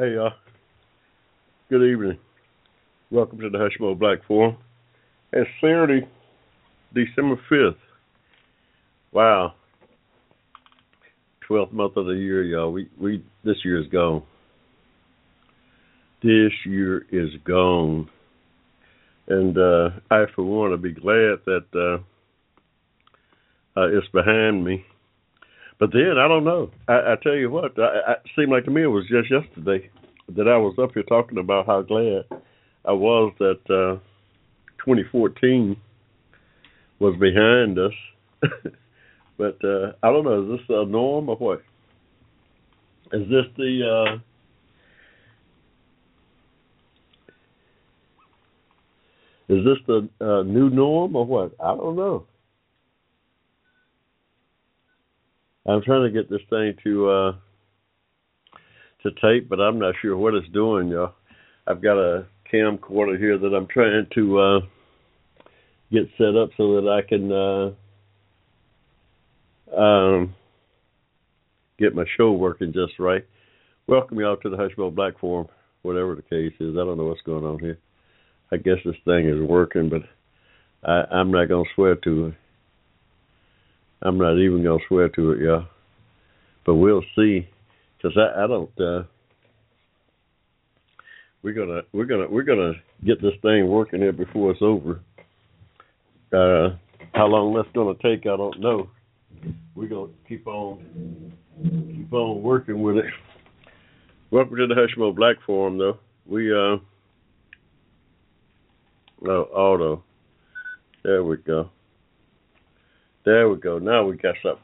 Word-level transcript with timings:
Hey, 0.00 0.14
y'all. 0.14 0.32
Good 1.68 1.82
evening. 1.82 2.18
Welcome 3.10 3.38
to 3.40 3.50
the 3.50 3.58
Hushmo 3.58 3.98
Black 3.98 4.20
Forum. 4.26 4.56
It's 5.30 5.50
Saturday, 5.60 6.08
December 6.94 7.38
5th. 7.50 7.76
Wow. 9.12 9.52
12th 11.46 11.72
month 11.72 11.98
of 11.98 12.06
the 12.06 12.12
year, 12.12 12.42
y'all. 12.42 12.72
We, 12.72 12.88
we, 12.98 13.22
this 13.44 13.58
year 13.62 13.78
is 13.78 13.88
gone. 13.88 14.22
This 16.22 16.52
year 16.64 17.04
is 17.12 17.28
gone. 17.44 18.08
And 19.28 19.58
uh, 19.58 19.90
I, 20.10 20.24
for 20.34 20.44
one, 20.44 20.70
to 20.70 20.78
be 20.78 20.92
glad 20.92 21.40
that 21.44 21.66
uh, 21.74 21.98
uh, 23.78 23.88
it's 23.88 24.08
behind 24.14 24.64
me. 24.64 24.82
But 25.80 25.94
then 25.94 26.18
I 26.18 26.28
don't 26.28 26.44
know. 26.44 26.70
I, 26.86 26.92
I 26.92 27.14
tell 27.22 27.34
you 27.34 27.50
what, 27.50 27.72
I, 27.78 27.82
I, 27.82 28.12
it 28.12 28.30
seemed 28.36 28.52
like 28.52 28.66
to 28.66 28.70
me 28.70 28.82
it 28.82 28.86
was 28.86 29.06
just 29.08 29.30
yesterday 29.30 29.90
that 30.36 30.48
I 30.48 30.56
was 30.56 30.74
up 30.78 30.92
here 30.94 31.02
talking 31.02 31.38
about 31.38 31.66
how 31.66 31.82
glad 31.82 32.24
I 32.84 32.92
was 32.92 33.32
that 33.38 33.60
uh, 33.66 33.98
2014 34.84 35.76
was 36.98 37.14
behind 37.18 37.78
us. 37.78 37.92
but 39.38 39.62
uh, 39.64 39.92
I 40.02 40.10
don't 40.10 40.24
know. 40.24 40.52
Is 40.52 40.60
this 40.60 40.66
a 40.68 40.84
norm 40.86 41.28
or 41.28 41.36
what? 41.36 41.62
Is 43.12 43.28
this 43.28 43.44
the 43.56 43.82
uh, 43.88 44.14
is 49.48 49.64
this 49.64 49.78
the 49.86 50.08
uh, 50.20 50.42
new 50.44 50.70
norm 50.70 51.16
or 51.16 51.26
what? 51.26 51.52
I 51.60 51.74
don't 51.74 51.96
know. 51.96 52.26
I'm 55.66 55.82
trying 55.82 56.02
to 56.02 56.10
get 56.10 56.30
this 56.30 56.40
thing 56.48 56.74
to 56.84 57.10
uh 57.10 57.32
to 59.02 59.10
tape, 59.20 59.48
but 59.48 59.60
I'm 59.60 59.78
not 59.78 59.94
sure 60.00 60.16
what 60.16 60.34
it's 60.34 60.48
doing, 60.48 60.88
y'all. 60.88 61.14
I've 61.66 61.82
got 61.82 61.98
a 61.98 62.26
camcorder 62.52 63.18
here 63.18 63.38
that 63.38 63.54
I'm 63.54 63.66
trying 63.66 64.06
to 64.14 64.38
uh 64.38 64.60
get 65.92 66.08
set 66.18 66.36
up 66.36 66.50
so 66.56 66.80
that 66.80 66.88
I 66.88 67.02
can 67.08 67.32
uh 67.32 67.70
um 69.80 70.34
get 71.78 71.94
my 71.94 72.04
show 72.16 72.32
working 72.32 72.72
just 72.72 72.98
right. 72.98 73.24
Welcome 73.86 74.20
y'all 74.20 74.36
to 74.36 74.50
the 74.50 74.56
Hushmo 74.56 74.94
Black 74.94 75.18
Forum, 75.18 75.48
whatever 75.82 76.14
the 76.14 76.22
case 76.22 76.52
is. 76.60 76.74
I 76.76 76.84
don't 76.84 76.96
know 76.96 77.06
what's 77.06 77.22
going 77.22 77.44
on 77.44 77.58
here. 77.58 77.78
I 78.52 78.56
guess 78.56 78.78
this 78.84 78.96
thing 79.04 79.28
is 79.28 79.40
working, 79.40 79.88
but 79.88 80.02
I, 80.88 81.04
I'm 81.14 81.30
not 81.30 81.48
gonna 81.48 81.64
swear 81.74 81.94
to 81.96 82.26
it. 82.26 82.34
I'm 84.02 84.18
not 84.18 84.38
even 84.38 84.62
gonna 84.62 84.82
swear 84.88 85.08
to 85.10 85.32
it, 85.32 85.40
y'all. 85.40 85.66
But 86.66 86.74
we'll 86.76 87.04
see, 87.16 87.48
because 88.00 88.16
I, 88.16 88.44
I 88.44 88.46
don't. 88.46 88.70
uh 88.80 89.04
We're 91.42 91.54
gonna 91.54 91.82
we're 91.92 92.04
gonna 92.06 92.28
we're 92.28 92.42
gonna 92.42 92.72
get 93.04 93.20
this 93.22 93.34
thing 93.42 93.68
working 93.68 94.00
here 94.00 94.12
before 94.12 94.50
it's 94.52 94.62
over. 94.62 95.00
Uh 96.32 96.76
How 97.14 97.26
long 97.26 97.54
that's 97.54 97.68
gonna 97.74 97.94
take, 98.02 98.22
I 98.26 98.36
don't 98.36 98.60
know. 98.60 98.88
We're 99.74 99.88
gonna 99.88 100.12
keep 100.28 100.46
on 100.46 101.32
keep 101.62 102.12
on 102.12 102.42
working 102.42 102.82
with 102.82 102.96
it. 102.98 103.06
Welcome 104.30 104.56
to 104.56 104.66
the 104.66 104.74
Hushmo 104.74 105.14
Black 105.14 105.36
Forum, 105.46 105.78
though. 105.78 105.98
We 106.26 106.52
uh 106.52 106.76
oh 109.26 109.42
auto. 109.52 110.04
There 111.02 111.24
we 111.24 111.38
go. 111.38 111.70
There 113.24 113.48
we 113.48 113.56
go. 113.56 113.78
Now 113.78 114.04
we 114.04 114.16
got 114.16 114.34
something. 114.42 114.62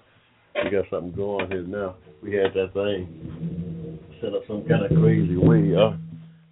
We 0.64 0.70
got 0.70 0.84
something 0.90 1.12
going 1.12 1.50
here 1.50 1.62
now. 1.62 1.96
We 2.22 2.34
had 2.34 2.54
that 2.54 2.72
thing 2.72 3.98
set 4.20 4.34
up 4.34 4.42
some 4.48 4.64
kind 4.66 4.84
of 4.84 4.90
crazy 5.00 5.36
way, 5.36 5.60
y'all. 5.60 5.96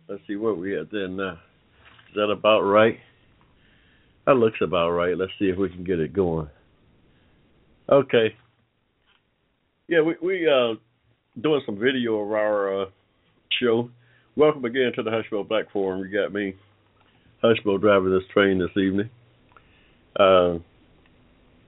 Let's 0.09 0.23
see 0.27 0.37
what 0.37 0.59
we 0.59 0.73
had 0.73 0.89
there 0.93 1.09
now. 1.09 1.33
Is 1.33 2.15
that 2.17 2.31
about 2.31 2.61
right? 2.61 2.99
That 4.27 4.35
looks 4.35 4.59
about 4.63 4.91
right. 4.91 5.17
Let's 5.17 5.33
see 5.39 5.47
if 5.47 5.59
we 5.59 5.69
can 5.71 5.85
get 5.85 5.99
it 5.99 6.13
going. 6.13 6.49
Okay. 7.91 8.35
Yeah, 9.89 10.03
we 10.03 10.17
we 10.23 10.49
uh 10.49 10.75
doing 11.41 11.63
some 11.67 11.79
video 11.79 12.21
of 12.21 12.33
our 12.33 12.83
uh 12.83 12.87
show. 13.61 13.91
Welcome 14.37 14.65
again 14.65 14.93
to 14.97 15.03
the 15.03 15.11
Hushmo 15.11 15.47
Black 15.47 15.71
Forum. 15.73 16.01
You 16.01 16.23
got 16.23 16.33
me, 16.33 16.55
Hushmo, 17.43 17.81
driving 17.81 18.13
this 18.13 18.29
train 18.33 18.59
this 18.59 18.77
evening. 18.77 19.11
Uh 20.19 20.59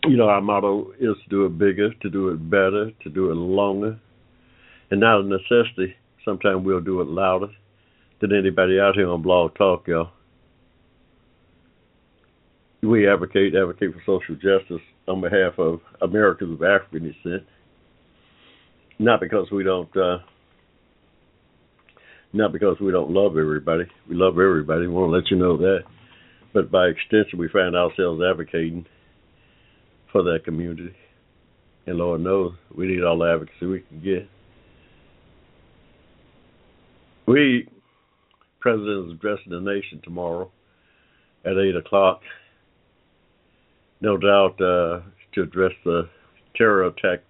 you 0.08 0.16
know, 0.16 0.28
our 0.28 0.40
motto 0.40 0.92
is 1.00 1.16
to 1.24 1.30
do 1.30 1.46
it 1.46 1.58
bigger, 1.58 1.92
to 2.02 2.10
do 2.10 2.28
it 2.28 2.50
better, 2.50 2.90
to 3.02 3.10
do 3.10 3.30
it 3.30 3.34
longer. 3.34 3.98
And 4.90 5.02
out 5.02 5.20
of 5.20 5.26
necessity, 5.26 5.94
sometimes 6.24 6.64
we'll 6.64 6.80
do 6.80 7.00
it 7.00 7.08
louder 7.08 7.48
than 8.20 8.32
anybody 8.34 8.78
out 8.78 8.94
here 8.94 9.08
on 9.08 9.22
Blog 9.22 9.54
Talk, 9.56 9.88
y'all. 9.88 10.10
We 12.82 13.08
advocate 13.10 13.54
advocate 13.54 13.94
for 13.94 14.02
social 14.20 14.34
justice 14.36 14.84
on 15.08 15.20
behalf 15.20 15.58
of 15.58 15.80
Americans 16.02 16.60
of 16.60 16.62
African 16.62 17.04
descent. 17.04 17.42
Not 18.98 19.20
because 19.20 19.50
we 19.50 19.64
don't 19.64 19.94
uh 19.96 20.18
not 22.32 22.52
because 22.52 22.76
we 22.80 22.92
don't 22.92 23.10
love 23.10 23.36
everybody. 23.38 23.84
We 24.08 24.14
love 24.14 24.34
everybody. 24.34 24.82
We 24.82 24.88
want 24.88 25.10
to 25.10 25.16
let 25.16 25.30
you 25.30 25.36
know 25.36 25.56
that. 25.56 25.80
But 26.52 26.70
by 26.70 26.86
extension 26.86 27.38
we 27.38 27.48
find 27.48 27.74
ourselves 27.74 28.20
advocating 28.22 28.86
for 30.16 30.22
that 30.22 30.44
community. 30.46 30.94
And 31.86 31.98
Lord 31.98 32.22
knows 32.22 32.52
we 32.74 32.86
need 32.86 33.04
all 33.04 33.18
the 33.18 33.30
advocacy 33.30 33.66
we 33.66 33.80
can 33.80 34.00
get. 34.02 34.26
We, 37.26 37.68
President 38.60 39.08
is 39.08 39.12
addressing 39.12 39.50
the 39.52 39.60
nation 39.60 40.00
tomorrow 40.02 40.50
at 41.44 41.58
8 41.58 41.76
o'clock. 41.76 42.22
No 44.00 44.16
doubt 44.16 44.54
uh, 44.58 45.02
to 45.34 45.42
address 45.42 45.72
the 45.84 46.08
terror 46.56 46.86
attack 46.86 47.20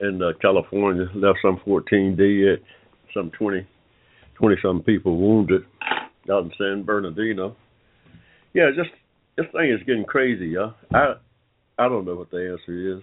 in 0.00 0.22
uh, 0.22 0.30
California. 0.40 1.06
Left 1.12 1.38
some 1.42 1.60
14 1.64 2.14
dead, 2.14 2.64
some 3.12 3.32
20, 3.36 3.66
20 4.34 4.56
some 4.62 4.80
people 4.80 5.16
wounded 5.16 5.62
out 6.30 6.44
in 6.44 6.52
San 6.56 6.84
Bernardino. 6.84 7.56
Yeah, 8.54 8.70
just 8.76 8.90
this 9.36 9.46
thing 9.52 9.70
is 9.72 9.84
getting 9.86 10.04
crazy, 10.04 10.46
y'all. 10.46 10.74
I 10.94 11.14
I 11.78 11.88
don't 11.88 12.04
know 12.04 12.14
what 12.14 12.30
the 12.30 12.58
answer 12.58 12.96
is. 12.96 13.02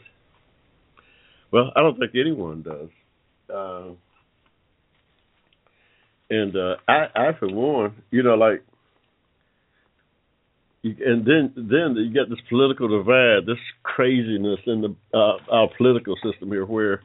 Well, 1.52 1.72
I 1.76 1.82
don't 1.82 1.98
think 1.98 2.12
anyone 2.16 2.62
does. 2.62 2.90
Uh, 3.54 3.94
and 6.30 6.56
uh, 6.56 6.76
I, 6.88 7.08
I 7.16 7.32
for 7.40 7.50
one, 7.50 7.96
you 8.12 8.22
know, 8.22 8.36
like, 8.36 8.64
you, 10.84 10.96
and 11.06 11.26
then 11.26 11.52
then 11.56 11.96
you 11.96 12.14
get 12.14 12.30
this 12.30 12.40
political 12.48 12.88
divide, 12.88 13.46
this 13.46 13.58
craziness 13.84 14.60
in 14.68 14.82
the 14.82 14.96
uh, 15.18 15.38
our 15.52 15.70
political 15.76 16.16
system 16.24 16.50
here, 16.50 16.66
where 16.66 17.02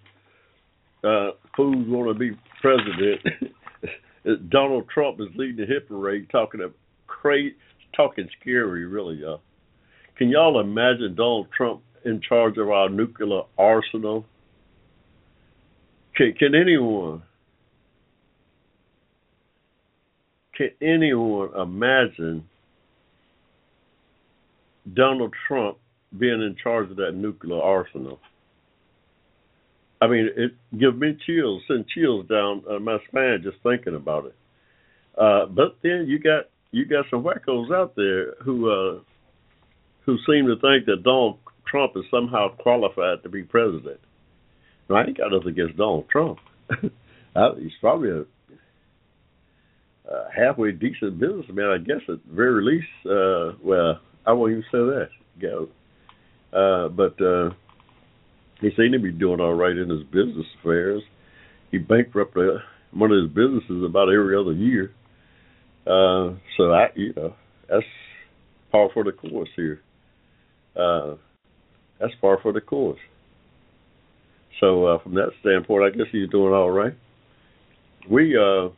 uh, 1.02 1.30
fools 1.56 1.86
want 1.88 2.14
to 2.14 2.18
be 2.18 2.36
president. 2.60 3.50
Donald 4.50 4.88
Trump 4.88 5.20
is 5.20 5.26
leading 5.36 5.56
the 5.56 5.66
hit 5.66 5.88
parade, 5.88 6.28
talking 6.30 6.62
of 6.62 6.72
crazy, 7.06 7.56
talking 7.96 8.28
scary, 8.40 8.86
really, 8.86 9.16
y'all. 9.16 9.40
Can 10.16 10.28
y'all 10.28 10.60
imagine 10.60 11.14
Donald 11.16 11.48
Trump 11.56 11.82
in 12.04 12.20
charge 12.20 12.56
of 12.58 12.68
our 12.68 12.88
nuclear 12.88 13.42
arsenal? 13.58 14.24
Can, 16.14 16.34
can 16.38 16.54
anyone? 16.54 17.22
Can 20.56 20.70
anyone 20.80 21.50
imagine 21.60 22.48
Donald 24.92 25.34
Trump 25.48 25.78
being 26.16 26.42
in 26.42 26.54
charge 26.62 26.90
of 26.90 26.96
that 26.98 27.12
nuclear 27.12 27.60
arsenal? 27.60 28.20
I 30.00 30.06
mean, 30.06 30.28
it 30.36 30.52
gives 30.78 30.96
me 30.96 31.16
chills, 31.26 31.62
send 31.66 31.86
chills 31.88 32.26
down 32.28 32.62
uh, 32.70 32.78
my 32.78 32.98
spine 33.08 33.40
just 33.42 33.56
thinking 33.62 33.96
about 33.96 34.26
it. 34.26 34.34
Uh, 35.18 35.46
but 35.46 35.76
then 35.82 36.04
you 36.06 36.18
got 36.18 36.44
you 36.70 36.84
got 36.84 37.06
some 37.10 37.22
wackos 37.24 37.74
out 37.74 37.96
there 37.96 38.34
who 38.44 38.70
uh, 38.70 39.00
who 40.06 40.16
seem 40.26 40.46
to 40.46 40.56
think 40.56 40.86
that 40.86 41.02
Donald 41.02 41.38
Trump 41.66 41.92
is 41.96 42.04
somehow 42.10 42.48
qualified 42.56 43.22
to 43.22 43.28
be 43.28 43.42
president. 43.42 44.00
Now, 44.88 44.96
I 44.96 45.04
ain't 45.04 45.16
got 45.16 45.32
nothing 45.32 45.48
against 45.48 45.76
Donald 45.76 46.08
Trump. 46.10 46.38
he's 46.80 47.72
probably 47.80 48.10
a, 48.10 48.20
a 50.10 50.28
halfway 50.34 50.72
decent 50.72 51.18
businessman, 51.18 51.66
I 51.66 51.78
guess, 51.78 52.02
at 52.08 52.18
the 52.26 52.34
very 52.34 52.64
least. 52.64 52.86
Uh, 53.06 53.56
well, 53.62 54.00
I 54.26 54.32
won't 54.32 54.52
even 54.52 54.64
say 54.64 54.78
that. 54.78 55.08
Uh, 56.52 56.88
but 56.88 57.20
uh, 57.20 57.50
he 58.60 58.70
seemed 58.76 58.92
to 58.92 58.98
be 59.00 59.10
doing 59.10 59.40
all 59.40 59.54
right 59.54 59.76
in 59.76 59.88
his 59.90 60.04
business 60.04 60.46
affairs. 60.60 61.02
He 61.70 61.78
bankrupted 61.78 62.60
one 62.92 63.10
of 63.10 63.22
his 63.22 63.32
businesses 63.32 63.82
about 63.84 64.08
every 64.12 64.36
other 64.36 64.52
year. 64.52 64.92
Uh, 65.86 66.38
so 66.56 66.72
I, 66.72 66.86
you 66.94 67.12
know, 67.14 67.34
that's 67.68 67.84
par 68.70 68.88
for 68.94 69.04
the 69.04 69.12
course 69.12 69.48
here. 69.56 69.80
Uh, 70.76 71.14
that's 72.00 72.14
par 72.20 72.38
for 72.42 72.52
the 72.52 72.60
course. 72.60 72.98
So 74.60 74.86
uh, 74.86 75.02
from 75.02 75.14
that 75.14 75.30
standpoint, 75.40 75.84
I 75.84 75.96
guess 75.96 76.06
he's 76.12 76.28
doing 76.30 76.52
all 76.52 76.70
right. 76.70 76.94
We, 78.10 78.36
uh, 78.36 78.68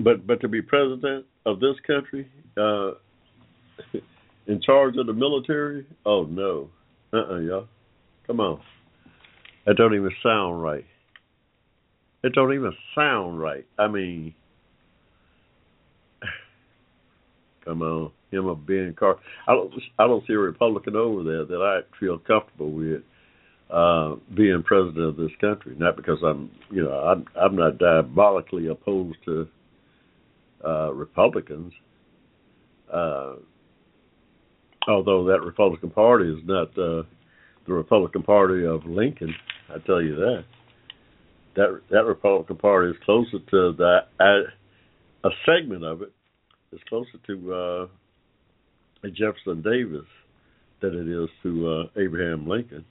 but 0.00 0.26
but 0.26 0.40
to 0.40 0.48
be 0.48 0.62
president 0.62 1.26
of 1.46 1.60
this 1.60 1.76
country, 1.86 2.28
uh, 2.56 2.92
in 4.46 4.60
charge 4.62 4.96
of 4.96 5.06
the 5.06 5.12
military, 5.12 5.86
oh 6.06 6.24
no, 6.24 6.70
uh, 7.12 7.16
uh-uh, 7.16 7.34
uh 7.34 7.38
y'all, 7.38 7.66
come 8.26 8.40
on, 8.40 8.60
that 9.66 9.76
don't 9.76 9.94
even 9.94 10.10
sound 10.22 10.62
right. 10.62 10.84
It 12.24 12.32
don't 12.32 12.52
even 12.54 12.72
sound 12.94 13.40
right. 13.40 13.66
I 13.78 13.86
mean, 13.86 14.34
come 17.64 17.82
on, 17.82 18.10
him 18.30 18.46
a 18.46 18.54
Ben 18.54 18.94
Carson. 18.98 19.22
I 19.46 19.54
don't 19.54 19.72
I 19.98 20.06
don't 20.06 20.26
see 20.26 20.34
a 20.34 20.38
Republican 20.38 20.96
over 20.96 21.22
there 21.22 21.44
that 21.44 21.62
I 21.62 21.98
feel 21.98 22.18
comfortable 22.18 22.70
with 22.70 23.02
uh, 23.70 24.16
being 24.34 24.62
president 24.64 25.04
of 25.04 25.16
this 25.16 25.30
country. 25.40 25.74
Not 25.78 25.96
because 25.96 26.18
I'm 26.24 26.50
you 26.70 26.84
know 26.84 26.92
I'm 26.92 27.24
I'm 27.40 27.56
not 27.56 27.78
diabolically 27.78 28.68
opposed 28.68 29.18
to 29.24 29.48
uh, 30.64 30.92
Republicans. 30.92 31.72
Uh, 32.92 33.34
although 34.88 35.24
that 35.26 35.42
Republican 35.44 35.90
Party 35.90 36.30
is 36.30 36.40
not 36.44 36.68
uh, 36.78 37.02
the 37.66 37.72
Republican 37.74 38.22
Party 38.22 38.64
of 38.64 38.84
Lincoln, 38.86 39.34
I 39.68 39.78
tell 39.86 40.02
you 40.02 40.16
that. 40.16 40.44
That 41.56 41.80
that 41.90 42.04
Republican 42.04 42.56
Party 42.56 42.90
is 42.90 42.96
closer 43.04 43.38
to 43.50 43.72
that 43.78 44.00
a 45.24 45.28
segment 45.44 45.84
of 45.84 46.02
it 46.02 46.12
is 46.72 46.80
closer 46.88 47.18
to 47.26 47.54
uh, 47.54 47.86
Jefferson 49.04 49.62
Davis 49.62 50.06
than 50.80 50.94
it 50.94 51.08
is 51.08 51.28
to 51.42 51.68
uh, 51.68 52.00
Abraham 52.00 52.48
Lincoln. 52.48 52.84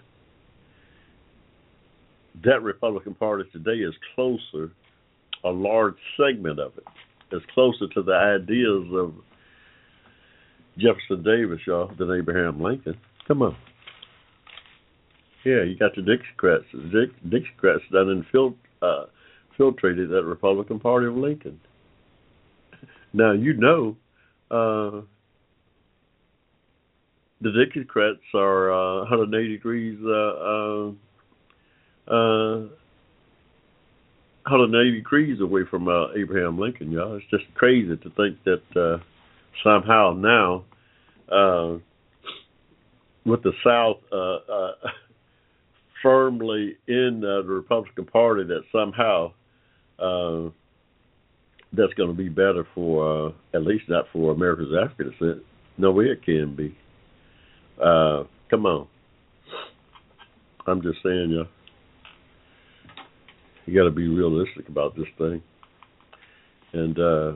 That 2.44 2.62
Republican 2.62 3.15
Party 3.15 3.45
today 3.51 3.81
is 3.81 3.94
closer, 4.15 4.71
a 5.44 5.50
large 5.50 5.95
segment 6.18 6.59
of 6.59 6.74
it 6.77 6.83
is 7.36 7.42
closer 7.54 7.88
to 7.94 8.01
the 8.01 8.13
ideas 8.13 8.88
of 8.94 9.13
Jefferson 10.77 11.24
Davis, 11.24 11.59
y'all, 11.65 11.92
than 11.98 12.12
Abraham 12.12 12.62
Lincoln. 12.62 12.98
Come 13.27 13.42
on. 13.42 13.56
Yeah, 15.44 15.63
you 15.63 15.75
got 15.77 15.95
the 15.95 16.01
Dixiecrats. 16.01 16.65
The 16.74 17.07
Dixiecrats 17.27 17.89
done 17.92 18.24
infil- 18.24 18.56
uh, 18.81 19.06
infiltrated 19.51 20.10
that 20.10 20.24
Republican 20.24 20.80
Party 20.80 21.07
of 21.07 21.15
Lincoln. 21.15 21.60
Now 23.13 23.31
you 23.31 23.53
know 23.53 23.95
uh, 24.51 25.01
the 27.42 27.50
Dixiecrats 27.50 28.34
are 28.34 28.72
uh, 28.72 29.00
180 29.01 29.50
degrees 29.50 30.00
uh, 30.06 30.92
uh, 32.10 32.68
180 34.50 34.92
degrees 34.95 35.42
away 35.42 35.62
from 35.69 35.88
uh, 35.89 36.13
Abraham 36.18 36.57
Lincoln, 36.57 36.92
y'all. 36.92 37.16
It's 37.16 37.25
just 37.30 37.44
crazy 37.56 37.98
to 37.98 38.10
think 38.12 38.38
that 38.45 38.62
uh, 38.75 39.04
somehow 39.63 40.13
now, 40.18 40.63
uh, 41.30 41.78
with 43.25 43.44
the 43.44 43.51
South 43.63 43.98
uh, 44.12 44.51
uh, 44.51 44.72
firmly 46.01 46.78
in 46.88 47.22
uh, 47.24 47.45
the 47.45 47.54
Republican 47.54 48.06
Party, 48.06 48.45
that 48.45 48.62
somehow 48.72 49.34
uh, 50.00 50.50
that's 51.74 51.94
going 51.95 52.10
to 52.10 52.16
be 52.16 52.30
better 52.30 52.66
for, 52.74 53.28
uh, 53.28 53.31
at 53.54 53.63
least 53.63 53.89
not 53.89 54.06
for 54.13 54.31
America's 54.31 54.72
African 54.81 55.12
descent. 55.12 55.44
No 55.78 55.92
way 55.92 56.06
it 56.06 56.24
can 56.24 56.56
be. 56.56 56.75
Uh, 57.81 58.24
come 58.50 58.65
on. 58.65 58.88
I'm 60.65 60.81
just 60.81 60.97
saying, 61.03 61.29
y'all 61.31 61.47
you 63.68 63.77
got 63.77 63.83
to 63.83 63.91
be 63.91 64.07
realistic 64.07 64.69
about 64.69 64.95
this 64.95 65.07
thing. 65.18 65.44
And 66.74 66.97
uh 66.97 67.35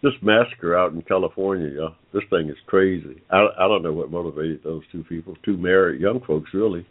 this 0.00 0.12
massacre 0.22 0.78
out 0.78 0.92
in 0.92 1.02
California, 1.02 1.70
yeah, 1.76 1.88
this 2.12 2.22
thing 2.30 2.48
is 2.48 2.56
crazy. 2.66 3.20
I 3.30 3.46
I 3.58 3.66
don't 3.66 3.82
know 3.82 3.92
what 3.92 4.12
motivated 4.12 4.60
those 4.62 4.82
two 4.92 5.02
people, 5.04 5.34
two 5.44 5.56
married 5.56 6.00
young 6.00 6.20
folks, 6.24 6.50
really, 6.54 6.86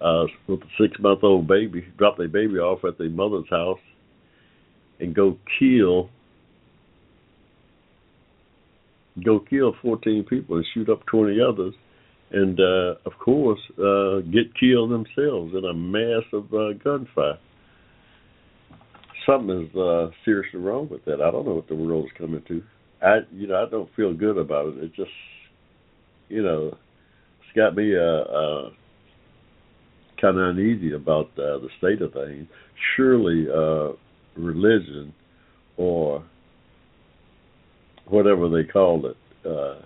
uh, 0.00 0.24
with 0.46 0.60
a 0.60 0.66
six 0.80 0.96
month 1.00 1.24
old 1.24 1.48
baby, 1.48 1.86
drop 1.98 2.16
their 2.16 2.28
baby 2.28 2.54
off 2.54 2.84
at 2.84 2.98
their 2.98 3.10
mother's 3.10 3.48
house, 3.50 3.80
and 5.00 5.14
go 5.14 5.36
kill, 5.58 6.08
go 9.24 9.40
kill 9.40 9.74
fourteen 9.82 10.24
people 10.24 10.56
and 10.56 10.66
shoot 10.72 10.88
up 10.88 11.04
twenty 11.06 11.38
others, 11.40 11.74
and 12.32 12.58
uh, 12.58 12.94
of 13.04 13.12
course 13.18 13.60
uh, 13.78 14.18
get 14.32 14.54
killed 14.58 14.90
themselves 14.90 15.54
in 15.54 15.64
a 15.64 15.74
massive 15.74 16.52
uh, 16.52 16.74
gunfight 16.84 17.38
something 19.26 19.68
is 19.68 19.76
uh, 19.76 20.08
seriously 20.24 20.60
wrong 20.60 20.88
with 20.88 21.04
that. 21.04 21.20
I 21.20 21.30
don't 21.30 21.44
know 21.44 21.54
what 21.54 21.68
the 21.68 21.74
world 21.74 22.06
is 22.06 22.12
coming 22.16 22.42
to. 22.48 22.62
I, 23.02 23.18
you 23.32 23.46
know, 23.46 23.62
I 23.62 23.68
don't 23.68 23.90
feel 23.94 24.14
good 24.14 24.38
about 24.38 24.68
it. 24.68 24.84
It 24.84 24.94
just, 24.94 25.10
you 26.28 26.42
know, 26.42 26.68
it's 26.68 27.56
got 27.56 27.74
me 27.74 27.94
uh, 27.94 28.00
uh, 28.00 28.70
kind 30.20 30.38
of 30.38 30.56
uneasy 30.56 30.94
about 30.94 31.26
uh, 31.38 31.58
the 31.58 31.68
state 31.78 32.00
of 32.00 32.12
things. 32.12 32.46
Surely, 32.96 33.46
uh, 33.52 33.92
religion 34.40 35.12
or 35.76 36.24
whatever 38.06 38.48
they 38.48 38.64
call 38.64 39.06
it, 39.06 39.16
uh, 39.46 39.82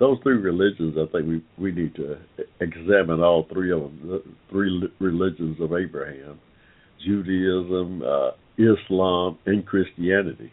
those 0.00 0.18
three 0.22 0.38
religions, 0.38 0.96
I 0.98 1.06
think 1.12 1.28
we 1.28 1.44
we 1.58 1.72
need 1.72 1.94
to 1.96 2.16
examine 2.60 3.20
all 3.20 3.46
three 3.52 3.70
of 3.70 3.82
them, 3.82 4.00
the 4.02 4.22
three 4.50 4.88
religions 4.98 5.58
of 5.60 5.72
Abraham 5.72 6.40
Judaism, 7.04 8.02
uh, 8.02 8.30
Islam, 8.58 9.38
and 9.46 9.64
Christianity. 9.66 10.52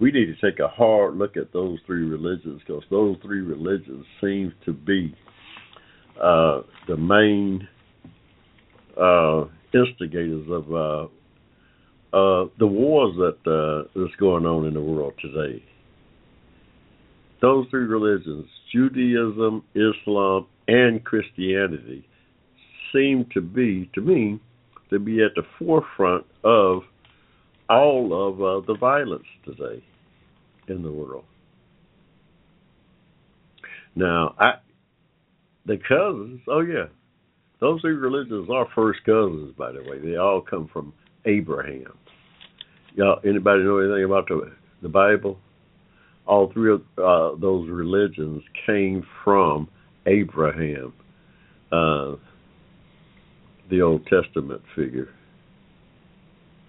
We 0.00 0.12
need 0.12 0.26
to 0.26 0.50
take 0.50 0.60
a 0.60 0.68
hard 0.68 1.16
look 1.16 1.36
at 1.36 1.52
those 1.52 1.78
three 1.86 2.06
religions 2.06 2.60
because 2.66 2.84
those 2.90 3.16
three 3.22 3.40
religions 3.40 4.06
seem 4.20 4.52
to 4.64 4.72
be 4.72 5.14
uh, 6.22 6.62
the 6.86 6.96
main 6.96 7.66
uh, 9.00 9.44
instigators 9.74 10.46
of 10.50 10.72
uh, 10.72 11.04
uh, 12.16 12.48
the 12.58 12.66
wars 12.66 13.14
that 13.16 13.50
uh, 13.50 13.88
that's 13.94 14.14
going 14.20 14.46
on 14.46 14.66
in 14.66 14.74
the 14.74 14.80
world 14.80 15.14
today. 15.20 15.62
Those 17.42 17.66
three 17.70 17.84
religions, 17.84 18.46
Judaism, 18.72 19.64
Islam, 19.74 20.46
and 20.66 21.04
Christianity, 21.04 22.06
seem 22.92 23.26
to 23.34 23.40
be, 23.40 23.90
to 23.94 24.00
me, 24.00 24.40
to 24.90 24.98
be 24.98 25.22
at 25.22 25.34
the 25.34 25.42
forefront 25.58 26.24
of 26.44 26.82
all 27.68 28.28
of 28.28 28.40
uh, 28.40 28.66
the 28.66 28.76
violence 28.78 29.26
today 29.44 29.82
in 30.68 30.82
the 30.82 30.90
world. 30.90 31.24
Now, 33.94 34.34
I 34.38 34.52
the 35.66 35.76
cousins, 35.76 36.40
oh 36.48 36.60
yeah, 36.60 36.86
those 37.60 37.80
three 37.82 37.92
religions 37.92 38.48
are 38.50 38.66
first 38.74 39.00
cousins, 39.04 39.54
by 39.58 39.72
the 39.72 39.82
way. 39.82 39.98
They 39.98 40.16
all 40.16 40.40
come 40.40 40.68
from 40.72 40.94
Abraham. 41.26 41.92
Y'all, 42.94 43.20
anybody 43.24 43.64
know 43.64 43.78
anything 43.78 44.04
about 44.04 44.28
the 44.28 44.52
the 44.82 44.88
Bible? 44.88 45.38
All 46.28 46.52
three 46.52 46.72
of 46.72 46.82
uh, 46.98 47.40
those 47.40 47.68
religions 47.70 48.42
came 48.66 49.04
from 49.24 49.68
Abraham. 50.06 50.92
Uh, 51.72 52.16
the 53.70 53.82
Old 53.82 54.06
Testament 54.06 54.62
figure. 54.76 55.08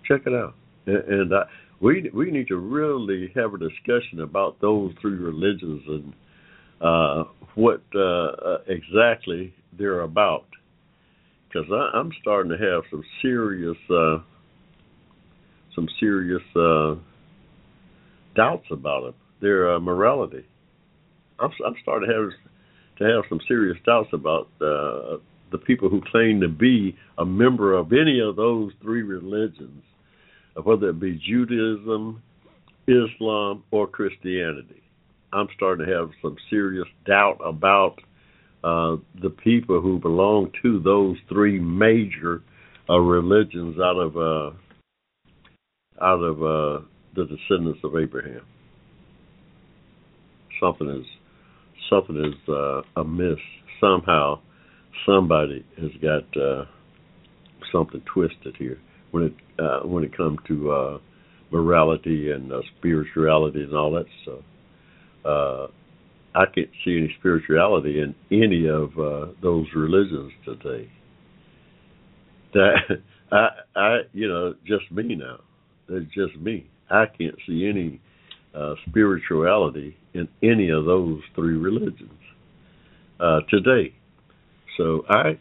Check 0.07 0.21
it 0.25 0.33
out, 0.33 0.55
and, 0.85 0.97
and 0.97 1.35
I, 1.35 1.43
we 1.81 2.09
we 2.13 2.31
need 2.31 2.47
to 2.47 2.57
really 2.57 3.31
have 3.35 3.53
a 3.53 3.57
discussion 3.57 4.21
about 4.21 4.59
those 4.59 4.93
three 5.01 5.15
religions 5.15 5.81
and 5.87 6.13
uh, 6.81 7.23
what 7.55 7.81
uh, 7.95 8.57
exactly 8.67 9.53
they're 9.77 10.01
about. 10.01 10.45
Because 11.47 11.69
I'm 11.93 12.11
starting 12.21 12.51
to 12.51 12.57
have 12.57 12.83
some 12.91 13.03
serious 13.21 13.77
uh, 13.89 14.19
some 15.75 15.87
serious 15.99 16.43
uh, 16.55 16.95
doubts 18.35 18.67
about 18.71 19.03
them, 19.03 19.15
their 19.41 19.75
uh, 19.75 19.79
morality. 19.79 20.45
I'm, 21.39 21.51
I'm 21.65 21.75
starting 21.81 22.09
to 22.09 22.15
have 22.15 22.31
to 22.99 23.03
have 23.05 23.23
some 23.29 23.39
serious 23.47 23.77
doubts 23.85 24.09
about 24.11 24.49
uh, 24.61 25.17
the 25.51 25.57
people 25.65 25.89
who 25.89 26.01
claim 26.11 26.41
to 26.41 26.49
be 26.49 26.95
a 27.17 27.25
member 27.25 27.73
of 27.73 27.93
any 27.93 28.19
of 28.19 28.35
those 28.35 28.71
three 28.81 29.03
religions, 29.03 29.83
whether 30.63 30.89
it 30.89 30.99
be 30.99 31.21
Judaism, 31.25 32.21
Islam, 32.87 33.63
or 33.71 33.87
Christianity. 33.87 34.81
I'm 35.31 35.47
starting 35.55 35.85
to 35.85 35.93
have 35.93 36.09
some 36.21 36.35
serious 36.49 36.87
doubt 37.05 37.39
about 37.43 37.95
uh, 38.63 38.97
the 39.21 39.29
people 39.29 39.79
who 39.79 39.99
belong 39.99 40.51
to 40.61 40.79
those 40.79 41.17
three 41.29 41.59
major 41.59 42.41
uh, 42.89 42.97
religions 42.97 43.77
out 43.79 43.97
of 43.97 44.17
uh, 44.17 44.51
out 46.03 46.21
of 46.21 46.37
uh, 46.41 46.83
the 47.15 47.25
descendants 47.25 47.79
of 47.83 47.95
Abraham. 47.95 48.41
Something 50.59 50.89
is 50.89 51.05
something 51.89 52.17
is 52.17 52.49
uh, 52.49 52.81
amiss. 52.95 53.39
Somehow, 53.79 54.39
somebody 55.05 55.65
has 55.79 55.91
got 56.01 56.41
uh, 56.41 56.65
something 57.71 58.01
twisted 58.13 58.55
here 58.57 58.79
when 59.11 59.23
it 59.23 59.33
uh, 59.57 59.87
when 59.87 60.03
it 60.03 60.15
comes 60.15 60.37
to 60.47 60.71
uh, 60.71 60.97
morality 61.51 62.31
and 62.31 62.51
uh, 62.51 62.61
spirituality 62.77 63.63
and 63.63 63.75
all 63.75 63.91
that 63.91 64.05
stuff. 64.23 64.43
Uh, 65.25 65.67
I 66.35 66.45
can't 66.53 66.69
see 66.85 66.97
any 66.97 67.15
spirituality 67.19 67.99
in 68.01 68.15
any 68.31 68.67
of 68.67 68.91
uh, 68.99 69.31
those 69.41 69.65
religions 69.75 70.31
today. 70.45 70.89
That 72.53 72.75
I, 73.31 73.47
I, 73.75 73.97
you 74.13 74.27
know, 74.27 74.55
just 74.65 74.91
me 74.91 75.15
now. 75.15 75.39
That's 75.87 76.05
just 76.13 76.35
me. 76.39 76.69
I 76.89 77.05
can't 77.05 77.35
see 77.47 77.67
any 77.67 78.01
uh, 78.55 78.73
spirituality 78.87 79.95
in 80.13 80.27
any 80.43 80.69
of 80.69 80.85
those 80.85 81.21
three 81.35 81.55
religions 81.55 82.11
uh, 83.19 83.41
today. 83.49 83.93
So 84.77 85.03
I, 85.09 85.37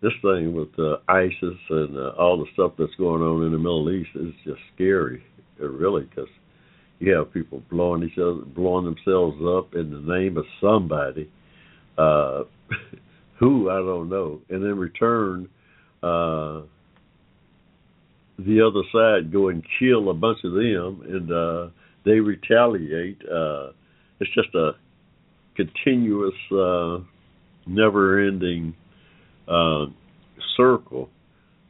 this 0.00 0.12
thing 0.22 0.54
with 0.54 0.68
uh, 0.78 0.96
ISIS 1.08 1.58
and 1.70 1.96
uh, 1.96 2.10
all 2.18 2.38
the 2.38 2.46
stuff 2.54 2.72
that's 2.78 2.94
going 2.98 3.22
on 3.22 3.44
in 3.44 3.52
the 3.52 3.58
Middle 3.58 3.90
East 3.90 4.10
is 4.14 4.32
just 4.44 4.60
scary, 4.74 5.22
uh, 5.60 5.68
really, 5.68 6.04
because 6.04 6.28
you 6.98 7.12
have 7.12 7.32
people 7.32 7.62
blowing 7.70 8.02
each 8.02 8.18
other, 8.18 8.42
blowing 8.44 8.84
themselves 8.84 9.36
up 9.46 9.74
in 9.74 9.90
the 9.90 10.14
name 10.14 10.36
of 10.36 10.44
somebody, 10.60 11.30
uh, 11.96 12.44
who 13.38 13.70
I 13.70 13.76
don't 13.76 14.08
know, 14.08 14.40
and 14.50 14.64
in 14.64 14.78
return, 14.78 15.48
uh, 16.02 16.62
the 18.38 18.60
other 18.60 18.82
side 18.92 19.32
go 19.32 19.48
and 19.48 19.64
kill 19.78 20.10
a 20.10 20.14
bunch 20.14 20.38
of 20.44 20.52
them, 20.52 21.02
and 21.08 21.32
uh, 21.32 21.68
they 22.04 22.20
retaliate. 22.20 23.20
Uh, 23.22 23.72
it's 24.20 24.30
just 24.34 24.54
a 24.54 24.72
continuous, 25.56 26.34
uh, 26.52 26.98
never-ending 27.66 28.74
uh, 29.48 29.86
circle 30.56 31.08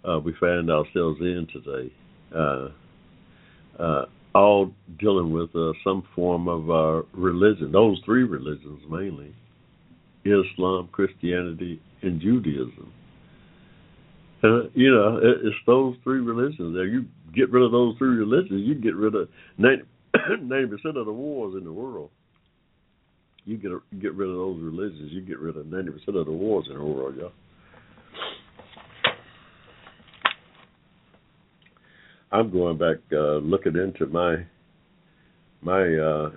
uh, 0.05 0.19
we 0.19 0.35
find 0.39 0.71
ourselves 0.71 1.19
in 1.21 1.47
today. 1.53 1.93
Uh, 2.35 2.69
uh, 3.83 4.05
all 4.35 4.71
dealing 5.01 5.33
with 5.33 5.55
uh, 5.57 5.73
some 5.83 6.07
form 6.15 6.49
of 6.49 6.71
uh, 6.71 7.07
religion. 7.15 7.73
Those 7.73 8.01
three 8.05 8.25
religions 8.25 8.83
mainly: 8.89 9.35
Islam, 10.25 10.89
Christianity, 10.93 11.81
and 12.03 12.21
Judaism. 12.21 12.93
Uh, 14.43 14.69
you 14.75 14.93
know, 14.93 15.19
it, 15.19 15.47
it's 15.47 15.57
those 15.67 15.97
three 16.05 16.21
religions. 16.21 16.75
There, 16.75 16.87
you 16.87 17.07
get 17.35 17.51
rid 17.51 17.65
of 17.65 17.73
those 17.73 17.97
three 17.99 18.17
religions, 18.17 18.63
you 18.67 18.75
get 18.75 18.95
rid 18.95 19.15
of 19.15 19.29
ninety 19.57 19.83
percent 20.15 20.97
of 20.97 21.07
the 21.07 21.13
wars 21.13 21.55
in 21.57 21.65
the 21.65 21.73
world. 21.73 22.11
You 23.45 23.57
get 23.57 23.73
get 24.01 24.15
rid 24.15 24.29
of 24.29 24.37
those 24.37 24.61
religions, 24.61 25.11
you 25.13 25.23
get 25.23 25.39
rid 25.39 25.57
of 25.57 25.67
ninety 25.67 25.91
percent 25.91 26.17
of 26.17 26.27
the 26.27 26.33
wars 26.33 26.67
in 26.71 26.79
the 26.79 26.85
world, 26.85 27.17
y'all. 27.17 27.33
I'm 32.31 32.51
going 32.51 32.77
back 32.77 32.99
uh, 33.13 33.37
looking 33.39 33.75
into 33.77 34.07
my 34.07 34.37
my 35.63 35.83
uh, 35.97 36.31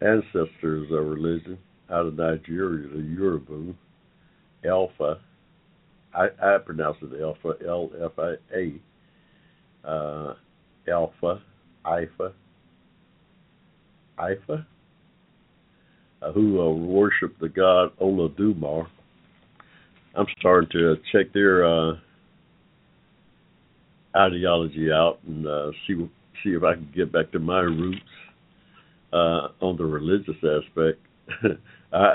ancestors' 0.00 0.88
uh, 0.90 1.00
religion 1.00 1.58
out 1.90 2.06
of 2.06 2.14
Nigeria, 2.16 2.88
the 2.88 3.02
Yoruba, 3.02 3.74
Alpha. 4.64 5.18
I, 6.14 6.28
I 6.42 6.58
pronounce 6.58 6.96
it 7.02 7.20
Alpha, 7.22 7.54
L 7.66 7.90
F 8.02 8.12
I 8.18 8.34
A. 8.56 9.88
Uh, 9.88 10.34
Alpha, 10.88 11.40
Ifa, 11.84 12.32
Ifa, 14.18 14.66
uh, 16.22 16.32
who 16.32 16.60
uh, 16.60 16.70
worship 16.70 17.38
the 17.40 17.48
god 17.48 17.90
Olodumare. 18.00 18.86
I'm 20.14 20.26
starting 20.38 20.68
to 20.72 20.96
check 21.12 21.32
their 21.32 21.64
uh, 21.64 21.92
ideology 24.16 24.90
out 24.92 25.18
and 25.26 25.46
uh, 25.46 25.70
see 25.86 25.94
see 26.42 26.50
if 26.50 26.62
I 26.62 26.74
can 26.74 26.90
get 26.94 27.12
back 27.12 27.30
to 27.32 27.38
my 27.38 27.60
roots 27.60 28.00
uh, 29.12 29.48
on 29.60 29.76
the 29.76 29.84
religious 29.84 30.36
aspect. 30.36 31.00
I, 31.92 32.14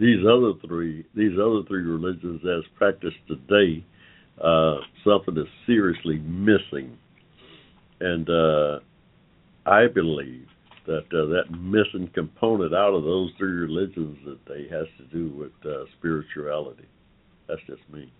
these 0.00 0.24
other 0.26 0.54
three 0.66 1.04
these 1.14 1.38
other 1.38 1.62
three 1.68 1.82
religions 1.82 2.40
as 2.44 2.64
practiced 2.76 3.18
today, 3.28 3.84
uh, 4.42 4.76
something 5.04 5.36
is 5.36 5.48
seriously 5.66 6.18
missing, 6.20 6.96
and 8.00 8.28
uh, 8.28 8.78
I 9.66 9.86
believe 9.86 10.46
that 10.86 11.04
uh, 11.12 11.26
that 11.26 11.44
missing 11.50 12.10
component 12.14 12.74
out 12.74 12.94
of 12.94 13.04
those 13.04 13.30
three 13.36 13.52
religions 13.52 14.16
that 14.24 14.38
they 14.48 14.62
has 14.74 14.86
to 14.98 15.04
do 15.12 15.28
with 15.36 15.52
uh, 15.70 15.84
spirituality. 15.98 16.88
That's 17.46 17.60
just 17.66 17.82
me. 17.92 18.10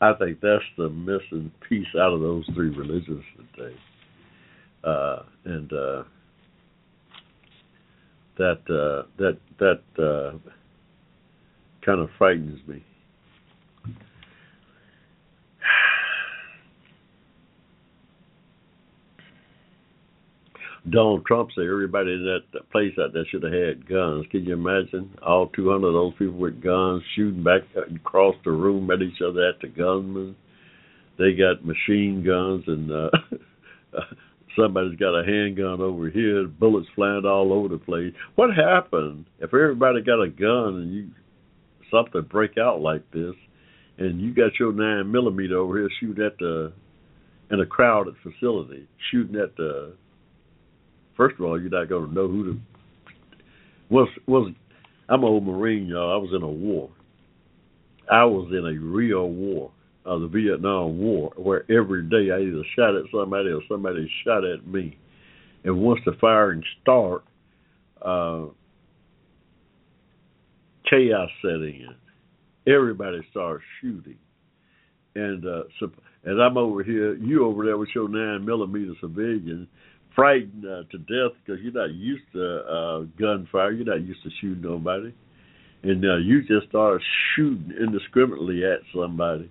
I 0.00 0.14
think 0.14 0.40
that's 0.40 0.64
the 0.78 0.88
missing 0.88 1.52
piece 1.68 1.86
out 1.96 2.14
of 2.14 2.20
those 2.20 2.46
three 2.54 2.70
religions 2.70 3.22
today, 3.36 3.76
uh, 4.84 5.24
and 5.44 5.70
uh, 5.70 6.04
that 8.40 8.60
uh, 8.70 9.04
that 9.18 9.38
that 9.58 9.82
uh, 10.02 10.32
kind 11.84 12.00
of 12.00 12.08
frightens 12.16 12.58
me. 12.66 12.82
Donald 20.88 21.26
Trump 21.26 21.50
said 21.54 21.64
everybody 21.64 22.12
in 22.12 22.24
that 22.24 22.40
place 22.70 22.94
out 22.98 23.12
there 23.12 23.26
should 23.30 23.42
have 23.42 23.52
had 23.52 23.86
guns. 23.86 24.24
Can 24.30 24.46
you 24.46 24.54
imagine 24.54 25.14
all 25.22 25.48
200 25.48 25.86
of 25.86 25.92
those 25.92 26.14
people 26.18 26.38
with 26.38 26.62
guns 26.62 27.02
shooting 27.14 27.44
back 27.44 27.60
across 27.94 28.34
the 28.44 28.52
room 28.52 28.90
at 28.90 29.02
each 29.02 29.20
other 29.20 29.46
at 29.46 29.60
the 29.60 29.68
gunmen? 29.68 30.34
They 31.18 31.34
got 31.34 31.62
machine 31.62 32.24
guns 32.24 32.64
and 32.66 32.90
uh, 32.90 33.10
somebody's 34.56 34.98
got 34.98 35.18
a 35.18 35.24
handgun 35.24 35.80
over 35.80 36.10
here, 36.10 36.46
bullets 36.46 36.88
flying 36.94 37.24
all 37.24 37.52
over 37.52 37.68
the 37.68 37.78
place. 37.78 38.12
What 38.34 38.50
happened 38.54 39.26
if 39.38 39.52
everybody 39.54 40.02
got 40.02 40.22
a 40.22 40.28
gun 40.28 40.76
and 40.76 40.94
you 40.94 41.10
something 41.90 42.22
break 42.22 42.56
out 42.58 42.80
like 42.80 43.08
this, 43.10 43.34
and 43.98 44.20
you 44.20 44.34
got 44.34 44.58
your 44.58 44.72
nine 44.72 45.10
millimeter 45.10 45.58
over 45.58 45.78
here 45.78 45.90
shooting 46.00 46.24
at 46.24 46.38
the 46.38 46.72
in 47.50 47.60
a 47.60 47.66
crowded 47.66 48.14
facility, 48.22 48.86
shooting 49.10 49.36
at 49.36 49.56
the 49.56 49.94
first 51.16 51.34
of 51.38 51.44
all, 51.44 51.60
you're 51.60 51.70
not 51.70 51.88
going 51.88 52.08
to 52.08 52.14
know 52.14 52.28
who 52.28 52.44
the 52.44 52.60
was 53.90 54.08
was. 54.26 54.52
I'm 55.08 55.24
an 55.24 55.28
old 55.28 55.44
Marine, 55.44 55.86
y'all. 55.86 56.12
I 56.12 56.16
was 56.16 56.30
in 56.34 56.42
a 56.42 56.48
war. 56.48 56.90
I 58.10 58.24
was 58.24 58.48
in 58.50 58.64
a 58.64 58.80
real 58.80 59.28
war, 59.28 59.70
uh, 60.06 60.18
the 60.18 60.26
Vietnam 60.28 60.98
War, 60.98 61.32
where 61.36 61.64
every 61.70 62.02
day 62.04 62.30
I 62.30 62.40
either 62.40 62.62
shot 62.76 62.96
at 62.96 63.04
somebody 63.12 63.50
or 63.50 63.60
somebody 63.68 64.10
shot 64.24 64.44
at 64.44 64.66
me. 64.66 64.96
And 65.64 65.78
once 65.78 66.00
the 66.06 66.12
firing 66.20 66.62
start, 66.80 67.22
uh, 68.00 68.46
chaos 70.88 71.28
set 71.42 71.50
in. 71.50 71.94
Everybody 72.66 73.20
starts 73.30 73.64
shooting, 73.80 74.18
and 75.14 75.44
uh, 75.46 75.62
so, 75.78 75.90
and 76.24 76.40
I'm 76.40 76.56
over 76.56 76.82
here, 76.82 77.14
you 77.14 77.46
over 77.46 77.64
there 77.64 77.78
with 77.78 77.88
your 77.94 78.08
nine 78.08 78.44
millimeter 78.44 78.92
civilian 79.00 79.66
frightened 80.14 80.64
uh, 80.64 80.82
to 80.90 80.98
death 80.98 81.36
because 81.44 81.62
you're 81.62 81.72
not 81.72 81.94
used 81.94 82.24
to 82.34 82.58
uh, 82.58 83.00
gunfire. 83.18 83.72
You're 83.72 83.86
not 83.86 84.06
used 84.06 84.22
to 84.24 84.30
shooting 84.40 84.62
nobody, 84.62 85.12
and 85.82 86.04
uh, 86.04 86.16
you 86.16 86.42
just 86.42 86.68
start 86.68 87.02
shooting 87.34 87.72
indiscriminately 87.80 88.62
at 88.64 88.80
somebody 88.94 89.50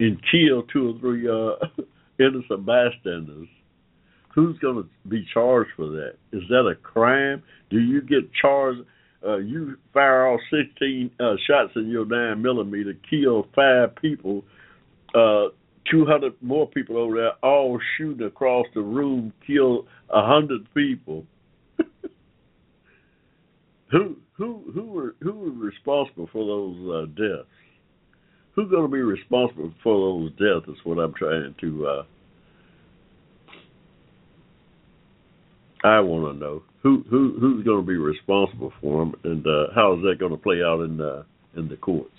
and 0.00 0.18
kill 0.30 0.62
two 0.72 0.90
or 0.90 0.98
three 0.98 1.28
uh, 1.28 1.82
innocent 2.18 2.66
bystanders. 2.66 3.48
Who's 4.34 4.58
going 4.58 4.76
to 4.82 5.08
be 5.08 5.26
charged 5.32 5.70
for 5.76 5.88
that? 5.88 6.14
Is 6.32 6.42
that 6.48 6.66
a 6.66 6.74
crime? 6.74 7.42
Do 7.68 7.78
you 7.78 8.00
get 8.00 8.32
charged? 8.40 8.80
Uh, 9.26 9.36
you 9.36 9.76
fire 9.92 10.28
off 10.28 10.40
16 10.50 11.10
uh, 11.20 11.34
shots 11.46 11.72
in 11.76 11.88
your 11.88 12.06
nine 12.06 12.40
millimeter, 12.40 12.94
kill 13.08 13.46
five 13.54 13.94
people. 13.96 14.42
Uh, 15.14 15.48
200 15.90 16.32
more 16.40 16.66
people 16.68 16.96
over 16.96 17.16
there, 17.16 17.32
all 17.42 17.78
shooting 17.96 18.26
across 18.26 18.66
the 18.74 18.80
room, 18.80 19.32
kill 19.46 19.86
a 20.08 20.24
hundred 20.24 20.66
people. 20.72 21.26
who 23.90 24.16
who 24.34 24.62
who 24.72 24.84
were 24.84 25.16
who 25.20 25.32
were 25.32 25.50
responsible 25.50 26.28
for 26.32 26.46
those 26.46 26.76
uh, 26.88 27.06
deaths? 27.20 27.48
Who's 28.54 28.70
going 28.70 28.82
to 28.82 28.88
be 28.88 29.00
responsible 29.00 29.72
for 29.82 29.94
those 29.94 30.30
deaths? 30.32 30.68
Is 30.68 30.84
what 30.84 30.98
I'm 30.98 31.14
trying 31.14 31.54
to. 31.60 31.86
Uh, 31.86 32.02
I 35.82 36.00
want 36.00 36.34
to 36.34 36.38
know 36.38 36.62
who 36.82 37.04
who 37.08 37.36
who's 37.40 37.64
going 37.64 37.80
to 37.80 37.86
be 37.86 37.96
responsible 37.96 38.72
for 38.80 39.04
them, 39.04 39.14
and 39.24 39.46
uh, 39.46 39.72
how 39.74 39.94
is 39.96 40.02
that 40.02 40.16
going 40.18 40.32
to 40.32 40.38
play 40.38 40.62
out 40.62 40.80
in 40.82 40.96
the 40.96 41.24
in 41.56 41.68
the 41.68 41.76
courts? 41.76 42.10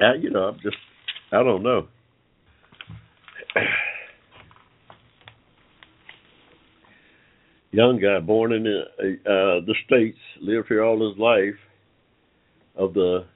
Uh, 0.00 0.14
you 0.14 0.30
know, 0.30 0.48
I'm 0.48 0.60
just 0.62 0.76
I 1.32 1.42
don't 1.42 1.62
know. 1.62 1.88
Young 7.72 8.00
guy 8.00 8.20
born 8.20 8.52
in 8.52 8.62
the, 8.62 8.82
uh, 9.26 9.60
the 9.66 9.74
states, 9.84 10.18
lived 10.40 10.68
here 10.68 10.82
all 10.82 11.10
his 11.10 11.18
life, 11.18 11.58
of 12.74 12.94
the 12.94 13.26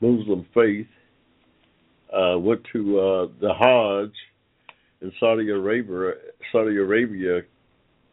Muslim 0.00 0.46
faith, 0.54 0.86
uh, 2.12 2.38
went 2.38 2.60
to 2.72 2.98
uh, 2.98 3.26
the 3.40 3.52
Hajj 3.52 4.12
in 5.02 5.12
Saudi 5.20 5.50
Arabia, 5.50 6.12
Saudi 6.52 6.76
Arabia 6.76 7.42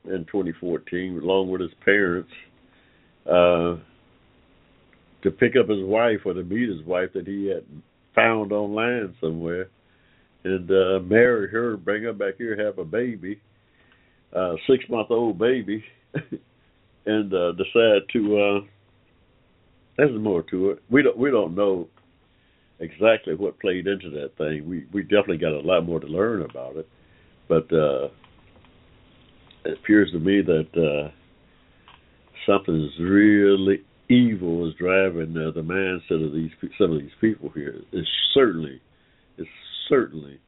in 0.06 0.25
2014, 0.25 1.20
along 1.24 1.50
with 1.50 1.62
his 1.62 1.72
parents, 1.84 2.30
uh, 3.25 3.77
to 5.24 5.32
pick 5.32 5.54
up 5.56 5.70
his 5.70 5.84
wife 5.84 6.20
or 6.25 6.34
to 6.34 6.44
meet 6.44 6.70
his 6.70 6.86
wife 6.86 7.10
that 7.13 7.25
he 7.25 7.48
had 7.48 7.63
found 8.13 8.51
online 8.51 9.15
somewhere, 9.20 9.68
and 10.44 10.70
uh, 10.70 11.00
marry 11.00 11.50
her, 11.50 11.75
bring 11.77 12.04
her 12.04 12.13
back 12.13 12.36
here, 12.38 12.63
have 12.63 12.77
a 12.77 12.86
baby, 12.86 13.39
uh, 14.36 14.54
six 14.70 14.84
month 14.89 15.08
old 15.10 15.39
baby, 15.39 15.84
and 17.06 17.34
uh, 17.34 17.51
decide 17.54 18.01
to. 18.13 18.38
Uh, 18.38 18.60
there's 19.98 20.20
more 20.20 20.44
to 20.44 20.72
it. 20.72 20.84
We 20.90 21.04
don't 21.04 21.18
we 21.18 21.32
don't 21.32 21.56
know 21.56 21.88
exactly 22.80 23.36
what 23.36 23.60
played 23.60 23.88
into 23.88 24.10
that 24.12 24.38
thing. 24.38 24.68
We 24.68 24.86
we 24.92 25.04
definitely 25.04 25.38
got 25.38 25.54
a 25.54 25.62
lot 25.62 25.86
more 25.86 26.00
to 26.00 26.08
learn 26.08 26.42
about 26.42 26.75
it, 26.75 26.88
but 27.48 27.72
uh, 27.72 28.10
it 29.66 29.80
appears 29.80 30.12
to 30.12 30.20
me 30.20 30.42
that 30.42 30.68
uh, 30.75 31.12
something 32.46 32.90
really 33.00 33.84
evil 34.10 34.68
is 34.68 34.75
driving 34.75 35.36
uh, 35.38 35.52
the 35.52 35.62
mindset 35.62 36.25
of 36.25 36.34
these 36.34 36.52
some 36.78 36.92
of 36.92 37.00
these 37.00 37.10
people 37.22 37.50
here. 37.56 37.82
It's 37.92 38.08
certainly, 38.34 38.82
it's 39.38 39.50
certainly, 39.90 40.40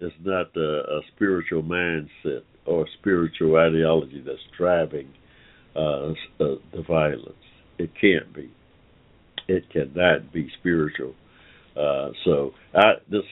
it's 0.00 0.14
not 0.22 0.56
a, 0.56 0.98
a 0.98 1.00
spiritual 1.14 1.62
mindset 1.62 2.42
or 2.66 2.86
spiritual 3.00 3.56
ideology 3.56 4.22
that's 4.24 4.38
driving 4.56 5.08
uh, 5.74 6.10
uh, 6.10 6.14
the 6.72 6.84
violence. 6.86 7.34
It 7.78 7.90
can't 8.00 8.32
be. 8.34 8.52
It 9.48 9.70
cannot 9.70 10.32
be 10.32 10.50
spiritual. 10.60 11.14
Uh, 11.76 12.10
so 12.24 12.52
I 12.74 12.94
this 13.10 13.22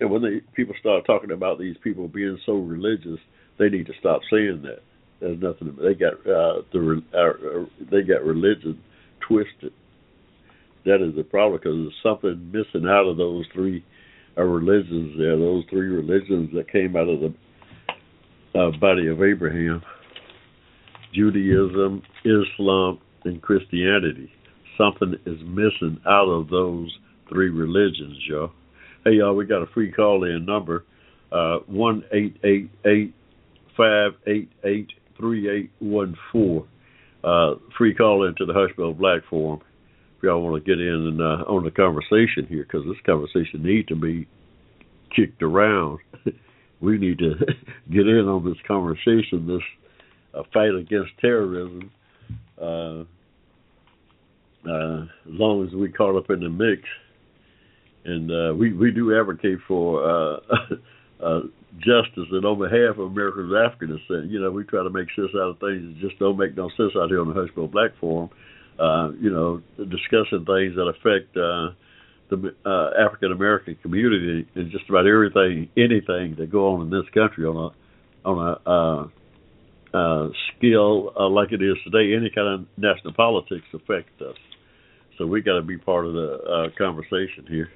when 0.00 0.22
they, 0.22 0.40
people 0.54 0.74
start 0.80 1.04
talking 1.06 1.30
about 1.30 1.58
these 1.58 1.76
people 1.82 2.08
being 2.08 2.38
so 2.46 2.54
religious, 2.54 3.18
they 3.58 3.68
need 3.68 3.86
to 3.86 3.92
stop 4.00 4.20
saying 4.30 4.62
that. 4.62 4.80
There's 5.20 5.40
nothing. 5.42 5.76
They 5.82 5.94
got 5.94 6.14
uh, 6.14 6.62
the 6.72 7.02
uh, 7.12 7.86
they 7.90 8.02
got 8.02 8.24
religion 8.24 8.80
twisted. 9.26 9.72
That 10.84 11.04
is 11.04 11.16
the 11.16 11.24
problem 11.24 11.60
because 11.60 11.74
there's 11.76 12.02
something 12.02 12.52
missing 12.52 12.88
out 12.88 13.08
of 13.08 13.16
those 13.16 13.44
three 13.52 13.84
uh, 14.38 14.42
religions 14.42 15.16
there. 15.18 15.36
Those 15.36 15.64
three 15.70 15.88
religions 15.88 16.50
that 16.54 16.70
came 16.70 16.96
out 16.96 17.08
of 17.08 17.20
the 17.20 17.34
uh, 18.58 18.70
body 18.78 19.08
of 19.08 19.20
Abraham: 19.20 19.82
Judaism, 21.12 22.02
Islam, 22.24 23.00
and 23.24 23.42
Christianity. 23.42 24.30
Something 24.78 25.14
is 25.26 25.38
missing 25.42 26.00
out 26.06 26.28
of 26.28 26.48
those 26.48 26.96
three 27.28 27.50
religions, 27.50 28.16
y'all. 28.28 28.52
Hey, 29.04 29.14
y'all, 29.14 29.34
we 29.34 29.44
got 29.44 29.62
a 29.62 29.66
free 29.66 29.92
call-in 29.92 30.46
number 30.46 30.84
uh, 31.32 31.58
one 31.66 32.04
eight 32.12 32.36
eight 32.44 32.70
eight 32.86 33.14
five 33.76 34.12
eight 34.26 34.50
eight 34.64 34.88
three 35.18 35.50
eight 35.50 35.70
one 35.80 36.16
four 36.32 36.66
uh, 37.24 37.54
free 37.76 37.94
call 37.94 38.26
into 38.26 38.46
the 38.46 38.52
Hushmo 38.52 38.96
Black 38.96 39.22
Forum 39.28 39.60
if 40.16 40.22
y'all 40.22 40.42
want 40.42 40.62
to 40.62 40.68
get 40.68 40.80
in 40.80 41.06
and 41.06 41.20
uh, 41.20 41.44
on 41.48 41.64
the 41.64 41.70
conversation 41.70 42.46
here 42.48 42.64
because 42.64 42.84
this 42.86 42.96
conversation 43.06 43.62
need 43.62 43.86
to 43.88 43.96
be 43.96 44.26
kicked 45.14 45.42
around. 45.42 45.98
we 46.80 46.98
need 46.98 47.18
to 47.18 47.34
get 47.90 48.06
in 48.06 48.26
on 48.28 48.44
this 48.44 48.58
conversation, 48.66 49.46
this 49.46 49.62
uh, 50.34 50.42
fight 50.52 50.74
against 50.74 51.10
terrorism. 51.20 51.90
Uh, 52.60 53.04
uh, 54.66 55.02
as 55.02 55.38
long 55.38 55.66
as 55.66 55.74
we 55.74 55.90
caught 55.90 56.16
up 56.16 56.30
in 56.30 56.40
the 56.40 56.48
mix, 56.48 56.82
and 58.04 58.30
uh, 58.30 58.54
we 58.54 58.72
we 58.72 58.90
do 58.90 59.18
advocate 59.18 59.58
for 59.66 60.02
uh, 60.02 60.40
uh, 61.24 61.40
justice 61.78 62.28
and 62.32 62.44
on 62.44 62.58
behalf 62.58 62.98
of 62.98 63.12
America's 63.12 63.52
African 63.54 63.96
descent. 63.96 64.30
You 64.30 64.40
know, 64.40 64.50
we 64.50 64.64
try 64.64 64.82
to 64.82 64.90
make 64.90 65.08
sense 65.14 65.30
out 65.34 65.54
of 65.54 65.60
things 65.60 65.82
that 65.82 65.96
just 66.00 66.18
don't 66.18 66.38
make 66.38 66.56
no 66.56 66.68
sense 66.76 66.92
out 66.96 67.08
here 67.08 67.20
on 67.20 67.28
the 67.28 67.34
Hushmo 67.34 67.70
Black 67.70 67.90
Forum. 68.00 68.30
Uh, 68.78 69.10
you 69.20 69.30
know, 69.30 69.60
discussing 69.76 70.46
things 70.46 70.76
that 70.78 70.86
affect 70.86 71.36
uh, 71.36 71.74
the 72.30 72.54
uh, 72.64 72.90
African 73.04 73.32
American 73.32 73.76
community 73.82 74.46
and 74.54 74.70
just 74.70 74.88
about 74.88 75.06
everything, 75.06 75.68
anything 75.76 76.36
that 76.38 76.48
go 76.50 76.74
on 76.74 76.82
in 76.82 76.90
this 76.90 77.08
country 77.12 77.44
on 77.44 77.56
a 77.56 78.28
on 78.28 78.38
a 78.38 79.10
uh, 79.94 80.28
scale 80.56 81.12
uh, 81.18 81.28
like 81.28 81.52
it 81.52 81.62
is 81.62 81.76
today. 81.84 82.14
Any 82.14 82.30
kind 82.34 82.48
of 82.48 82.66
national 82.76 83.14
politics 83.14 83.64
affect 83.72 84.20
us, 84.20 84.36
so 85.16 85.26
we 85.26 85.40
got 85.40 85.56
to 85.56 85.62
be 85.62 85.78
part 85.78 86.06
of 86.06 86.12
the 86.12 86.38
uh, 86.44 86.78
conversation 86.78 87.46
here. 87.48 87.68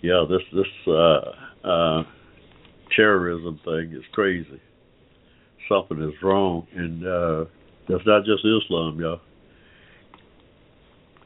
Yeah, 0.00 0.24
this 0.28 0.42
this 0.52 0.66
uh, 0.86 1.68
uh, 1.68 2.02
terrorism 2.96 3.60
thing 3.64 3.92
is 3.96 4.04
crazy. 4.12 4.60
Something 5.68 6.02
is 6.02 6.14
wrong, 6.22 6.66
and 6.74 7.06
uh, 7.06 7.44
that's 7.88 8.06
not 8.06 8.24
just 8.24 8.44
Islam, 8.44 9.00
y'all. 9.00 9.20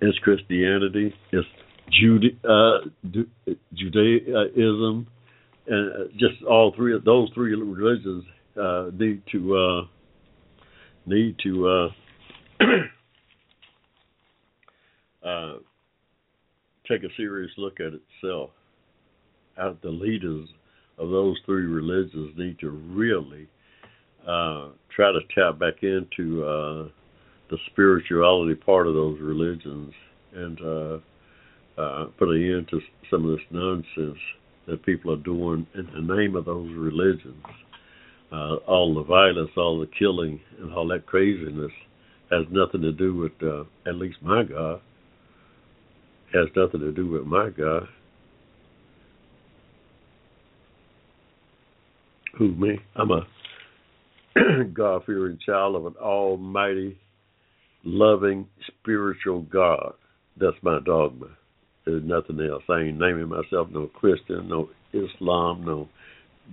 It's 0.01 0.19
Christianity, 0.19 1.15
it's 1.33 1.49
Jude, 1.91 2.39
uh, 2.45 2.79
Judaism, 3.75 5.07
and 5.67 5.93
uh, 5.93 6.05
just 6.12 6.43
all 6.49 6.73
three 6.77 6.95
of 6.95 7.05
those 7.05 7.31
three 7.35 7.55
religions 7.55 8.25
uh, 8.61 8.90
need 8.99 9.23
to 9.33 9.57
uh, 9.57 9.87
need 11.07 11.37
to 11.42 11.69
uh, 11.69 11.88
uh, 15.27 15.55
take 16.88 17.03
a 17.03 17.09
serious 17.16 17.51
look 17.57 17.81
at 17.81 17.92
itself. 17.92 18.51
At 19.59 19.83
the 19.83 19.90
leaders 19.90 20.49
of 20.99 21.11
those 21.11 21.37
three 21.47 21.64
religions 21.64 22.35
need 22.37 22.59
to 22.61 22.71
really 22.71 23.49
uh, 24.27 24.69
try 24.95 25.12
to 25.12 25.21
tap 25.35 25.59
back 25.59 25.83
into 25.83 26.45
uh, 26.45 26.88
the 27.51 27.59
spirituality 27.71 28.55
part 28.55 28.87
of 28.87 28.95
those 28.95 29.19
religions 29.21 29.92
and 30.35 30.59
put 32.19 32.29
an 32.29 32.57
end 32.57 32.69
to 32.69 32.81
some 33.11 33.25
of 33.25 33.31
this 33.37 33.47
nonsense 33.51 34.19
that 34.66 34.85
people 34.85 35.12
are 35.12 35.23
doing 35.23 35.66
in 35.75 35.87
the 35.87 36.14
name 36.14 36.35
of 36.35 36.45
those 36.45 36.71
religions. 36.75 37.45
Uh, 38.33 38.57
all 38.67 38.95
the 38.95 39.05
violence, 39.05 39.51
all 39.57 39.79
the 39.79 39.89
killing, 39.99 40.41
and 40.59 40.73
all 40.73 40.89
that 40.89 41.07
craziness 41.07 41.71
has 42.31 42.45
nothing 42.51 42.83
to 42.83 42.93
do 42.93 43.15
with, 43.15 43.33
uh, 43.43 43.62
at 43.89 43.97
least 43.97 44.17
my 44.21 44.43
God, 44.43 44.81
has 46.33 46.49
nothing 46.57 46.81
to 46.81 46.93
do 46.93 47.09
with 47.09 47.25
my 47.25 47.51
God. 47.51 47.85
Who 52.39 52.55
me? 52.55 52.79
I'm 52.97 53.11
a 53.11 53.27
God 54.75 55.03
fearing 55.07 55.39
child 55.47 55.77
of 55.77 55.87
an 55.87 55.95
almighty, 56.01 56.99
loving, 57.85 58.47
spiritual 58.67 59.43
God. 59.43 59.95
That's 60.39 60.57
my 60.62 60.81
dogma. 60.85 61.29
There's 61.87 62.03
nothing 62.05 62.41
else. 62.41 62.65
I 62.69 62.81
ain't 62.81 62.99
naming 62.99 63.29
myself 63.29 63.69
no 63.71 63.87
Christian, 63.87 64.49
no 64.49 64.69
Islam, 64.93 65.65
no 65.65 65.89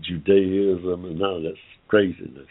Judaism, 0.01 1.06
and 1.06 1.21
of 1.21 1.43
that 1.43 1.56
craziness. 1.88 2.47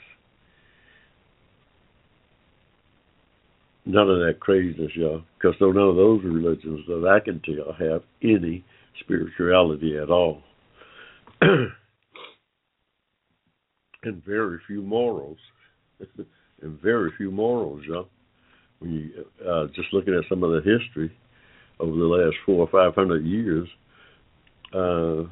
None 3.85 4.09
of 4.09 4.18
that 4.20 4.38
craziness, 4.38 4.92
y'all. 4.94 5.22
Because 5.38 5.57
none 5.61 5.76
of 5.76 5.96
those 5.96 6.22
religions 6.22 6.87
that 6.87 7.09
I 7.09 7.18
can 7.24 7.40
tell 7.40 7.72
have 7.72 8.02
any 8.22 8.64
spirituality 9.00 9.98
at 9.98 10.09
all. 10.09 10.42
and 11.40 11.72
very 14.24 14.59
few 14.66 14.83
morals, 14.83 15.38
and 16.62 16.81
very 16.81 17.11
few 17.16 17.31
morals, 17.31 17.83
John. 17.87 18.07
When 18.78 18.92
you 18.92 19.24
uh, 19.48 19.66
just 19.74 19.92
looking 19.92 20.14
at 20.14 20.24
some 20.28 20.42
of 20.42 20.50
the 20.50 20.59
history 20.59 21.12
over 21.78 21.96
the 21.96 22.05
last 22.05 22.37
four 22.44 22.66
or 22.66 22.68
five 22.68 22.94
hundred 22.94 23.24
years 23.24 23.68
uh, 24.74 25.24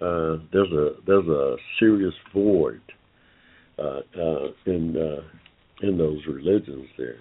uh, 0.00 0.38
there's 0.52 0.72
a 0.72 0.94
there's 1.06 1.28
a 1.28 1.56
serious 1.78 2.14
void 2.32 2.80
uh, 3.78 4.00
uh, 4.18 4.48
in 4.66 4.96
uh, 4.96 5.86
in 5.86 5.98
those 5.98 6.20
religions 6.26 6.86
there. 6.96 7.18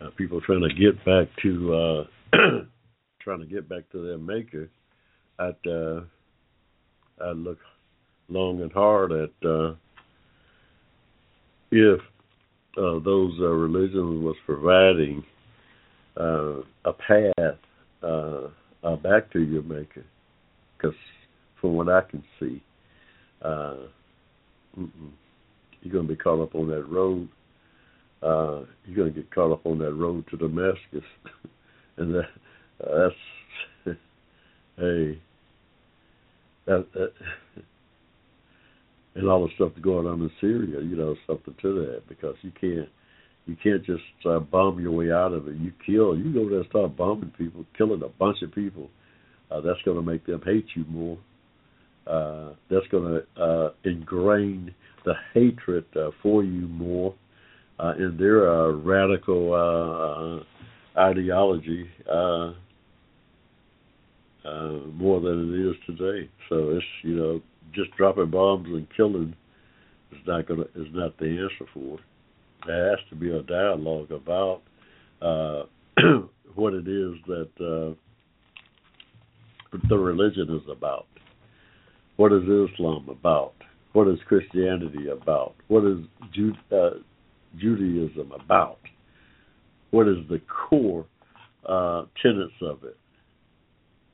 Uh, 0.00 0.10
people 0.16 0.40
trying 0.40 0.62
to 0.62 0.74
get 0.74 0.96
back 1.04 1.28
to 1.42 2.04
trying 3.20 3.40
to 3.40 3.46
get 3.46 3.68
back 3.68 3.90
to 3.90 4.04
their 4.04 4.18
maker. 4.18 4.68
I'd 5.38 5.54
I'd 5.66 7.36
look 7.36 7.58
long 8.28 8.60
and 8.62 8.72
hard 8.72 9.10
at 9.10 9.30
if 11.72 12.00
those 12.76 13.38
religions 13.40 14.24
was 14.24 14.36
providing 14.46 15.24
a 16.16 16.92
path 16.92 17.58
back 19.02 19.32
to 19.32 19.40
your 19.40 19.62
maker, 19.62 20.04
because 20.76 20.94
from 21.64 21.76
what 21.76 21.88
I 21.88 22.02
can 22.02 22.22
see, 22.38 22.62
uh, 23.40 23.76
you're 24.76 25.92
going 25.92 26.06
to 26.06 26.12
be 26.12 26.14
caught 26.14 26.42
up 26.42 26.54
on 26.54 26.68
that 26.68 26.82
road. 26.82 27.26
Uh, 28.22 28.66
you're 28.84 28.96
going 28.96 29.14
to 29.14 29.22
get 29.22 29.34
caught 29.34 29.50
up 29.50 29.64
on 29.64 29.78
that 29.78 29.94
road 29.94 30.26
to 30.30 30.36
Damascus, 30.36 31.08
and 31.96 32.14
that 32.16 32.28
uh, 32.86 33.08
that's 33.86 33.96
hey 34.76 35.18
that, 36.66 36.86
that 36.92 37.12
and 39.14 39.26
all 39.26 39.46
the 39.46 39.54
stuff 39.54 39.72
going 39.80 40.06
on 40.06 40.20
in 40.20 40.30
Syria, 40.42 40.82
you 40.82 40.96
know, 40.96 41.16
something 41.26 41.54
to 41.62 41.86
that 41.86 42.06
because 42.10 42.36
you 42.42 42.52
can't 42.60 42.90
you 43.46 43.56
can't 43.62 43.82
just 43.86 44.02
uh, 44.28 44.38
bomb 44.38 44.80
your 44.80 44.92
way 44.92 45.10
out 45.10 45.32
of 45.32 45.48
it. 45.48 45.54
You 45.54 45.72
kill, 45.86 46.14
you 46.14 46.30
go 46.30 46.46
there 46.46 46.58
and 46.58 46.68
start 46.68 46.94
bombing 46.94 47.32
people, 47.38 47.64
killing 47.78 48.02
a 48.02 48.08
bunch 48.08 48.42
of 48.42 48.54
people. 48.54 48.90
Uh, 49.50 49.62
that's 49.62 49.80
going 49.86 49.96
to 49.96 50.02
make 50.02 50.26
them 50.26 50.42
hate 50.44 50.66
you 50.76 50.84
more. 50.90 51.16
Uh, 52.06 52.50
that's 52.70 52.86
going 52.90 53.22
to 53.36 53.42
uh, 53.42 53.70
ingrain 53.84 54.74
the 55.04 55.14
hatred 55.32 55.84
uh, 55.96 56.10
for 56.22 56.44
you 56.44 56.66
more 56.68 57.14
uh, 57.78 57.94
in 57.98 58.16
their 58.18 58.52
uh, 58.52 58.70
radical 58.72 59.54
uh, 59.54 61.00
ideology 61.00 61.88
uh, 62.10 62.52
uh, 64.44 64.78
more 64.92 65.20
than 65.20 65.54
it 65.54 65.70
is 65.70 65.76
today. 65.86 66.28
So 66.48 66.70
it's 66.70 66.84
you 67.02 67.16
know 67.16 67.42
just 67.74 67.90
dropping 67.96 68.30
bombs 68.30 68.68
and 68.68 68.86
killing 68.96 69.34
is 70.12 70.18
not 70.26 70.46
going 70.46 70.60
is 70.60 70.88
not 70.92 71.16
the 71.18 71.26
answer 71.26 71.70
for 71.72 71.94
it. 71.94 72.04
There 72.66 72.90
has 72.90 72.98
to 73.10 73.16
be 73.16 73.30
a 73.30 73.42
dialogue 73.42 74.10
about 74.10 74.62
uh, 75.20 75.64
what 76.54 76.74
it 76.74 76.88
is 76.88 77.14
that 77.26 77.50
uh, 77.60 77.94
the 79.88 79.98
religion 79.98 80.48
is 80.54 80.68
about. 80.70 81.06
What 82.16 82.32
is 82.32 82.42
Islam 82.42 83.08
about? 83.08 83.54
What 83.92 84.08
is 84.08 84.18
Christianity 84.26 85.08
about? 85.08 85.54
What 85.68 85.84
is 85.84 85.98
uh, 86.72 86.90
Judaism 87.58 88.32
about? 88.32 88.78
What 89.90 90.08
is 90.08 90.16
the 90.28 90.40
core 90.68 91.06
uh, 91.68 92.04
tenets 92.22 92.54
of 92.62 92.84
it? 92.84 92.96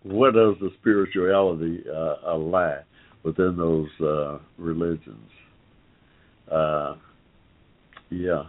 What 0.02 0.34
does 0.34 0.56
the 0.60 0.70
spirituality 0.80 1.84
uh, 1.90 2.36
lie 2.36 2.80
within 3.22 3.56
those 3.56 3.88
uh, 4.00 4.38
religions? 4.56 5.30
Uh, 6.50 6.96
yeah. 8.08 8.44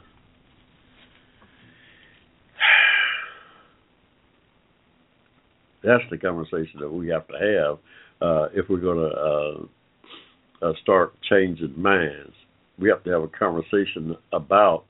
That's 5.83 6.03
the 6.09 6.17
conversation 6.17 6.79
that 6.79 6.89
we 6.89 7.09
have 7.09 7.27
to 7.27 7.33
have 7.33 7.79
uh, 8.21 8.47
if 8.53 8.69
we're 8.69 8.79
going 8.79 9.09
to 9.09 9.15
uh, 9.15 10.65
uh, 10.65 10.73
start 10.81 11.13
changing 11.29 11.73
minds. 11.77 12.33
We 12.77 12.89
have 12.89 13.03
to 13.03 13.11
have 13.11 13.23
a 13.23 13.27
conversation 13.27 14.15
about 14.31 14.85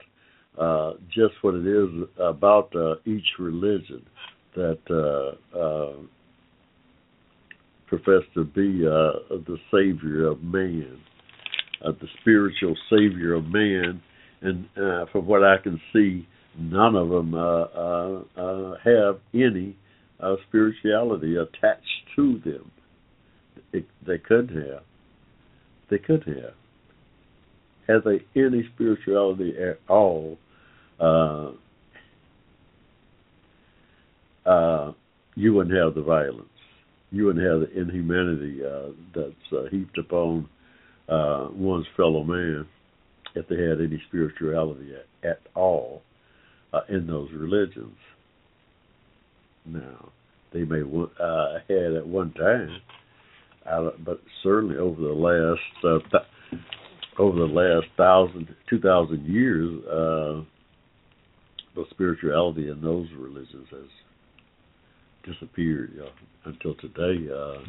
uh, 0.57 0.93
just 1.07 1.33
what 1.41 1.55
it 1.55 1.65
is 1.65 2.07
about 2.19 2.75
uh, 2.75 2.95
each 3.05 3.27
religion 3.39 4.05
that 4.55 4.79
uh, 4.89 5.57
uh, 5.57 5.93
profess 7.87 8.23
to 8.33 8.43
be 8.43 8.85
uh, 8.85 9.37
the 9.47 9.57
savior 9.71 10.27
of 10.27 10.41
man, 10.43 10.99
uh, 11.85 11.91
the 11.91 12.07
spiritual 12.21 12.75
savior 12.89 13.33
of 13.35 13.45
man, 13.45 14.01
and 14.41 14.65
uh, 14.77 15.05
from 15.11 15.25
what 15.25 15.43
I 15.43 15.55
can 15.61 15.79
see, 15.93 16.27
none 16.57 16.95
of 16.95 17.09
them 17.09 17.33
uh, 17.33 17.39
uh, 17.39 18.23
uh, 18.37 18.75
have 18.83 19.19
any 19.33 19.77
uh, 20.19 20.35
spirituality 20.47 21.35
attached 21.35 21.85
to 22.15 22.39
them. 22.43 22.71
It, 23.73 23.85
they 24.05 24.17
could 24.17 24.49
have. 24.49 24.83
They 25.89 25.97
could 25.97 26.23
have. 26.23 26.53
Have 27.87 28.03
they 28.03 28.23
any 28.39 28.69
spirituality 28.75 29.55
at 29.57 29.79
all? 29.89 30.37
Uh, 30.99 31.51
uh, 34.45 34.93
you 35.35 35.53
wouldn't 35.53 35.75
have 35.75 35.95
the 35.95 36.01
violence. 36.01 36.47
You 37.11 37.25
wouldn't 37.25 37.45
have 37.45 37.61
the 37.61 37.79
inhumanity 37.79 38.61
uh, 38.65 38.91
that's 39.13 39.53
uh, 39.53 39.69
heaped 39.69 39.97
upon 39.97 40.47
uh, 41.09 41.49
one's 41.51 41.87
fellow 41.97 42.23
man 42.23 42.65
if 43.35 43.47
they 43.47 43.55
had 43.55 43.79
any 43.81 44.01
spirituality 44.07 44.91
at, 44.93 45.29
at 45.29 45.39
all 45.55 46.01
uh, 46.73 46.81
in 46.89 47.07
those 47.07 47.29
religions. 47.33 47.97
Now, 49.65 50.09
they 50.53 50.63
may 50.63 50.81
uh, 50.81 51.59
had 51.67 51.93
at 51.93 52.07
one 52.07 52.33
time, 52.33 52.81
but 53.65 54.21
certainly 54.43 54.77
over 54.77 55.01
the 55.01 55.07
last 55.07 55.85
uh, 55.85 55.99
th- 56.09 56.61
over 57.19 57.39
the 57.39 57.45
last 57.45 57.87
thousand, 57.97 58.55
two 58.69 58.79
thousand 58.79 59.25
years, 59.25 59.83
uh, 59.85 60.43
the 61.75 61.85
spirituality 61.91 62.69
in 62.69 62.81
those 62.81 63.07
religions 63.17 63.67
has 63.69 65.33
disappeared. 65.33 65.91
You 65.93 66.01
know, 66.01 66.09
until 66.45 66.75
today, 66.75 67.31
uh, 67.31 67.61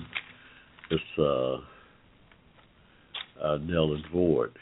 it's 0.90 1.18
uh, 1.18 1.57
uh, 3.44 3.59
null 3.59 3.94
and 3.94 4.05
void 4.12 4.52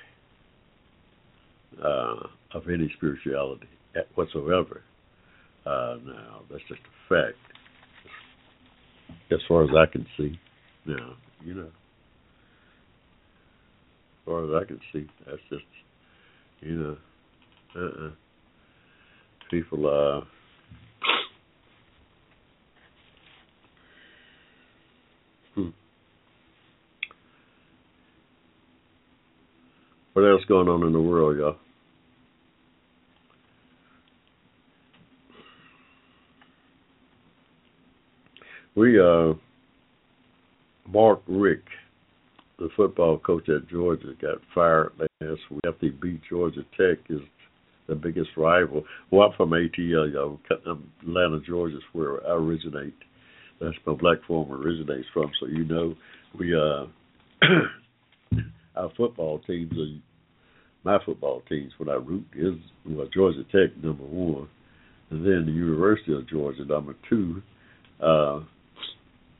uh, 1.83 2.27
of 2.55 2.69
any 2.69 2.93
spirituality 2.97 3.69
whatsoever. 4.15 4.83
Uh, 5.67 5.97
now, 6.05 6.41
that's 6.51 6.63
just 6.69 6.81
a 6.81 7.09
fact, 7.09 7.39
as 9.31 9.39
far 9.47 9.65
as 9.65 9.71
I 9.77 9.87
can 9.91 10.07
see. 10.17 10.39
Now, 10.87 11.15
you 11.45 11.55
know, 11.55 11.63
as 11.63 11.71
far 14.25 14.45
as 14.45 14.63
I 14.63 14.67
can 14.67 14.81
see, 14.93 15.07
that's 15.27 15.43
just, 15.51 15.65
you 16.61 16.77
know, 16.77 16.97
uh-uh. 17.77 18.11
People, 19.51 19.87
uh, 19.87 20.25
hmm. 25.55 25.69
What 30.13 30.23
else 30.23 30.43
going 30.49 30.69
on 30.69 30.85
in 30.87 30.93
the 30.93 31.01
world, 31.01 31.37
y'all? 31.39 31.57
We 38.77 39.01
uh 39.01 39.35
Mark 40.93 41.23
Richt, 41.27 41.69
the 42.59 42.69
football 42.77 43.19
coach 43.19 43.49
at 43.49 43.69
Georgia, 43.69 44.15
got 44.21 44.39
fired 44.55 44.93
last 44.99 45.41
week 45.51 45.61
after 45.67 45.87
he 45.87 45.91
beat 45.91 46.21
Georgia 46.29 46.65
Tech 46.77 46.99
is 47.09 47.21
the 47.89 47.95
biggest 47.95 48.31
rival. 48.37 48.85
Well, 49.11 49.29
I'm 49.29 49.37
from 49.37 49.51
ATL, 49.51 50.13
y'all. 50.13 50.41
Atlanta, 51.03 51.41
Georgia's 51.47 51.83
where 51.93 52.27
I 52.27 52.35
originate. 52.35 52.95
That's 53.61 53.77
my 53.87 53.95
black 53.95 54.19
form 54.27 54.51
originates 54.51 55.07
from. 55.13 55.31
So 55.41 55.47
you 55.47 55.65
know, 55.65 55.95
we 56.39 56.55
uh 56.55 56.87
our 58.77 58.91
football 58.97 59.41
teams 59.41 59.73
are 59.73 60.01
my 60.83 61.05
football 61.05 61.43
teams 61.49 61.73
when 61.79 61.89
I 61.91 61.95
root 61.95 62.25
is 62.35 62.55
well, 62.87 63.07
Georgia 63.13 63.45
Tech 63.45 63.77
number 63.83 64.05
one, 64.05 64.49
and 65.11 65.25
then 65.25 65.45
the 65.47 65.53
University 65.53 66.15
of 66.15 66.29
Georgia 66.29 66.65
number 66.65 66.95
two. 67.09 67.43
Uh, 68.03 68.41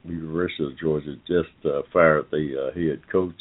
University 0.05 0.65
of 0.65 0.79
Georgia 0.79 1.15
just 1.27 1.67
uh, 1.67 1.83
fired 1.93 2.27
the 2.31 2.71
uh, 2.71 2.75
head 2.75 3.01
coach. 3.11 3.35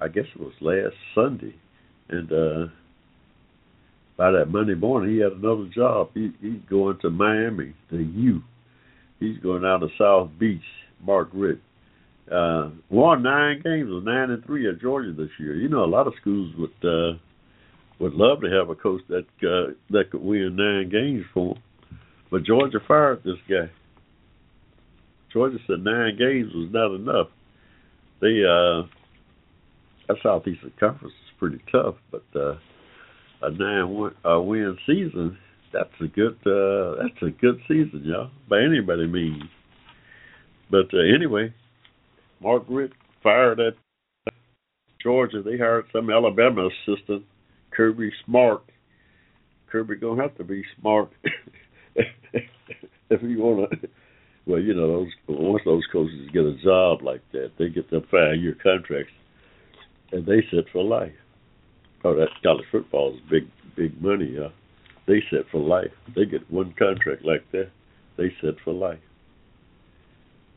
I 0.00 0.08
guess 0.08 0.24
it 0.34 0.40
was 0.40 0.52
last 0.60 0.94
Sunday, 1.14 1.54
and 2.08 2.30
uh, 2.32 2.72
by 4.16 4.32
that 4.32 4.46
Monday 4.50 4.74
morning, 4.74 5.14
he 5.14 5.20
had 5.20 5.32
another 5.32 5.68
job. 5.74 6.10
He, 6.14 6.30
he's 6.40 6.60
going 6.68 6.98
to 7.02 7.10
Miami, 7.10 7.74
the 7.90 7.98
U. 7.98 8.42
He's 9.20 9.38
going 9.38 9.64
out 9.64 9.78
to 9.78 9.88
South 9.96 10.30
Beach, 10.38 10.62
Mark 11.04 11.28
Richt. 11.32 11.60
Uh, 12.30 12.70
won 12.90 13.22
nine 13.22 13.60
games, 13.62 13.88
was 13.88 14.04
nine 14.04 14.30
and 14.30 14.44
three 14.44 14.68
at 14.68 14.80
Georgia 14.80 15.12
this 15.12 15.30
year. 15.38 15.54
You 15.54 15.68
know, 15.68 15.84
a 15.84 15.86
lot 15.86 16.06
of 16.06 16.14
schools 16.20 16.52
would 16.58 16.70
uh, 16.88 17.18
would 17.98 18.14
love 18.14 18.40
to 18.40 18.50
have 18.50 18.68
a 18.68 18.74
coach 18.74 19.02
that 19.08 19.26
uh, 19.42 19.72
that 19.90 20.10
could 20.10 20.22
win 20.22 20.56
nine 20.56 20.90
games 20.90 21.24
for 21.32 21.54
them, 21.54 21.62
but 22.30 22.44
Georgia 22.44 22.78
fired 22.86 23.22
this 23.24 23.36
guy 23.48 23.70
Georgia 25.32 25.58
said 25.66 25.84
nine 25.84 26.16
games 26.18 26.52
was 26.54 26.68
not 26.72 26.94
enough. 26.94 27.28
They 28.20 28.42
uh, 28.44 28.86
that 30.08 30.16
Southeastern 30.22 30.72
Conference 30.78 31.14
is 31.14 31.38
pretty 31.38 31.60
tough, 31.70 31.96
but 32.10 32.24
uh, 32.34 32.54
a 33.42 33.50
nine 33.50 34.10
uh, 34.24 34.40
win 34.40 34.76
season 34.86 35.38
that's 35.72 35.90
a 36.00 36.06
good 36.06 36.36
uh, 36.46 37.02
that's 37.02 37.22
a 37.22 37.30
good 37.40 37.58
season, 37.66 38.02
y'all, 38.04 38.30
by 38.48 38.60
anybody 38.62 39.06
means. 39.06 39.44
But 40.70 40.92
uh, 40.92 41.14
anyway, 41.14 41.52
Mark 42.40 42.64
Richt 42.68 42.94
fired 43.22 43.60
at 43.60 43.74
Georgia. 45.02 45.42
They 45.42 45.56
hired 45.56 45.86
some 45.92 46.10
Alabama 46.10 46.68
assistant, 46.68 47.24
Kirby 47.70 48.10
Smart. 48.24 48.62
Kirby 49.70 49.96
gonna 49.96 50.20
have 50.20 50.36
to 50.36 50.44
be 50.44 50.62
smart 50.78 51.10
if 51.94 53.22
you 53.22 53.38
wanna. 53.42 53.68
Well, 54.46 54.60
you 54.60 54.74
know, 54.74 54.88
those 54.88 55.08
once 55.28 55.62
those 55.64 55.86
coaches 55.92 56.28
get 56.32 56.44
a 56.44 56.56
job 56.62 57.02
like 57.02 57.22
that, 57.32 57.52
they 57.58 57.68
get 57.68 57.90
them 57.90 58.02
five-year 58.10 58.56
contracts, 58.62 59.12
and 60.10 60.26
they 60.26 60.42
sit 60.50 60.66
for 60.72 60.82
life. 60.82 61.12
Oh, 62.04 62.16
that 62.16 62.28
college 62.42 62.64
football 62.72 63.14
is 63.14 63.20
big, 63.30 63.48
big 63.76 64.02
money, 64.02 64.34
yeah. 64.36 64.48
They 65.06 65.22
sit 65.30 65.46
for 65.50 65.60
life. 65.60 65.92
They 66.16 66.24
get 66.24 66.50
one 66.50 66.74
contract 66.76 67.24
like 67.24 67.44
that, 67.52 67.70
they 68.16 68.32
sit 68.40 68.56
for 68.64 68.72
life. 68.72 68.98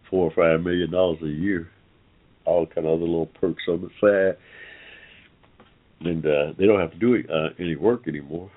Four 0.09 0.31
or 0.31 0.33
five 0.35 0.63
million 0.65 0.91
dollars 0.91 1.19
a 1.21 1.27
year, 1.27 1.69
all 2.45 2.65
kind 2.65 2.87
of 2.87 2.93
other 2.93 3.05
little 3.05 3.27
perks 3.27 3.63
on 3.67 3.81
the 3.81 3.89
side, 4.01 4.37
and 6.07 6.25
uh, 6.25 6.53
they 6.57 6.65
don't 6.65 6.79
have 6.79 6.91
to 6.91 6.97
do 6.97 7.23
uh, 7.31 7.49
any 7.59 7.75
work 7.75 8.07
anymore. 8.07 8.49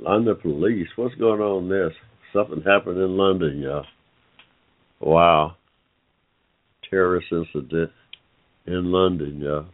London 0.00 0.36
police, 0.40 0.88
what's 0.96 1.14
going 1.16 1.40
on 1.40 1.68
there? 1.68 1.92
Something 2.32 2.62
happened 2.62 2.96
in 2.96 3.16
London, 3.16 3.58
y'all. 3.58 3.84
Wow. 5.00 5.56
Terrorist 6.88 7.26
incident 7.30 7.90
in 8.66 8.90
London, 8.90 9.40
y'all. 9.40 9.66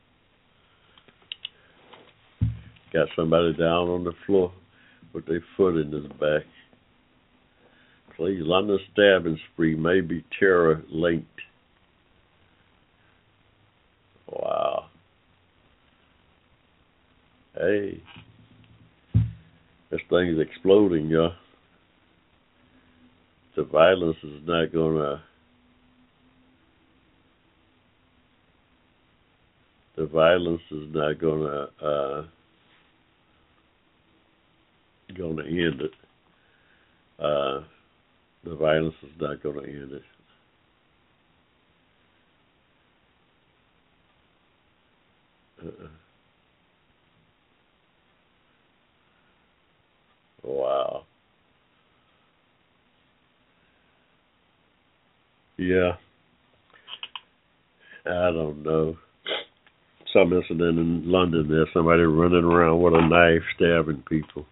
Got 2.92 3.08
somebody 3.14 3.52
down 3.52 3.88
on 3.88 4.04
the 4.04 4.12
floor 4.26 4.52
with 5.12 5.26
their 5.26 5.44
foot 5.56 5.76
in 5.76 5.92
his 5.92 6.06
back. 6.20 6.42
Please, 8.16 8.40
London 8.42 8.78
stabbing 8.92 9.38
spree 9.52 9.76
may 9.76 10.00
be 10.00 10.24
terror 10.38 10.82
linked. 10.90 11.28
Wow. 14.28 14.86
Hey. 17.54 18.02
This 19.90 20.00
thing's 20.10 20.40
exploding, 20.40 21.06
y'all. 21.08 21.32
The 23.56 23.64
violence 23.64 24.16
is 24.22 24.40
not 24.46 24.72
gonna 24.72 25.22
the 29.96 30.06
violence 30.06 30.62
is 30.70 30.88
not 30.94 31.18
gonna 31.20 31.68
uh 31.82 32.24
gonna 35.16 35.44
end 35.44 35.80
it. 35.80 35.92
Uh 37.18 37.62
the 38.44 38.56
violence 38.56 38.94
is 39.02 39.10
not 39.20 39.42
gonna 39.42 39.62
end 39.62 39.92
it. 39.92 40.02
Uh-uh. 45.64 46.05
Wow. 50.46 51.04
Yeah. 55.58 55.92
I 58.06 58.30
don't 58.30 58.62
know. 58.62 58.96
Some 60.12 60.32
incident 60.32 60.78
in 60.78 61.10
London 61.10 61.48
there, 61.48 61.66
somebody 61.74 62.02
running 62.02 62.44
around 62.44 62.80
with 62.80 62.94
a 62.94 63.06
knife 63.06 63.42
stabbing 63.56 64.04
people. 64.08 64.46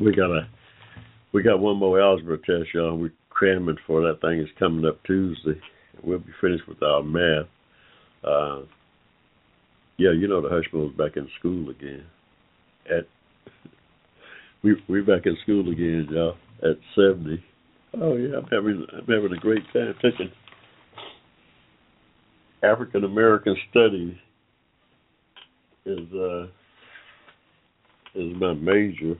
We 0.00 0.14
got 0.16 0.30
a 0.30 0.48
we 1.32 1.42
got 1.42 1.60
one 1.60 1.76
more 1.76 2.00
algebra 2.00 2.38
test, 2.38 2.72
y'all. 2.72 2.96
We're 2.96 3.12
cramming 3.28 3.76
for 3.86 4.00
that 4.02 4.20
thing 4.22 4.40
is 4.40 4.48
coming 4.58 4.86
up 4.86 4.98
Tuesday. 5.04 5.60
We'll 6.02 6.18
be 6.18 6.32
finished 6.40 6.66
with 6.66 6.82
our 6.82 7.02
math. 7.02 7.46
Uh, 8.24 8.62
yeah, 9.96 10.12
you 10.12 10.28
know 10.28 10.40
the 10.40 10.48
Hushmos 10.48 10.96
back 10.96 11.16
in 11.16 11.28
school 11.38 11.70
again. 11.70 12.04
At 12.86 13.06
we 14.62 14.82
we're 14.88 15.04
back 15.04 15.26
in 15.26 15.36
school 15.42 15.70
again, 15.70 16.08
y'all. 16.10 16.36
At 16.62 16.78
seventy. 16.94 17.42
Oh 18.00 18.16
yeah, 18.16 18.36
I'm 18.36 18.44
having 18.44 18.86
I'm 18.92 19.06
having 19.06 19.32
a 19.32 19.40
great 19.40 19.62
time 19.72 19.94
taking 20.02 20.30
African 22.62 23.04
American 23.04 23.56
studies 23.70 24.14
is 25.86 26.12
uh 26.14 26.46
is 28.14 28.34
my 28.36 28.54
major. 28.54 29.16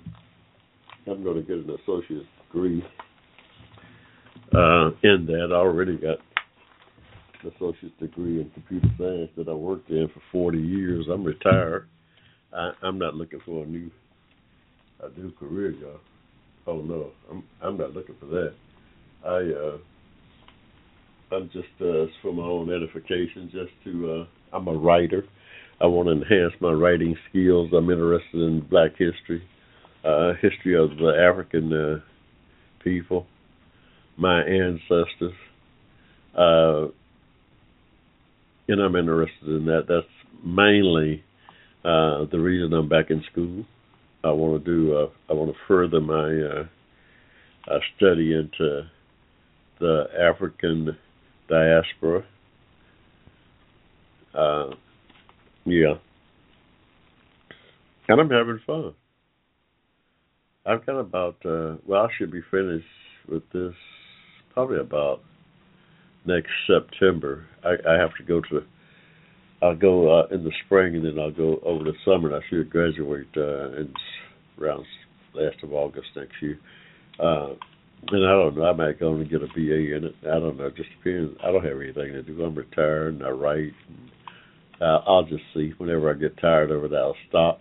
I'm 1.07 1.25
going 1.25 1.37
to 1.37 1.43
get 1.43 1.57
an 1.57 1.77
associate's 1.83 2.27
degree 2.47 2.85
uh, 4.55 4.91
in 5.03 5.27
that. 5.27 5.49
I 5.51 5.55
already 5.55 5.97
got 5.97 6.19
associate's 7.41 7.99
degree 8.01 8.41
in 8.41 8.51
computer 8.51 8.89
science 8.99 9.31
that 9.37 9.49
I 9.49 9.55
worked 9.55 9.91
in 9.91 10.09
for 10.09 10.23
40 10.33 10.59
years. 10.59 11.07
I'm 11.13 11.25
retired. 11.25 11.89
I, 12.53 12.73
I'm 12.83 12.99
not 12.99 13.15
looking 13.15 13.41
for 13.45 13.65
a 13.65 13.67
new 13.67 13.91
a 15.03 15.19
new 15.19 15.33
career 15.33 15.73
job. 15.73 16.01
Oh 16.67 16.83
no, 16.83 17.11
I'm 17.31 17.45
I'm 17.63 17.79
not 17.79 17.95
looking 17.95 18.17
for 18.21 18.27
that. 18.27 18.55
I 19.25 19.37
uh, 19.37 19.79
I'm 21.37 21.49
just 21.53 21.69
uh, 21.81 22.07
for 22.23 22.33
my 22.33 22.43
own 22.43 22.73
edification, 22.73 23.51
just 23.53 23.73
to 23.85 24.27
uh, 24.53 24.57
I'm 24.57 24.69
a 24.69 24.75
writer. 24.75 25.25
I 25.81 25.87
want 25.87 26.09
to 26.09 26.13
enhance 26.13 26.53
my 26.61 26.73
writing 26.73 27.17
skills. 27.31 27.71
I'm 27.73 27.89
interested 27.89 28.35
in 28.35 28.67
Black 28.69 28.91
history, 28.93 29.43
uh, 30.05 30.33
history 30.43 30.77
of 30.77 30.91
the 30.99 31.15
African 31.19 31.73
uh, 31.73 32.85
people, 32.85 33.27
my 34.19 34.43
ancestors, 34.43 35.33
uh, 36.37 36.89
and 38.71 38.81
I'm 38.81 38.97
interested 38.97 39.49
in 39.49 39.65
that. 39.67 39.87
That's 39.89 40.07
mainly 40.45 41.25
uh, 41.85 42.27
the 42.31 42.39
reason 42.39 42.73
I'm 42.73 42.89
back 42.89 43.11
in 43.11 43.23
school. 43.31 43.65
I 44.23 44.31
want 44.31 44.65
to 44.65 44.71
do. 44.71 44.97
Uh, 44.97 45.11
I 45.29 45.33
want 45.35 45.53
to 45.53 45.59
further 45.67 46.01
my 46.01 46.15
uh, 46.15 47.75
uh, 47.75 47.79
study 47.97 48.35
into 48.35 48.83
the 49.81 50.05
African 50.19 50.97
diaspora. 51.49 52.25
Uh, 54.35 54.75
yeah, 55.65 55.95
and 58.09 58.21
I'm 58.21 58.31
having 58.31 58.61
fun. 58.67 58.95
I've 60.67 60.85
got 60.87 60.99
about. 60.99 61.37
Uh, 61.45 61.77
well, 61.87 62.03
I 62.03 62.09
should 62.17 62.31
be 62.31 62.43
finished 62.51 62.87
with 63.29 63.43
this 63.53 63.75
probably 64.55 64.79
about 64.79 65.23
next 66.27 66.51
September. 66.67 67.47
I, 67.65 67.75
I 67.89 67.95
have 67.95 68.15
to 68.17 68.25
go 68.25 68.41
to. 68.51 68.63
I'll 69.63 69.77
go 69.77 70.21
uh, 70.21 70.27
in 70.35 70.43
the 70.43 70.53
spring 70.65 70.97
and 70.97 71.05
then 71.05 71.19
I'll 71.19 71.31
go 71.31 71.61
over 71.65 71.85
the 71.85 71.93
summer. 72.05 72.29
And 72.29 72.43
I 72.43 72.47
should 72.49 72.71
graduate 72.71 73.29
uh, 73.37 73.73
in 73.77 73.93
around 74.61 74.85
last 75.35 75.57
of 75.63 75.73
August 75.73 76.09
next 76.17 76.35
year. 76.41 76.59
Uh, 77.19 77.55
and 78.09 78.27
I 78.27 78.33
don't 78.33 78.57
know. 78.57 78.65
I 78.65 78.73
might 78.73 78.99
go 78.99 79.15
and 79.15 79.29
get 79.29 79.43
a 79.43 79.47
BA 79.49 79.97
in 79.97 80.05
it. 80.05 80.15
I 80.23 80.39
don't 80.39 80.57
know. 80.57 80.71
Just 80.71 80.89
depends. 80.99 81.37
I 81.45 81.53
don't 81.53 81.65
have 81.65 81.81
anything 81.81 82.13
to 82.13 82.23
do. 82.23 82.43
I'm 82.43 82.55
retired 82.55 83.15
and 83.15 83.23
I 83.23 83.31
write. 83.31 83.73
And, 83.89 84.11
uh, 84.81 85.03
I'll 85.07 85.25
just 85.25 85.43
see. 85.55 85.75
Whenever 85.77 86.11
I 86.11 86.15
get 86.15 86.39
tired 86.39 86.71
of 86.71 86.85
it, 86.85 86.95
I'll 86.95 87.17
stop. 87.29 87.61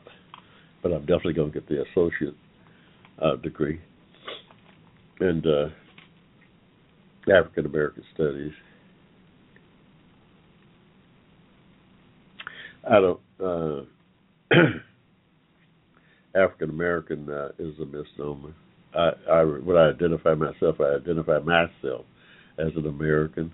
But 0.82 0.93
I'm 0.93 1.02
definitely 1.02 1.34
going 1.34 1.52
to 1.52 1.60
get 1.60 1.67
the 1.67 1.84
associate 1.91 2.36
uh, 3.22 3.36
degree. 3.36 3.82
And 5.19 5.45
uh, 5.45 5.67
African 7.27 7.65
American 7.65 8.03
Studies. 8.13 8.53
I 12.89 12.99
don't. 12.99 13.19
Uh, 13.39 13.82
African 16.36 16.69
American 16.69 17.29
uh, 17.29 17.49
is 17.58 17.73
a 17.79 17.86
misnomer. 17.86 18.53
I, 18.95 19.12
I, 19.32 19.43
when 19.43 19.77
I 19.77 19.89
identify 19.89 20.34
myself, 20.34 20.79
I 20.79 20.95
identify 20.95 21.39
myself 21.39 22.05
as 22.58 22.71
an 22.75 22.88
American 22.88 23.51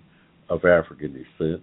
of 0.48 0.64
African 0.64 1.12
descent. 1.12 1.62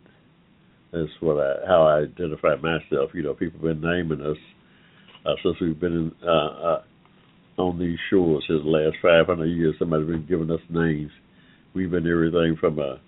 That's 0.92 1.10
what 1.22 1.40
I, 1.40 1.66
how 1.68 1.84
I 1.84 2.04
identify 2.04 2.56
myself. 2.56 3.12
You 3.14 3.24
know, 3.24 3.34
people 3.34 3.60
have 3.60 3.80
been 3.80 3.90
naming 3.90 4.22
us 4.22 4.38
uh, 5.26 5.34
since 5.44 5.56
we've 5.62 5.80
been 5.80 5.94
in, 5.94 6.28
uh, 6.28 6.32
uh, 6.32 6.84
on 7.58 7.80
these 7.80 7.98
shores 8.10 8.44
for 8.48 8.60
the 8.60 8.70
last 8.70 8.98
500 9.02 9.46
years. 9.46 9.76
Somebody's 9.80 10.08
been 10.08 10.28
giving 10.28 10.52
us 10.52 10.62
names 10.70 11.12
we've 11.74 11.92
been 11.92 12.10
everything 12.10 12.56
from 12.60 12.80
a, 12.80 13.00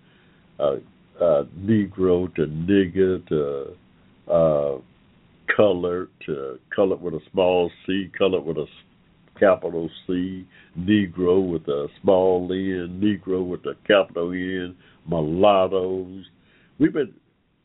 a 0.60 0.78
uh, 1.22 1.44
Negro 1.58 2.34
to 2.36 2.46
nigger 2.46 3.26
to 3.30 4.32
uh, 4.32 4.80
colored 5.56 6.10
to 6.26 6.60
colored 6.76 7.02
with 7.02 7.14
a 7.14 7.22
small 7.32 7.72
c, 7.86 8.12
colored 8.18 8.44
with 8.44 8.58
a 8.58 8.66
capital 9.40 9.90
C, 10.08 10.48
Negro 10.78 11.48
with 11.48 11.68
a 11.68 11.88
small 12.02 12.48
N, 12.52 13.02
Negro 13.02 13.46
with 13.46 13.62
a 13.66 13.76
capital 13.88 14.32
N, 14.32 14.76
mulattoes. 15.08 16.26
We've 16.80 16.94
been 16.94 17.14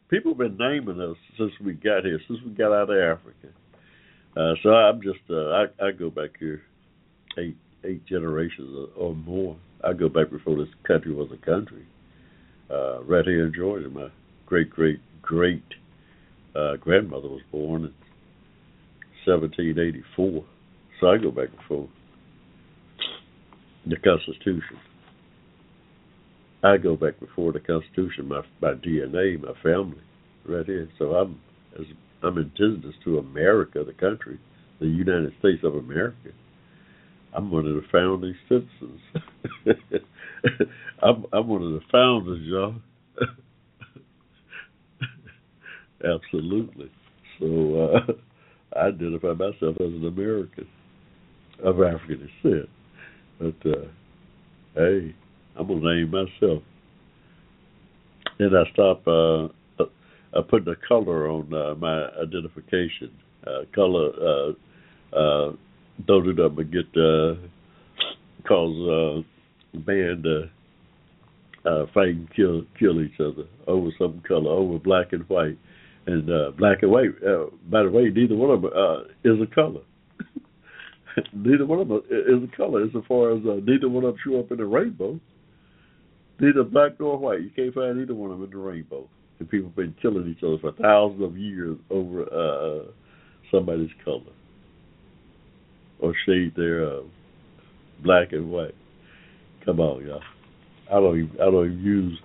people 0.09 0.33
have 0.33 0.39
been 0.39 0.57
naming 0.59 1.01
us 1.01 1.17
since 1.39 1.53
we 1.65 1.75
got 1.75 2.05
here, 2.05 2.21
since 2.29 2.41
we 2.45 2.53
got 2.53 2.73
out 2.73 2.91
of 2.91 3.19
Africa. 3.19 3.49
Uh, 4.37 4.55
so 4.63 4.71
I'm 4.71 5.01
just 5.03 5.21
uh, 5.31 5.51
I 5.51 5.65
I 5.83 5.91
go 5.93 6.11
back 6.11 6.31
here 6.39 6.63
eight 7.39 7.57
eight 7.85 8.05
generations 8.07 8.89
or 8.97 9.15
more. 9.15 9.57
I 9.85 9.93
go 9.93 10.09
back 10.09 10.31
before 10.31 10.57
this 10.57 10.73
country 10.87 11.13
was 11.13 11.29
a 11.33 11.45
country. 11.45 11.87
Uh, 12.71 13.03
right 13.03 13.25
here 13.25 13.47
in 13.47 13.55
Georgia, 13.55 13.89
my 13.89 14.09
great 14.47 14.71
great 14.71 15.01
great 15.23 15.65
uh, 16.55 16.77
grandmother 16.77 17.29
was 17.29 17.43
born 17.51 17.85
in 17.85 17.95
1784. 19.27 20.45
So 21.01 21.09
I 21.09 21.19
go 21.19 21.31
back 21.31 21.49
before 21.57 21.89
the 23.87 23.97
Constitution. 23.97 24.79
I 26.63 26.77
go 26.77 26.95
back 26.95 27.19
before 27.19 27.53
the 27.53 27.61
Constitution, 27.61 28.29
my 28.29 28.43
my 28.61 28.75
DNA, 28.75 29.41
my 29.41 29.55
family, 29.63 30.03
right 30.47 30.67
here. 30.67 30.89
So 30.99 31.15
I'm 31.15 31.41
as 31.79 31.87
I'm 32.23 32.37
indigenous 32.37 32.95
to 33.05 33.19
America, 33.19 33.83
the 33.83 33.95
country, 33.95 34.39
the 34.79 34.87
United 34.87 35.33
States 35.39 35.65
of 35.65 35.75
America. 35.75 36.31
I'm 37.35 37.51
one 37.51 37.67
of 37.67 37.75
the 37.75 37.83
founding 37.93 38.35
citizens. 38.49 39.01
I'm 41.03 41.25
I'm 41.33 41.49
one 41.49 41.63
of 41.63 41.73
the 41.73 41.81
founders, 41.93 42.41
y'all. 42.43 42.75
Absolutely. 46.05 46.91
So 47.39 47.93
uh, 47.95 48.13
I 48.79 48.87
identify 48.89 49.33
myself 49.33 49.77
as 49.81 49.93
an 49.93 50.07
American 50.07 50.67
of 51.63 51.81
African 51.83 52.31
descent. 52.43 52.69
But 53.39 53.71
uh, 53.71 53.87
hey, 54.75 55.15
I'm 55.57 55.69
gonna 55.69 55.95
name 55.95 56.11
myself. 56.11 56.63
And 58.39 58.57
I 58.57 58.63
stop 58.73 59.07
uh, 59.07 59.49
uh, 60.35 60.43
putting 60.49 60.73
a 60.73 60.89
color 60.89 61.29
on 61.29 61.53
uh, 61.53 61.75
my 61.75 62.07
identification. 62.23 63.11
Uh, 63.47 63.65
color 63.75 64.11
uh, 64.21 65.17
uh, 65.17 65.53
don't 66.07 66.25
do 66.25 66.33
nothing 66.33 66.57
but 66.57 66.71
get 66.71 66.87
uh, 66.97 67.35
cause 68.47 69.25
uh, 69.75 69.79
band 69.79 70.27
uh, 70.27 71.69
uh, 71.69 71.87
fight 71.93 72.09
and 72.09 72.29
kill 72.35 72.63
kill 72.79 73.03
each 73.03 73.19
other 73.21 73.45
over 73.67 73.91
some 73.99 74.23
color, 74.27 74.51
over 74.51 74.79
black 74.79 75.13
and 75.13 75.29
white. 75.29 75.59
And 76.07 76.29
uh, 76.31 76.53
black 76.57 76.79
and 76.83 76.91
white, 76.91 77.11
uh, 77.27 77.47
by 77.71 77.83
the 77.83 77.91
way, 77.91 78.11
neither 78.13 78.35
one 78.35 78.51
of 78.51 78.63
them 78.63 78.73
uh, 78.75 79.01
is 79.23 79.39
a 79.41 79.55
color. 79.55 79.83
neither 81.35 81.67
one 81.67 81.81
of 81.81 81.89
them 81.89 82.03
is 82.11 82.43
a 82.43 82.57
color 82.57 82.85
as 82.85 82.91
far 83.07 83.37
as 83.37 83.43
uh, 83.45 83.61
neither 83.65 83.89
one 83.89 84.05
of 84.05 84.15
them 84.15 84.21
show 84.25 84.41
up 84.41 84.51
in 84.51 84.59
the 84.59 84.65
rainbow. 84.65 85.21
Neither 86.41 86.65
black 86.65 86.93
nor 86.99 87.19
white. 87.19 87.43
You 87.43 87.51
can't 87.55 87.75
find 87.75 88.01
either 88.01 88.15
one 88.15 88.31
of 88.31 88.39
them 88.39 88.51
in 88.51 88.51
the 88.51 88.65
rainbow. 88.65 89.07
And 89.39 89.51
people 89.51 89.69
have 89.69 89.77
been 89.77 89.95
killing 90.01 90.27
each 90.29 90.43
other 90.43 90.57
for 90.59 90.73
thousands 90.73 91.23
of 91.23 91.37
years 91.37 91.77
over 91.91 92.23
uh, 92.23 92.91
somebody's 93.51 93.91
color 94.05 94.33
or 96.01 96.15
shade 96.27 96.55
thereof, 96.57 97.07
black 98.03 98.33
and 98.33 98.51
white. 98.51 98.75
Come 99.65 99.81
on, 99.81 100.07
y'all. 100.07 100.23
I 100.91 100.95
don't 100.95 101.19
even, 101.19 101.37
I 101.41 101.45
don't 101.45 101.67
even 101.73 101.85
use. 101.85 102.21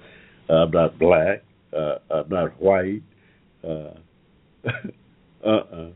Uh, 0.49 0.53
I'm 0.53 0.71
not 0.71 0.97
black. 0.97 1.43
Uh, 1.75 1.95
I'm 2.09 2.29
not 2.29 2.61
white. 2.61 3.03
Uh 3.63 3.93
uh. 5.45 5.49
uh 5.49 5.89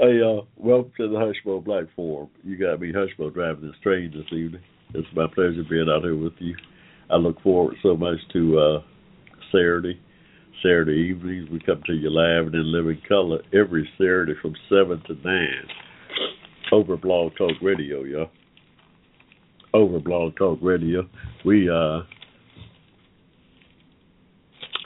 Hey, 0.00 0.20
uh, 0.22 0.42
welcome 0.56 0.92
to 0.96 1.08
the 1.08 1.16
Hushmo 1.16 1.62
Black 1.62 1.86
Forum. 1.96 2.30
You 2.44 2.56
got 2.56 2.80
me, 2.80 2.92
Hushmo, 2.92 3.34
driving 3.34 3.66
this 3.66 3.74
train 3.82 4.12
this 4.14 4.32
evening. 4.32 4.62
It's 4.94 5.08
my 5.12 5.26
pleasure 5.26 5.64
being 5.68 5.88
out 5.90 6.04
here 6.04 6.16
with 6.16 6.34
you. 6.38 6.54
I 7.10 7.16
look 7.16 7.42
forward 7.42 7.74
so 7.82 7.96
much 7.96 8.18
to 8.32 8.58
uh, 8.58 8.82
Saturday. 9.50 10.00
Saturday 10.62 11.10
evenings, 11.10 11.48
we 11.50 11.60
come 11.60 11.82
to 11.86 11.92
you 11.92 12.10
live 12.10 12.46
and 12.46 12.54
in 12.54 12.72
living 12.72 13.00
color 13.06 13.40
every 13.52 13.88
Saturday 13.96 14.34
from 14.42 14.54
7 14.68 15.02
to 15.06 15.14
9 15.14 15.48
over 16.72 16.96
Blog 16.96 17.32
Talk 17.36 17.52
Radio, 17.62 18.04
y'all. 18.04 18.30
Over 19.72 19.98
Blog 20.00 20.36
Talk 20.36 20.58
Radio. 20.62 21.08
We, 21.44 21.68
uh, 21.70 22.00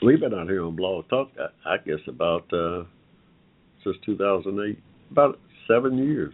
we've 0.01 0.19
been 0.19 0.33
out 0.33 0.47
here 0.47 0.63
on 0.63 0.75
Blog 0.75 1.09
Talk, 1.09 1.29
I, 1.39 1.73
I 1.73 1.77
guess, 1.77 1.99
about 2.07 2.51
uh, 2.53 2.83
since 3.83 3.97
2008 4.05 4.79
about 5.11 5.39
seven 5.67 5.97
years. 5.97 6.33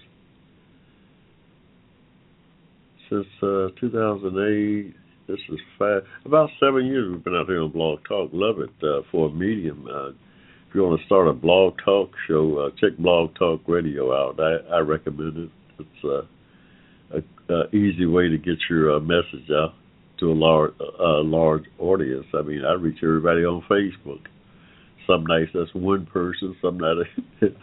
Since 3.09 3.27
uh, 3.41 3.69
2008, 3.79 4.95
this 5.29 5.39
is 5.49 5.59
five, 5.77 6.01
about 6.25 6.49
seven 6.59 6.87
years 6.87 7.11
we've 7.11 7.23
been 7.23 7.35
out 7.35 7.45
here 7.45 7.61
on 7.61 7.71
Blog 7.71 7.99
Talk. 8.07 8.31
Love 8.33 8.59
it 8.59 8.71
uh, 8.83 9.01
for 9.11 9.29
a 9.29 9.31
medium. 9.31 9.87
Uh, 9.87 10.09
if 10.09 10.75
you 10.75 10.83
want 10.83 10.99
to 10.99 11.05
start 11.05 11.27
a 11.27 11.33
blog 11.33 11.75
talk 11.85 12.11
show, 12.27 12.57
uh, 12.57 12.69
check 12.79 12.97
Blog 12.97 13.35
Talk 13.35 13.61
Radio 13.67 14.11
out. 14.11 14.39
I, 14.39 14.77
I 14.77 14.79
recommend 14.79 15.37
it. 15.37 15.49
It's 15.79 16.03
uh, 16.03 17.17
a, 17.17 17.53
a 17.53 17.75
easy 17.75 18.05
way 18.05 18.29
to 18.29 18.37
get 18.37 18.57
your 18.69 18.97
uh, 18.97 18.99
message 18.99 19.49
out 19.51 19.73
to 20.19 20.31
a 20.31 20.33
large, 20.33 20.73
uh, 20.79 21.23
large 21.23 21.63
audience. 21.79 22.25
I 22.33 22.41
mean, 22.41 22.63
I 22.65 22.73
reach 22.73 22.97
everybody 23.03 23.45
on 23.45 23.63
Facebook. 23.69 24.21
Some 25.07 25.25
nights 25.25 25.51
that's 25.53 25.73
one 25.73 26.07
person. 26.07 26.55
Some 26.61 26.77
nights 26.77 27.09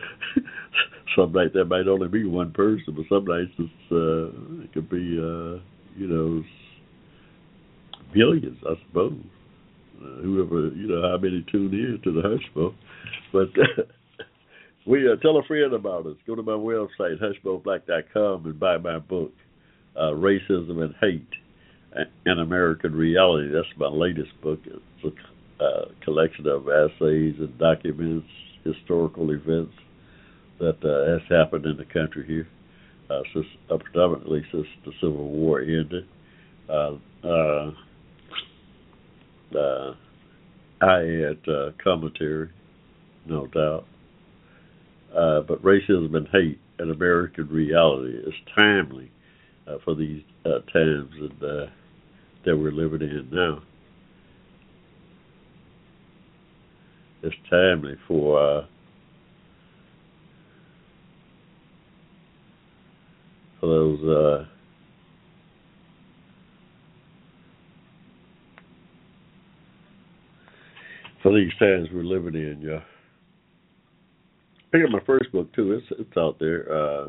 some 1.16 1.32
nights 1.32 1.52
that 1.54 1.66
might 1.66 1.86
only 1.88 2.08
be 2.08 2.24
one 2.26 2.52
person, 2.52 2.94
but 2.96 3.04
some 3.08 3.24
nights 3.24 3.52
it's 3.58 3.92
uh, 3.92 4.62
it 4.64 4.72
could 4.72 4.88
be 4.88 5.18
uh, 5.18 5.62
you 5.96 6.08
know 6.08 6.42
billions, 8.16 8.58
I 8.66 8.74
suppose. 8.86 9.18
Uh, 9.98 10.22
whoever 10.22 10.68
you 10.74 10.88
know 10.88 11.02
how 11.02 11.16
many 11.16 11.44
tune 11.50 11.72
in 11.72 12.00
to 12.04 12.12
the 12.12 12.20
Hushmo, 12.20 12.74
but 13.32 13.48
we 14.86 15.10
uh, 15.10 15.16
tell 15.22 15.38
a 15.38 15.42
friend 15.44 15.72
about 15.72 16.06
us. 16.06 16.16
Go 16.26 16.34
to 16.34 16.42
my 16.42 16.52
website 16.52 17.16
hushmoblack.com 17.20 18.44
and 18.44 18.60
buy 18.60 18.76
my 18.76 18.98
book, 18.98 19.32
uh, 19.96 20.12
Racism 20.12 20.82
and 20.82 20.94
Hate, 21.00 22.06
an 22.26 22.38
American 22.40 22.94
Reality. 22.94 23.50
That's 23.50 23.66
my 23.78 23.88
latest 23.88 24.38
book. 24.42 24.60
It's 24.66 25.16
a 25.60 25.64
uh, 25.64 25.84
collection 26.04 26.46
of 26.46 26.68
essays 26.68 27.36
and 27.38 27.58
documents, 27.58 28.28
historical 28.64 29.30
events 29.30 29.72
that 30.58 30.76
uh, 30.84 31.10
has 31.10 31.22
happened 31.30 31.64
in 31.64 31.76
the 31.78 31.84
country 31.84 32.26
here 32.26 32.48
uh, 33.10 33.22
since 33.32 33.46
uh, 33.70 33.76
predominantly 33.78 34.44
since 34.52 34.66
the 34.84 34.92
Civil 35.00 35.30
War 35.30 35.60
ended. 35.60 36.06
Uh, 36.68 36.96
uh, 37.26 37.70
uh, 39.54 39.94
I 40.80 40.98
had 40.98 41.48
uh, 41.48 41.70
commentary, 41.82 42.50
no 43.26 43.46
doubt, 43.46 43.86
uh, 45.14 45.40
but 45.40 45.62
racism 45.62 46.14
and 46.16 46.28
hate 46.28 46.60
and 46.78 46.90
American 46.90 47.48
reality 47.48 48.16
is 48.16 48.34
timely 48.54 49.10
uh, 49.66 49.76
for 49.84 49.94
these 49.94 50.22
uh, 50.44 50.60
times 50.72 51.12
and, 51.18 51.42
uh, 51.42 51.66
that 52.44 52.56
we're 52.56 52.70
living 52.70 53.02
in 53.02 53.28
now. 53.32 53.62
It's 57.22 57.34
timely 57.50 57.96
for 58.06 58.38
uh, 58.38 58.66
for 63.60 63.66
those 63.66 64.04
uh, 64.04 64.55
for 71.26 71.34
these 71.34 71.52
times 71.58 71.88
we're 71.92 72.04
living 72.04 72.36
in, 72.36 72.60
yeah. 72.62 72.82
Pick 74.70 74.84
up 74.84 74.90
my 74.90 75.04
first 75.04 75.32
book 75.32 75.52
too. 75.54 75.72
It's 75.72 75.86
it's 75.98 76.16
out 76.16 76.38
there. 76.38 76.72
Uh, 76.72 77.08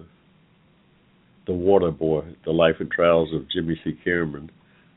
the 1.46 1.54
Water 1.54 1.92
Boy: 1.92 2.24
The 2.44 2.52
Life 2.52 2.78
and 2.80 2.90
Trials 2.90 3.30
of 3.32 3.48
Jimmy 3.52 3.80
C. 3.84 3.96
Cameron. 4.04 4.50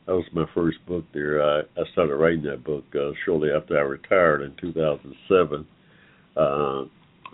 That 0.07 0.13
was 0.13 0.25
my 0.33 0.45
first 0.55 0.83
book 0.87 1.05
there. 1.13 1.39
I, 1.39 1.59
I 1.59 1.83
started 1.91 2.15
writing 2.15 2.41
that 2.45 2.63
book 2.63 2.83
uh, 2.95 3.11
shortly 3.23 3.49
after 3.55 3.77
I 3.77 3.81
retired 3.81 4.41
in 4.41 4.55
2007. 4.59 5.67
Uh, 6.35 6.85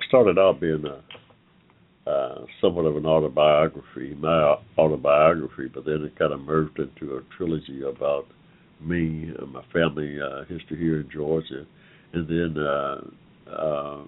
started 0.10 0.38
out 0.38 0.60
being 0.60 0.84
a 0.86 2.10
uh, 2.10 2.46
somewhat 2.60 2.84
of 2.84 2.98
an 2.98 3.06
autobiography, 3.06 4.14
my 4.20 4.58
autobiography, 4.78 5.70
but 5.74 5.86
then 5.86 6.04
it 6.04 6.20
kind 6.20 6.34
of 6.34 6.42
merged 6.42 6.80
into 6.80 7.16
a 7.16 7.22
trilogy 7.38 7.84
about 7.84 8.28
me 8.82 9.32
and 9.40 9.54
my 9.54 9.64
family 9.72 10.18
uh, 10.22 10.42
history 10.42 10.78
here 10.78 11.00
in 11.00 11.10
Georgia, 11.10 11.66
and 12.14 12.28
then 12.28 12.64
uh, 12.64 13.02
uh, 13.52 14.04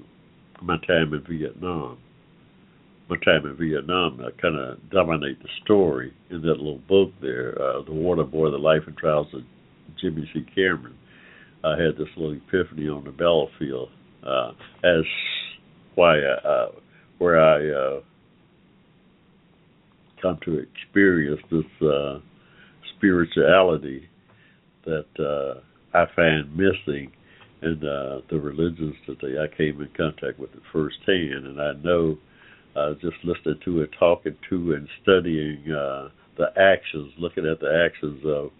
my 0.61 0.77
time 0.87 1.13
in 1.13 1.23
Vietnam. 1.29 1.97
My 3.09 3.17
time 3.25 3.45
in 3.45 3.57
Vietnam 3.57 4.21
kind 4.39 4.55
of 4.55 4.77
dominate 4.91 5.41
the 5.41 5.49
story 5.63 6.13
in 6.29 6.41
that 6.41 6.57
little 6.57 6.81
book 6.87 7.11
there, 7.21 7.59
uh, 7.59 7.81
The 7.81 7.91
Water 7.91 8.23
Boy, 8.23 8.51
The 8.51 8.57
Life 8.57 8.83
and 8.85 8.95
Trials 8.95 9.27
of 9.33 9.41
Jimmy 9.99 10.29
C. 10.31 10.45
Cameron, 10.53 10.95
I 11.63 11.71
had 11.71 11.97
this 11.97 12.07
little 12.15 12.37
epiphany 12.37 12.87
on 12.87 13.03
the 13.03 13.11
battlefield 13.11 13.89
uh, 14.25 14.51
as 14.83 15.03
why 15.95 16.19
I, 16.19 16.47
uh, 16.47 16.71
where 17.17 17.39
I 17.39 17.69
uh, 17.69 18.01
come 20.21 20.39
to 20.45 20.59
experience 20.59 21.41
this 21.51 21.87
uh, 21.87 22.19
spirituality 22.95 24.07
that 24.85 25.05
uh, 25.19 25.61
I 25.97 26.05
find 26.15 26.55
missing 26.55 27.11
in 27.61 27.83
uh, 27.85 28.21
the 28.29 28.39
religions 28.39 28.95
that 29.07 29.17
they, 29.21 29.37
I 29.37 29.47
came 29.55 29.81
in 29.81 29.89
contact 29.95 30.39
with 30.39 30.51
at 30.53 30.61
firsthand, 30.71 31.45
and 31.45 31.61
I 31.61 31.73
know 31.83 32.17
uh, 32.75 32.93
just 33.01 33.17
listening 33.23 33.59
to 33.65 33.81
it, 33.81 33.89
talking 33.99 34.35
to, 34.49 34.73
and 34.73 34.87
studying 35.01 35.63
uh, 35.71 36.09
the 36.37 36.47
actions, 36.57 37.11
looking 37.17 37.45
at 37.45 37.59
the 37.59 37.89
actions 37.89 38.21
of 38.25 38.51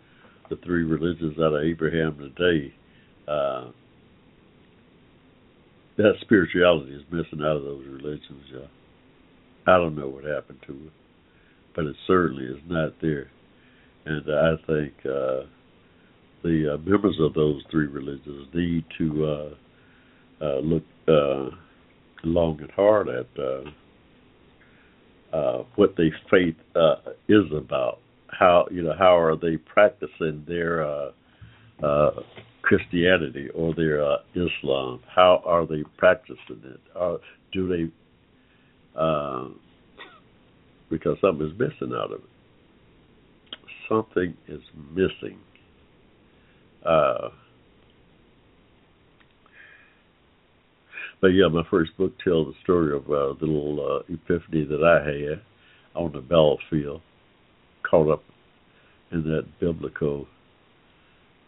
the 0.49 0.57
three 0.65 0.83
religions 0.83 1.37
out 1.39 1.53
of 1.53 1.63
Abraham 1.63 2.17
today, 2.17 2.73
uh, 3.27 3.69
that 5.97 6.13
spirituality 6.21 6.93
is 6.93 7.03
missing 7.11 7.45
out 7.45 7.57
of 7.57 7.63
those 7.63 7.85
religions. 7.85 8.43
Yeah. 8.51 8.67
I 9.67 9.77
don't 9.77 9.95
know 9.95 10.09
what 10.09 10.23
happened 10.23 10.59
to 10.67 10.73
it, 10.73 10.93
but 11.75 11.85
it 11.85 11.95
certainly 12.07 12.45
is 12.45 12.61
not 12.67 12.93
there. 13.01 13.29
And 14.05 14.23
I 14.27 14.55
think 14.65 14.93
uh, 15.05 15.43
the 16.43 16.75
uh, 16.75 16.77
members 16.89 17.17
of 17.19 17.33
those 17.33 17.61
three 17.71 17.87
religions 17.87 18.47
need 18.53 18.83
to 18.97 19.25
uh, 19.25 20.45
uh, 20.45 20.59
look 20.59 20.83
uh, 21.07 21.49
long 22.23 22.59
and 22.61 22.71
hard 22.71 23.07
at 23.09 23.27
uh, 23.37 23.63
uh, 25.35 25.63
what 25.75 25.95
their 25.97 26.11
faith 26.29 26.55
uh, 26.75 26.95
is 27.27 27.45
about. 27.55 27.99
How 28.27 28.67
you 28.71 28.83
know 28.83 28.93
how 28.97 29.17
are 29.17 29.35
they 29.35 29.57
practicing 29.57 30.43
their 30.47 30.83
uh, 30.83 31.11
uh, 31.83 32.11
Christianity 32.61 33.49
or 33.53 33.73
their 33.73 34.03
uh, 34.03 34.17
Islam? 34.33 35.01
How 35.13 35.41
are 35.45 35.65
they 35.65 35.83
practicing 35.97 36.61
it? 36.63 36.79
Or 36.95 37.19
do 37.51 37.67
they? 37.67 38.99
Uh, 38.99 39.49
because 40.89 41.17
something 41.21 41.47
is 41.47 41.53
missing 41.53 41.95
out 41.95 42.11
of 42.11 42.21
it. 42.21 42.29
Something 43.87 44.35
is 44.47 44.61
missing. 44.91 45.37
Uh, 46.85 47.29
but 51.21 51.27
yeah, 51.27 51.47
my 51.47 51.63
first 51.69 51.95
book 51.97 52.13
tells 52.23 52.47
the 52.47 52.53
story 52.63 52.95
of 52.95 53.03
uh, 53.05 53.33
the 53.39 53.45
little 53.45 53.79
uh, 54.07 54.13
epiphany 54.13 54.65
that 54.65 54.83
I 54.83 55.05
had 55.05 55.41
on 55.95 56.11
the 56.13 56.21
battlefield, 56.21 57.01
caught 57.89 58.09
up 58.09 58.23
in 59.11 59.23
that 59.23 59.45
biblical 59.59 60.27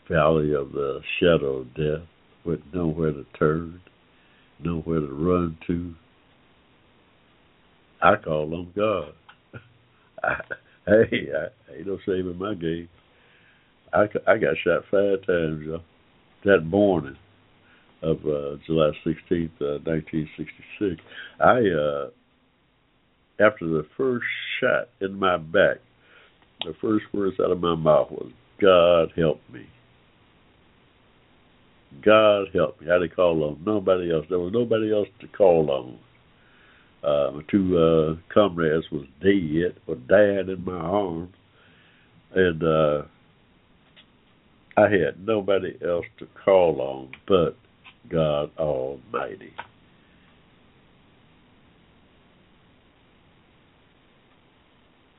valley 0.10 0.54
of 0.54 0.72
the 0.72 1.00
shadow 1.20 1.60
of 1.60 1.74
death, 1.76 2.08
with 2.44 2.60
nowhere 2.74 3.12
to 3.12 3.26
turn, 3.38 3.80
nowhere 4.64 5.00
to 5.00 5.08
run 5.08 5.58
to. 5.68 5.94
I 8.02 8.16
call 8.16 8.54
on 8.56 8.74
God. 8.76 9.14
I, 10.24 10.36
hey, 10.88 11.28
I, 11.34 11.74
ain't 11.78 11.88
no 11.88 12.00
saving 12.06 12.38
my 12.38 12.56
game. 12.56 12.90
I, 13.94 14.04
I 14.28 14.38
got 14.38 14.56
shot 14.64 14.84
five 14.90 15.26
times, 15.26 15.66
y'all. 15.66 15.82
That 16.46 16.62
morning 16.66 17.18
of 18.02 18.18
uh, 18.26 18.56
July 18.66 18.92
16th, 19.06 19.52
uh, 19.62 19.80
1966. 19.86 21.02
I, 21.40 21.60
uh, 21.70 22.10
after 23.46 23.68
the 23.68 23.86
first 23.96 24.26
shot 24.60 24.90
in 25.02 25.20
my 25.20 25.38
back, 25.38 25.78
the 26.66 26.74
first 26.82 27.06
words 27.14 27.38
out 27.40 27.52
of 27.52 27.60
my 27.60 27.76
mouth 27.76 28.12
was, 28.12 28.32
God 28.60 29.12
help 29.16 29.42
me. 29.52 29.68
God 32.04 32.48
help 32.54 32.80
me. 32.82 32.88
I 32.90 33.00
didn't 33.00 33.16
call 33.16 33.44
on 33.44 33.62
nobody 33.66 34.12
else. 34.12 34.26
There 34.30 34.40
was 34.40 34.54
nobody 34.54 34.94
else 34.94 35.08
to 35.20 35.28
call 35.28 35.70
on. 35.70 36.00
Uh, 37.04 37.32
my 37.32 37.42
two 37.50 37.78
uh, 37.78 38.34
comrades 38.34 38.86
was 38.92 39.06
dead 39.22 39.80
or 39.88 39.96
died 39.96 40.50
in 40.50 40.64
my 40.64 40.74
arms, 40.74 41.34
and 42.36 42.64
uh, 42.64 43.02
I 44.78 44.84
had 44.84 45.26
nobody 45.26 45.78
else 45.86 46.06
to 46.20 46.28
call 46.46 46.80
on 46.82 47.12
but 47.28 47.58
God 48.10 48.52
Almighty. 48.58 49.54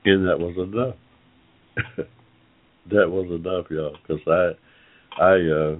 And 0.05 0.27
that 0.27 0.39
was 0.39 0.57
enough. 0.57 0.97
that 2.91 3.11
was 3.11 3.27
enough, 3.31 3.67
y'all, 3.71 3.97
because 4.03 4.23
I, 4.27 5.23
I, 5.23 5.35
uh, 5.51 5.77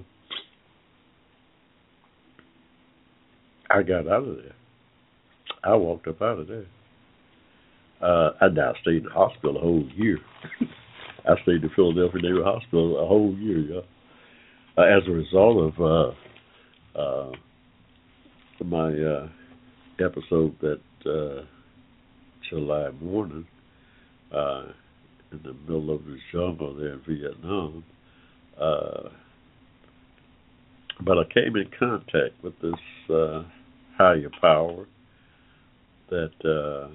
I 3.69 3.83
got 3.83 4.07
out 4.07 4.27
of 4.27 4.37
there. 4.37 4.55
I 5.63 5.75
walked 5.75 6.07
up 6.07 6.21
out 6.21 6.39
of 6.39 6.47
there. 6.47 6.65
Uh, 8.01 8.31
I 8.41 8.49
now 8.49 8.73
stayed 8.81 8.97
in 8.97 9.03
the 9.05 9.09
hospital 9.09 9.57
a 9.57 9.61
whole 9.61 9.87
year. 9.95 10.19
I 11.25 11.41
stayed 11.43 11.61
the 11.61 11.69
Philadelphia 11.75 12.21
Naval 12.21 12.43
Hospital 12.43 13.03
a 13.03 13.07
whole 13.07 13.33
year, 13.37 13.59
yeah. 13.59 13.81
Uh, 14.77 14.81
as 14.81 15.03
a 15.07 15.11
result 15.11 15.73
of 15.73 16.15
uh, 16.95 16.99
uh, 16.99 17.31
my 18.63 18.89
uh, 18.91 19.27
episode 19.99 20.55
that 20.61 20.81
uh, 21.05 21.43
July 22.49 22.89
morning 23.01 23.45
uh, 24.33 24.63
in 25.31 25.39
the 25.43 25.53
middle 25.53 25.93
of 25.93 26.03
the 26.05 26.17
jungle 26.31 26.75
there 26.75 26.93
in 26.93 27.01
Vietnam. 27.07 27.83
Uh, 28.59 29.09
but 31.05 31.17
I 31.17 31.23
came 31.33 31.55
in 31.55 31.69
contact 31.77 32.43
with 32.43 32.53
this 32.61 32.73
uh, 33.13 33.43
higher 33.97 34.29
power 34.41 34.85
that 36.09 36.89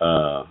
uh, 0.00 0.04
uh, 0.04 0.46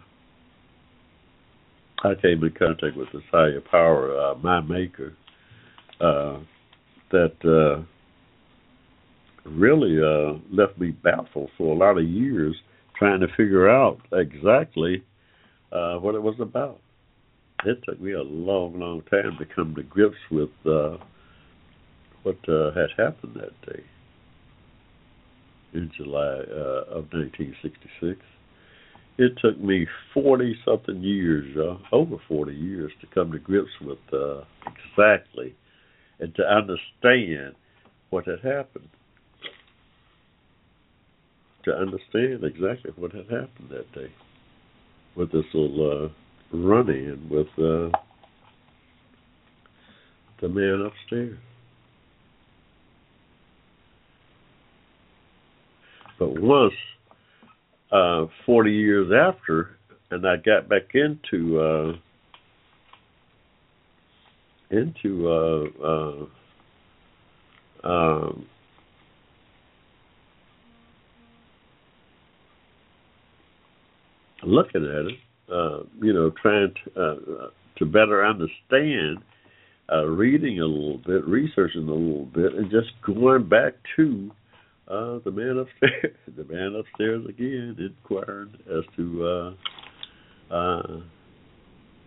I 2.03 2.15
came 2.15 2.43
in 2.43 2.51
contact 2.51 2.95
with 2.95 3.11
this 3.11 3.23
higher 3.31 3.61
power, 3.61 4.17
uh, 4.17 4.35
my 4.35 4.61
maker, 4.61 5.13
uh, 5.99 6.39
that 7.11 7.35
uh, 7.43 7.83
really 9.49 9.99
uh, 9.99 10.39
left 10.51 10.79
me 10.79 10.91
baffled 10.91 11.49
for 11.57 11.75
a 11.75 11.77
lot 11.77 11.97
of 11.97 12.05
years, 12.07 12.55
trying 12.97 13.19
to 13.19 13.27
figure 13.35 13.69
out 13.69 13.99
exactly 14.13 15.03
uh, 15.71 15.95
what 15.95 16.15
it 16.15 16.21
was 16.21 16.35
about. 16.39 16.79
It 17.65 17.79
took 17.85 17.99
me 17.99 18.13
a 18.13 18.21
long, 18.21 18.79
long 18.79 19.01
time 19.11 19.37
to 19.37 19.45
come 19.53 19.75
to 19.75 19.83
grips 19.83 20.15
with 20.31 20.49
uh, 20.65 20.97
what 22.23 22.37
uh, 22.47 22.71
had 22.71 22.89
happened 22.97 23.35
that 23.35 23.73
day 23.73 23.83
in 25.73 25.91
July 25.97 26.19
uh, 26.49 26.85
of 26.89 27.11
1966. 27.11 28.19
It 29.19 29.33
took 29.41 29.59
me 29.59 29.85
40 30.13 30.55
something 30.63 31.03
years, 31.03 31.45
uh, 31.57 31.75
over 31.93 32.15
40 32.29 32.53
years, 32.53 32.89
to 33.01 33.07
come 33.13 33.33
to 33.33 33.37
grips 33.37 33.69
with 33.81 33.97
uh, 34.13 34.45
exactly 34.65 35.53
and 36.21 36.33
to 36.35 36.43
understand 36.43 37.55
what 38.11 38.25
had 38.25 38.39
happened. 38.39 38.87
To 41.65 41.73
understand 41.73 42.45
exactly 42.45 42.91
what 42.95 43.11
had 43.11 43.25
happened 43.25 43.69
that 43.71 43.91
day 43.93 44.09
with 45.17 45.33
this 45.33 45.43
little 45.53 46.05
uh, 46.05 46.57
run 46.57 46.89
in 46.89 47.27
with 47.29 47.47
uh, 47.57 47.91
the 50.39 50.47
man 50.47 50.89
upstairs. 50.89 51.37
But 56.17 56.41
once, 56.41 56.73
uh, 57.91 58.25
40 58.45 58.71
years 58.71 59.11
after, 59.11 59.77
and 60.11 60.27
I 60.27 60.35
got 60.37 60.69
back 60.69 60.93
into 60.93 61.59
uh, 61.59 61.93
into 64.71 65.27
uh, 65.29 65.65
uh, 65.83 66.25
um, 67.87 68.45
looking 74.43 74.85
at 74.85 75.05
it, 75.11 75.19
uh, 75.51 75.83
you 76.01 76.13
know, 76.13 76.31
trying 76.41 76.73
to, 76.83 77.01
uh, 77.01 77.49
to 77.77 77.85
better 77.85 78.25
understand, 78.25 79.19
uh, 79.91 80.05
reading 80.05 80.59
a 80.59 80.65
little 80.65 80.99
bit, 81.05 81.25
researching 81.25 81.87
a 81.87 81.93
little 81.93 82.25
bit, 82.25 82.53
and 82.53 82.69
just 82.69 82.89
going 83.05 83.47
back 83.47 83.73
to 83.95 84.29
uh, 84.89 85.19
the 85.23 85.31
man 85.31 85.57
upstairs, 85.59 86.15
the 86.35 86.43
man 86.45 86.75
upstairs 86.75 87.23
again, 87.27 87.75
inquiring 87.79 88.53
as 88.67 88.83
to 88.95 89.25
uh, 89.25 90.53
uh, 90.53 91.01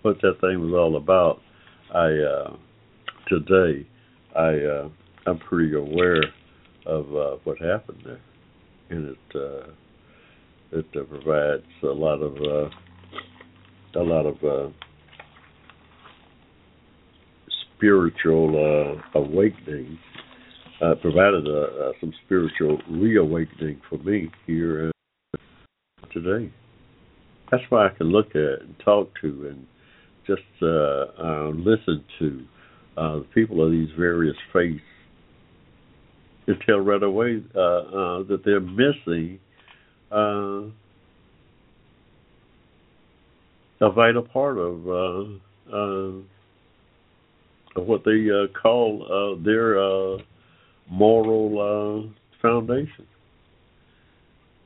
what 0.03 0.21
that 0.23 0.41
thing 0.41 0.61
was 0.61 0.75
all 0.75 0.97
about. 0.97 1.41
I 1.95 2.09
uh, 2.09 2.57
today, 3.29 3.87
I 4.37 4.55
uh, 4.55 4.89
I'm 5.27 5.39
pretty 5.39 5.75
aware 5.75 6.23
of 6.87 7.15
uh, 7.15 7.37
what 7.45 7.59
happened 7.61 8.03
there, 8.05 8.21
and 8.91 9.11
it 9.11 9.67
it 10.73 10.93
provides 10.93 11.63
a 11.83 11.87
lot 11.87 12.21
of 12.21 12.37
a 13.95 14.01
lot 14.01 14.27
of 14.27 14.73
spiritual 17.77 19.01
awakening, 19.15 19.99
uh, 20.83 20.95
provided 20.97 21.47
uh, 21.47 21.93
some 22.01 22.13
spiritual 22.25 22.79
reawakening 22.91 23.81
for 23.89 23.99
me 23.99 24.31
here 24.47 24.91
today. 26.13 26.53
That's 27.51 27.63
why 27.69 27.87
I 27.87 27.91
can 27.91 28.09
look 28.09 28.31
at 28.31 28.63
and 28.63 28.75
talk 28.85 29.11
to 29.21 29.49
and 29.49 29.67
just 30.27 30.43
uh, 30.63 30.67
uh, 30.67 31.51
listen 31.51 32.05
to 32.19 32.45
the 32.97 33.27
people 33.35 33.65
of 33.65 33.71
these 33.71 33.89
various 33.99 34.37
faiths 34.53 34.81
and 36.47 36.57
tell 36.67 36.79
right 36.79 37.03
away 37.03 37.43
uh, 37.55 37.59
uh, 37.61 38.23
that 38.25 38.43
they're 38.45 38.61
missing 38.61 39.39
a 40.11 40.71
vital 43.91 44.23
part 44.23 44.59
of 44.59 44.87
of 47.75 47.87
what 47.87 48.05
they 48.05 48.29
call 48.61 49.37
their 49.45 50.19
moral 50.91 52.09
uh, 52.09 52.39
foundation. 52.41 53.07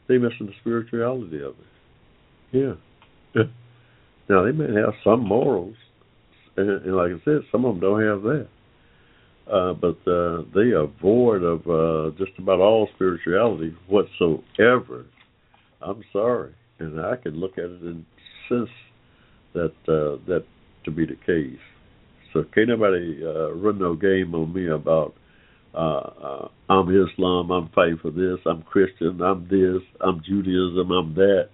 They 0.09 0.19
missing 0.19 0.47
the 0.47 0.53
spirituality 0.61 1.43
of 1.43 1.55
it. 1.55 1.67
Yeah. 2.53 3.43
now 4.29 4.45
they 4.45 4.53
may 4.53 4.81
have 4.81 4.95
some 5.03 5.27
morals, 5.27 5.77
and, 6.57 6.71
and 6.71 6.97
like 6.97 7.11
I 7.11 7.25
said, 7.25 7.41
some 7.51 7.65
of 7.65 7.75
them 7.75 7.81
don't 7.81 8.03
have 8.03 8.23
that. 8.23 8.49
Uh, 9.51 9.73
but 9.75 10.11
uh, 10.11 10.43
they 10.55 10.73
are 10.73 10.89
void 11.01 11.43
of 11.43 11.61
uh, 11.69 12.17
just 12.19 12.37
about 12.39 12.59
all 12.59 12.89
spirituality 12.95 13.77
whatsoever. 13.89 15.07
I'm 15.81 16.03
sorry, 16.13 16.53
and 16.81 17.01
I 17.01 17.17
can 17.17 17.37
look 17.39 17.53
at 17.53 17.65
it 17.65 17.83
and 17.83 18.05
sense 18.49 18.69
that 19.55 19.73
uh, 19.89 20.19
that 20.27 20.45
to 20.85 20.91
be 20.91 21.07
the 21.07 21.17
case. 21.27 21.61
So 22.33 22.45
can't 22.55 22.69
nobody 22.69 23.21
uh, 23.25 23.53
run 23.53 23.79
no 23.79 23.95
game 23.95 24.35
on 24.35 24.53
me 24.53 24.69
about 24.69 25.15
uh, 25.77 25.79
uh, 25.79 26.49
I'm 26.71 26.89
Islam, 26.89 27.51
I'm 27.51 27.69
fighting 27.75 27.99
for 28.01 28.11
this, 28.11 28.39
I'm 28.47 28.63
Christian, 28.63 29.21
I'm 29.21 29.47
this, 29.49 29.83
I'm 30.01 30.23
Judaism, 30.25 30.91
I'm 30.91 31.15
that. 31.15 31.49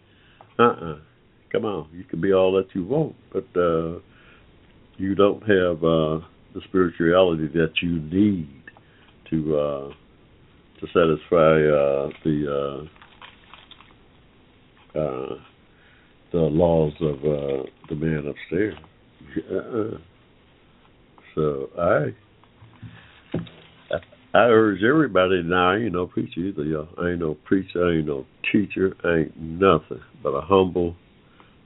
Uh-uh. 0.59 0.99
Come 1.51 1.65
on, 1.65 1.89
you 1.93 2.05
can 2.05 2.21
be 2.21 2.33
all 2.33 2.53
that 2.53 2.69
you 2.75 2.85
want, 2.85 3.15
but 3.33 3.45
uh, 3.61 3.99
you 4.97 5.15
don't 5.15 5.43
have 5.43 5.85
uh, 5.85 6.25
the 6.55 6.61
spirituality 6.69 7.49
that 7.49 7.73
you 7.83 8.01
need 8.01 8.63
to 9.29 9.59
uh, 9.59 9.93
to 10.81 10.87
satisfy 10.87 11.37
uh, 11.37 12.11
the 12.25 12.87
uh, 14.95 14.99
uh, 14.99 15.35
the 16.33 16.39
laws 16.39 16.93
of 17.01 17.19
uh, 17.19 17.63
the 17.89 17.95
man 17.97 18.27
upstairs. 18.27 18.75
Uh-uh. 19.51 19.99
So 21.35 21.69
I 21.79 22.15
I 24.35 24.45
urge 24.45 24.83
everybody 24.83 25.43
now. 25.43 25.73
I 25.73 25.77
ain't 25.77 25.93
no 25.93 26.07
preacher 26.07 26.41
either, 26.41 26.65
y'all. 26.65 26.89
I 26.99 27.11
ain't 27.11 27.21
no 27.21 27.35
preacher. 27.35 27.87
I 27.87 27.99
ain't 27.99 28.07
no 28.07 28.25
teacher. 28.51 28.97
I 29.05 29.19
ain't 29.19 29.37
nothing 29.39 30.01
but 30.23 30.31
a 30.31 30.41
humble 30.41 30.97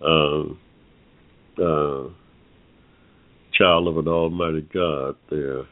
uh, 0.03 0.43
uh, 1.63 2.09
child 3.57 3.87
of 3.87 3.99
an 3.99 4.09
Almighty 4.09 4.67
God. 4.75 5.15
There, 5.31 5.63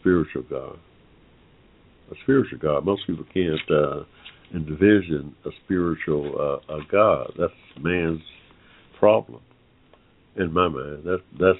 spiritual 0.00 0.44
God. 0.48 0.78
A 2.10 2.14
spiritual 2.22 2.58
God. 2.58 2.86
Most 2.86 3.06
people 3.06 3.26
can't 3.34 3.70
uh, 3.70 4.04
envision 4.54 5.36
a 5.44 5.50
spiritual 5.64 6.62
uh, 6.68 6.76
a 6.76 6.80
God. 6.90 7.32
That's 7.38 7.52
man's 7.78 8.22
problem. 8.98 9.42
In 10.36 10.50
my 10.52 10.68
mind, 10.68 11.02
that's 11.04 11.22
that's 11.38 11.58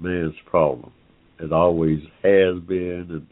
man's 0.00 0.34
problem. 0.46 0.92
It 1.40 1.52
always 1.52 1.98
has 2.22 2.58
been, 2.66 3.08
and 3.10 3.26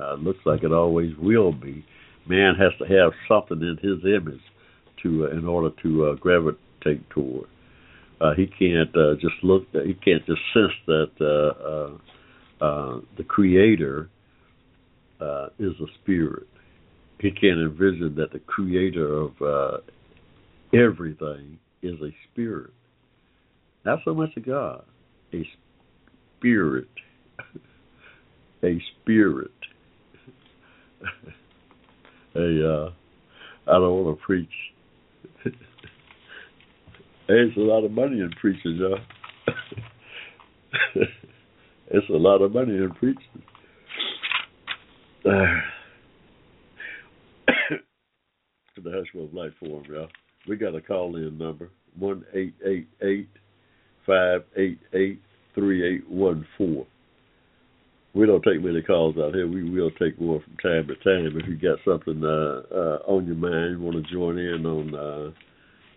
uh, 0.00 0.14
looks 0.14 0.40
like 0.44 0.62
it 0.62 0.72
always 0.72 1.16
will 1.18 1.52
be. 1.52 1.84
Man 2.26 2.54
has 2.54 2.72
to 2.78 2.84
have 2.84 3.12
something 3.26 3.60
in 3.60 3.78
his 3.82 4.04
image 4.04 4.40
to 5.02 5.26
uh, 5.26 5.36
in 5.36 5.46
order 5.46 5.74
to 5.82 6.06
uh, 6.06 6.14
gravitate 6.14 7.08
toward. 7.10 7.48
Uh, 8.20 8.34
he 8.34 8.46
can't 8.46 8.94
uh, 8.96 9.14
just 9.14 9.34
look. 9.42 9.64
He 9.72 9.94
can't 9.94 10.24
just 10.26 10.40
sense 10.52 10.72
that 10.86 11.10
uh, 11.20 12.64
uh, 12.64 12.64
uh, 12.64 13.00
the 13.16 13.24
Creator 13.24 14.10
uh, 15.20 15.46
is 15.58 15.72
a 15.80 15.86
spirit. 16.02 16.46
He 17.20 17.30
can't 17.30 17.60
envision 17.60 18.14
that 18.16 18.32
the 18.32 18.40
Creator 18.40 19.12
of 19.12 19.42
uh, 19.42 19.78
everything 20.74 21.58
is 21.82 21.94
a 22.00 22.10
spirit. 22.30 22.70
Not 23.84 24.00
so 24.04 24.14
much 24.14 24.30
a 24.36 24.40
God, 24.40 24.84
a 25.32 25.44
spirit. 26.38 26.88
a 28.62 28.78
spirit. 29.00 29.50
hey, 32.34 32.62
uh, 32.64 32.90
I 33.66 33.72
don't 33.72 34.04
want 34.04 34.18
to 34.18 34.24
preach. 34.24 34.48
There's 37.28 37.56
a 37.56 37.60
lot 37.60 37.84
of 37.84 37.90
money 37.90 38.20
in 38.20 38.30
preaching, 38.40 38.76
y'all. 38.76 38.98
it's 41.90 42.08
a 42.08 42.12
lot 42.12 42.42
of 42.42 42.52
money 42.52 42.76
in 42.76 42.90
preaching. 42.98 43.42
Uh, 45.24 45.60
the 48.82 48.90
Hushmo 48.90 49.32
Life 49.34 49.52
Forum, 49.60 49.84
y'all. 49.90 50.08
We 50.48 50.56
got 50.56 50.74
a 50.74 50.80
call 50.80 51.16
in 51.16 51.36
number 51.36 51.70
one 51.98 52.24
eight 52.32 52.54
eight 52.64 52.88
eight 53.02 53.28
five 54.06 54.44
eight 54.56 54.78
eight 54.94 55.20
three 55.54 55.96
eight 55.96 56.08
one 56.08 56.46
four. 56.56 56.86
We 58.14 58.26
don't 58.26 58.42
take 58.42 58.62
many 58.62 58.82
calls 58.82 59.16
out 59.18 59.34
here. 59.34 59.46
We 59.46 59.70
will 59.70 59.90
take 59.92 60.20
more 60.20 60.40
from 60.40 60.56
time 60.56 60.88
to 60.88 60.94
time. 60.96 61.38
If 61.38 61.46
you 61.46 61.56
got 61.56 61.78
something 61.84 62.22
uh, 62.24 62.62
uh, 62.74 62.98
on 63.06 63.26
your 63.26 63.36
mind, 63.36 63.78
you 63.78 63.80
want 63.80 64.04
to 64.04 64.12
join 64.12 64.38
in 64.38 64.64
on 64.64 64.94
uh, 64.94 65.30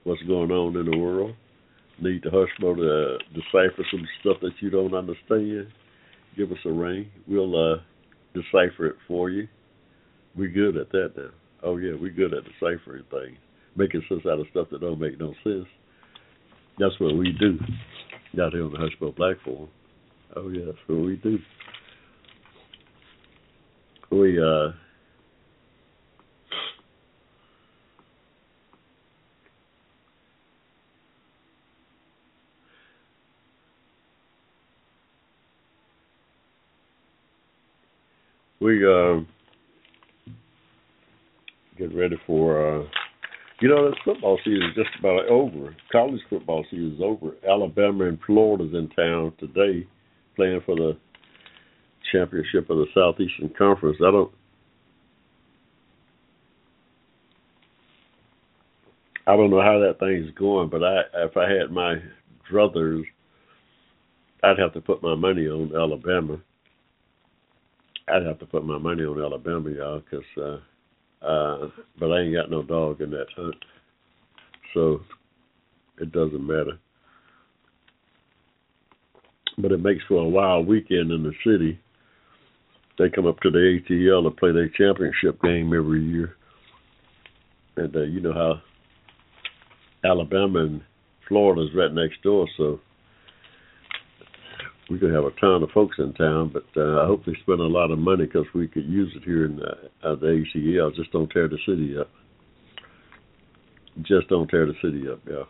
what's 0.03 0.21
going 0.23 0.51
on 0.51 0.75
in 0.75 0.91
the 0.91 0.97
world, 0.97 1.33
need 2.01 2.23
the 2.23 2.29
Hushmo 2.29 2.75
to 2.75 3.17
decipher 3.33 3.85
some 3.91 4.07
stuff 4.19 4.37
that 4.41 4.51
you 4.59 4.69
don't 4.69 4.93
understand, 4.93 5.67
give 6.35 6.51
us 6.51 6.57
a 6.65 6.71
ring. 6.71 7.09
We'll 7.27 7.55
uh, 7.55 7.77
decipher 8.33 8.87
it 8.87 8.95
for 9.07 9.29
you. 9.29 9.47
We're 10.35 10.49
good 10.49 10.77
at 10.77 10.91
that 10.91 11.13
now. 11.15 11.29
Oh 11.63 11.77
yeah, 11.77 11.93
we're 11.99 12.11
good 12.11 12.33
at 12.33 12.43
deciphering 12.43 13.03
things, 13.11 13.37
making 13.75 14.03
sense 14.09 14.21
out 14.25 14.39
of 14.39 14.47
stuff 14.51 14.67
that 14.71 14.81
don't 14.81 14.99
make 14.99 15.19
no 15.19 15.33
sense. 15.43 15.67
That's 16.79 16.99
what 16.99 17.15
we 17.15 17.35
do 17.39 17.59
out 18.41 18.53
here 18.53 18.63
on 18.65 18.71
the 18.71 18.77
Hushmo 18.77 19.15
Black 19.15 19.37
Forum. 19.43 19.69
Oh 20.35 20.49
yeah, 20.49 20.65
that's 20.65 20.77
what 20.87 21.05
we 21.05 21.17
do. 21.17 21.37
We 24.11 24.37
uh 24.41 24.71
we 38.59 38.85
uh 38.85 39.21
get 41.77 41.95
ready 41.95 42.17
for 42.27 42.81
uh 42.81 42.83
you 43.61 43.69
know 43.69 43.89
the 43.89 43.95
football 44.03 44.37
season 44.43 44.63
is 44.69 44.75
just 44.75 44.89
about 44.99 45.25
over. 45.27 45.73
College 45.89 46.19
football 46.29 46.65
season 46.69 46.95
is 46.95 47.01
over. 47.01 47.35
Alabama 47.49 48.05
and 48.05 48.19
Florida's 48.25 48.73
in 48.73 48.89
town 48.89 49.31
today 49.39 49.87
playing 50.35 50.61
for 50.65 50.75
the 50.75 50.97
championship 52.11 52.69
of 52.69 52.77
the 52.77 52.87
Southeastern 52.93 53.49
Conference. 53.57 53.97
I 54.01 54.11
don't 54.11 54.31
I 59.27 59.35
don't 59.35 59.49
know 59.49 59.61
how 59.61 59.79
that 59.79 59.99
thing's 59.99 60.31
going, 60.37 60.69
but 60.69 60.83
I 60.83 61.01
if 61.23 61.37
I 61.37 61.49
had 61.49 61.71
my 61.71 61.95
druthers, 62.51 63.03
I'd 64.43 64.59
have 64.59 64.73
to 64.73 64.81
put 64.81 65.03
my 65.03 65.15
money 65.15 65.47
on 65.47 65.71
Alabama. 65.75 66.39
I'd 68.07 68.25
have 68.25 68.39
to 68.39 68.45
put 68.45 68.65
my 68.65 68.77
money 68.77 69.03
on 69.03 69.21
Alabama, 69.21 69.69
y'all, 69.69 70.01
because 70.01 70.25
uh, 70.37 71.25
uh, 71.25 71.69
but 71.99 72.11
I 72.11 72.21
ain't 72.21 72.35
got 72.35 72.49
no 72.49 72.63
dog 72.63 73.01
in 73.01 73.11
that 73.11 73.27
hunt, 73.35 73.55
so 74.73 75.01
it 75.99 76.11
doesn't 76.11 76.45
matter. 76.45 76.79
But 79.59 79.71
it 79.71 79.81
makes 79.81 80.03
for 80.07 80.23
a 80.23 80.27
wild 80.27 80.67
weekend 80.67 81.11
in 81.11 81.23
the 81.23 81.33
city. 81.45 81.79
They 83.01 83.09
come 83.09 83.25
up 83.25 83.39
to 83.39 83.49
the 83.49 83.79
ATL 83.89 84.23
to 84.23 84.29
play 84.29 84.51
their 84.51 84.69
championship 84.69 85.41
game 85.41 85.73
every 85.73 86.03
year, 86.03 86.35
and 87.75 87.95
uh, 87.95 88.01
you 88.01 88.21
know 88.21 88.31
how 88.31 88.61
Alabama 90.07 90.59
and 90.59 90.81
Florida's 91.27 91.73
right 91.75 91.91
next 91.91 92.21
door, 92.21 92.47
so 92.57 92.79
we're 94.87 94.99
gonna 94.99 95.15
have 95.15 95.23
a 95.23 95.39
ton 95.39 95.63
of 95.63 95.71
folks 95.71 95.95
in 95.97 96.13
town, 96.13 96.53
but 96.53 96.65
uh, 96.79 97.01
I 97.01 97.07
hope 97.07 97.25
they 97.25 97.33
spend 97.41 97.59
a 97.59 97.65
lot 97.65 97.89
of 97.89 97.97
money 97.97 98.25
because 98.25 98.45
we 98.53 98.67
could 98.67 98.85
use 98.85 99.11
it 99.15 99.23
here 99.23 99.45
in 99.45 99.59
uh, 99.59 100.13
the 100.15 100.45
ATL. 100.55 100.95
Just 100.95 101.11
don't 101.11 101.29
tear 101.31 101.47
the 101.47 101.57
city 101.65 101.97
up. 101.97 102.11
Just 104.03 104.27
don't 104.29 104.47
tear 104.47 104.67
the 104.67 104.75
city 104.79 105.09
up, 105.11 105.21
yeah. 105.27 105.45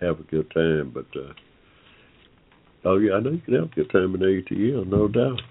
Have 0.00 0.18
a 0.18 0.22
good 0.22 0.50
time, 0.54 0.92
but 0.94 1.06
uh, 1.14 1.34
Oh 2.86 2.96
yeah, 2.96 3.16
I 3.16 3.20
know 3.20 3.32
you 3.32 3.40
can 3.40 3.54
have 3.54 3.64
a 3.64 3.74
good 3.74 3.90
time 3.90 4.14
in 4.14 4.20
ATL, 4.22 4.86
no 4.86 5.08
doubt. 5.08 5.42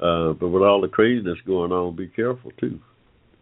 Uh, 0.00 0.32
but 0.32 0.48
with 0.48 0.62
all 0.62 0.80
the 0.80 0.88
craziness 0.88 1.38
going 1.46 1.72
on, 1.72 1.96
be 1.96 2.08
careful 2.08 2.50
too. 2.60 2.80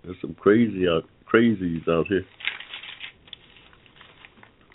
There's 0.05 0.17
some 0.21 0.35
crazy 0.35 0.87
out, 0.89 1.05
crazies 1.33 1.89
out 1.89 2.07
here. 2.09 2.25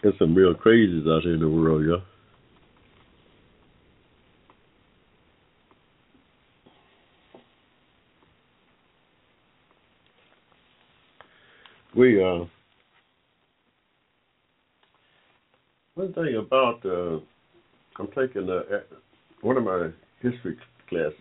There's 0.01 0.17
some 0.19 0.33
real 0.33 0.53
crazies 0.53 1.07
out 1.09 1.23
here 1.23 1.33
in 1.33 1.39
the 1.39 1.49
world, 1.49 1.85
y'all. 1.85 2.01
We 11.95 12.23
uh 12.23 12.45
one 15.95 16.13
thing 16.13 16.35
about 16.35 16.85
uh 16.85 17.19
I'm 17.99 18.07
taking 18.15 18.47
uh, 18.49 18.61
one 19.41 19.57
of 19.57 19.63
my 19.63 19.89
history 20.21 20.57
classes, 20.87 21.15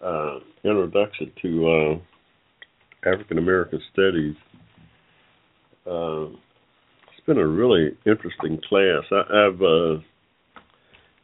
uh, 0.00 0.38
introduction 0.64 1.32
to 1.42 1.68
uh, 1.68 3.08
African 3.08 3.38
American 3.38 3.80
studies. 3.92 4.34
Uh, 5.86 6.26
it's 6.26 7.26
been 7.26 7.38
a 7.38 7.46
really 7.46 7.96
interesting 8.06 8.60
class. 8.68 9.04
I, 9.10 9.46
I've, 9.46 9.62
uh, 9.62 10.00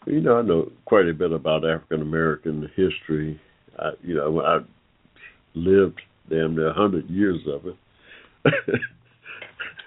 you 0.06 0.20
know, 0.20 0.38
I 0.38 0.42
know 0.42 0.70
quite 0.84 1.08
a 1.08 1.14
bit 1.14 1.32
about 1.32 1.68
African 1.68 2.02
American 2.02 2.68
history. 2.76 3.40
I, 3.78 3.90
you 4.02 4.14
know, 4.14 4.40
I 4.40 4.58
lived 5.54 6.00
damn 6.30 6.54
near 6.54 6.68
a 6.68 6.74
hundred 6.74 7.08
years 7.10 7.40
of 7.46 7.66
it. 7.66 7.76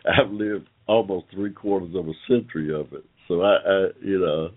I've 0.06 0.32
lived 0.32 0.68
almost 0.88 1.26
three 1.34 1.52
quarters 1.52 1.96
of 1.96 2.08
a 2.08 2.14
century 2.28 2.74
of 2.74 2.94
it. 2.94 3.04
So 3.28 3.42
I, 3.42 3.56
I 3.56 3.88
you 4.04 4.20
know, 4.20 4.50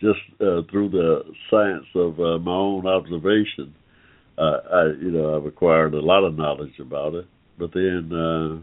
just 0.00 0.18
uh, 0.40 0.62
through 0.70 0.90
the 0.90 1.22
science 1.50 1.86
of 1.94 2.20
uh, 2.20 2.38
my 2.38 2.52
own 2.52 2.86
observation, 2.86 3.74
uh, 4.38 4.58
I, 4.72 4.84
you 5.00 5.10
know, 5.10 5.36
I've 5.36 5.46
acquired 5.46 5.94
a 5.94 6.00
lot 6.00 6.24
of 6.24 6.36
knowledge 6.36 6.78
about 6.80 7.14
it. 7.14 7.26
But 7.58 7.72
then 7.72 8.10
uh, 8.12 8.58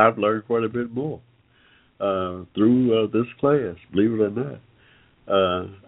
I've 0.00 0.18
learned 0.18 0.46
quite 0.46 0.64
a 0.64 0.68
bit 0.68 0.92
more 0.92 1.20
uh, 2.00 2.42
through 2.54 3.04
uh, 3.04 3.06
this 3.12 3.26
class. 3.38 3.76
Believe 3.92 4.12
it 4.12 4.20
or 4.20 4.30
not, 4.30 4.60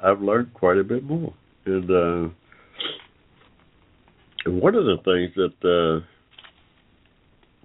I've 0.03 0.21
learned 0.23 0.55
quite 0.55 0.79
a 0.79 0.85
bit 0.85 1.03
more. 1.03 1.35
And, 1.67 1.91
uh, 1.91 2.29
and 4.45 4.63
one 4.63 4.77
of 4.77 4.85
the 4.85 4.99
things 5.05 5.35
that 5.35 6.03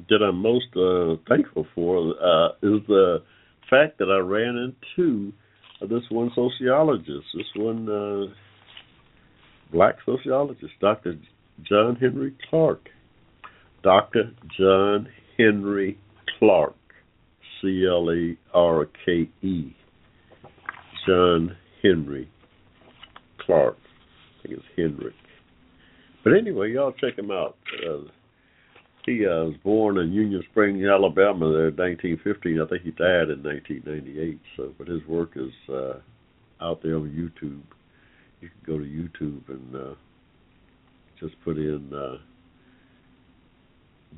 that 0.10 0.22
I'm 0.22 0.42
most 0.42 0.66
thankful 1.30 1.68
for 1.76 2.14
uh, 2.20 2.48
is 2.62 2.82
the 2.88 3.22
fact 3.70 3.98
that 4.00 4.10
I 4.10 4.20
ran 4.20 4.74
into 4.98 5.34
this 5.82 6.04
one 6.10 6.32
sociologist, 6.36 7.26
this 7.34 7.46
one 7.56 7.90
uh, 7.90 8.34
black 9.72 9.96
sociologist, 10.06 10.74
Dr. 10.80 11.16
John 11.68 11.98
Henry 12.00 12.34
Clarke. 12.50 12.90
Dr. 13.84 14.32
John 14.58 15.10
Henry 15.38 16.00
Clarke, 16.40 16.76
C 17.62 17.86
L 17.86 18.10
E 18.12 18.38
R 18.54 18.88
K 19.06 19.30
E. 19.42 19.76
John 21.06 21.58
Henry 21.82 22.30
Clarke. 23.46 23.78
I 24.40 24.48
think 24.48 24.60
it's 24.60 24.66
Henrik. 24.78 25.14
But 26.24 26.34
anyway, 26.34 26.72
y'all 26.72 26.94
check 26.94 27.18
him 27.18 27.30
out. 27.30 27.58
Uh, 27.86 28.04
he 29.06 29.26
uh, 29.26 29.46
was 29.46 29.56
born 29.64 29.98
in 29.98 30.14
Union 30.14 30.44
Springs, 30.52 30.84
Alabama, 30.86 31.52
there 31.52 31.68
in 31.70 31.76
1915. 31.76 32.62
I 32.62 32.66
think 32.68 32.84
he 32.84 32.92
died 32.92 33.30
in 33.30 33.44
1998. 33.44 34.40
So, 34.56 34.74
but 34.78 34.88
his 34.88 35.06
work 35.08 35.32
is 35.36 35.54
uh, 35.70 36.00
out 36.62 36.82
there 36.82 36.96
on 36.96 37.10
YouTube. 37.10 37.62
You 38.42 38.50
can 38.50 38.64
go 38.66 38.78
to 38.78 38.86
YouTube 38.86 39.50
and 39.50 39.76
uh, 39.76 39.96
just 41.20 41.36
put 41.44 41.58
in 41.58 41.94
uh, 41.94 42.18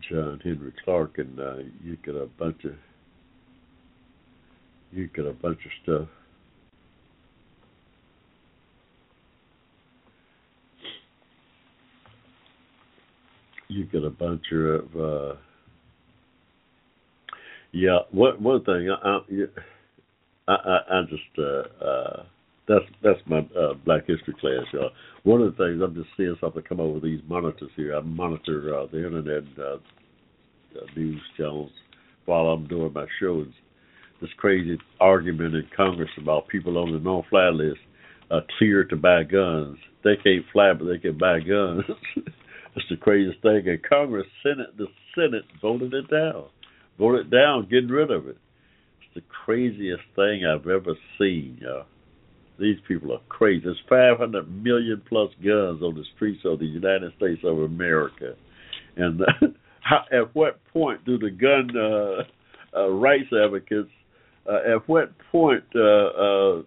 John 0.10 0.40
Henry 0.44 0.74
Clarke, 0.84 1.18
and 1.18 1.40
uh, 1.40 1.58
you 1.84 1.98
get 2.04 2.16
a 2.16 2.28
bunch 2.38 2.64
of 2.66 2.74
you 4.92 5.08
get 5.08 5.26
a 5.26 5.34
bunch 5.34 5.60
of 5.66 5.72
stuff. 5.84 6.08
You 13.76 13.86
get 13.86 14.04
a 14.04 14.10
bunch 14.10 14.44
of 14.52 14.96
uh 14.96 15.36
yeah 17.72 18.00
one 18.12 18.42
one 18.42 18.64
thing 18.64 18.90
i 18.90 19.20
i 20.48 20.54
i, 20.54 20.80
I 20.90 21.02
just 21.10 21.40
uh 21.40 21.84
uh 21.84 22.24
that's 22.68 22.86
that's 23.04 23.20
my 23.28 23.40
uh, 23.60 23.74
Black 23.86 24.08
History 24.08 24.34
class, 24.40 24.66
y'all. 24.74 24.90
One 25.24 25.42
of 25.42 25.56
the 25.56 25.64
things 25.64 25.82
I'm 25.82 25.94
just 25.94 26.10
seeing 26.18 26.36
something 26.42 26.64
come 26.68 26.80
over 26.80 27.00
these 27.00 27.22
monitors 27.28 27.70
here. 27.76 27.96
I 27.96 28.02
monitor 28.02 28.76
uh, 28.76 28.88
the 28.92 29.06
internet 29.06 29.44
uh, 29.60 29.76
uh, 30.76 30.86
news 30.96 31.22
channels 31.38 31.72
while 32.26 32.48
I'm 32.48 32.68
doing 32.68 32.92
my 32.94 33.06
shows. 33.20 33.48
This 34.22 34.32
crazy 34.38 34.78
argument 35.00 35.56
in 35.56 35.68
Congress 35.76 36.10
about 36.18 36.48
people 36.48 36.78
on 36.78 36.92
the 36.92 37.00
no-fly 37.00 37.50
list 37.50 37.80
uh, 38.32 38.40
cleared 38.58 38.90
to 38.90 38.96
buy 38.96 39.24
guns. 39.24 39.78
They 40.04 40.16
can't 40.24 40.46
fly, 40.52 40.74
but 40.74 40.86
they 40.86 40.98
can 40.98 41.18
buy 41.18 41.40
guns. 41.42 41.84
It's 42.76 42.86
the 42.90 42.98
craziest 42.98 43.42
thing. 43.42 43.68
And 43.68 43.82
Congress, 43.84 44.28
Senate, 44.44 44.78
the 44.78 44.88
Senate 45.16 45.46
voted 45.62 45.94
it 45.94 46.10
down, 46.10 46.46
voted 47.00 47.32
down, 47.32 47.68
getting 47.70 47.90
rid 47.90 48.12
of 48.12 48.28
it. 48.28 48.38
It's 49.02 49.16
the 49.16 49.22
craziest 49.46 50.04
thing 50.16 50.46
I've 50.46 50.68
ever 50.68 50.94
seen, 51.18 51.60
y'all. 51.62 51.86
These 52.60 52.78
people 52.88 53.14
are 53.14 53.22
crazy. 53.28 53.64
There's 53.66 53.82
500 53.90 54.64
million 54.64 55.02
plus 55.08 55.30
guns 55.44 55.82
on 55.82 55.96
the 55.96 56.06
streets 56.16 56.42
of 56.46 56.60
the 56.60 56.66
United 56.66 57.12
States 57.18 57.42
of 57.44 57.60
America, 57.60 58.34
and 58.96 59.22
uh, 59.22 59.26
how, 59.82 60.06
at 60.12 60.34
what 60.34 60.60
point 60.72 61.04
do 61.06 61.18
the 61.18 61.32
gun 61.32 61.70
uh, 61.76 62.78
uh, 62.78 62.90
rights 62.92 63.28
advocates? 63.34 63.90
Uh, 64.48 64.76
at 64.76 64.88
what 64.88 65.12
point 65.32 65.64
uh, 65.76 65.82
uh, 65.82 66.62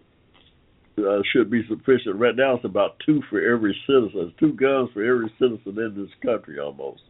uh, 1.05 1.21
should 1.31 1.49
be 1.49 1.61
sufficient. 1.67 2.15
Right 2.15 2.35
now, 2.35 2.55
it's 2.55 2.65
about 2.65 2.97
two 3.05 3.21
for 3.29 3.39
every 3.39 3.75
citizen. 3.87 4.33
Two 4.39 4.53
guns 4.53 4.89
for 4.93 5.03
every 5.03 5.31
citizen 5.39 5.77
in 5.77 5.95
this 5.95 6.11
country, 6.23 6.59
almost, 6.59 7.01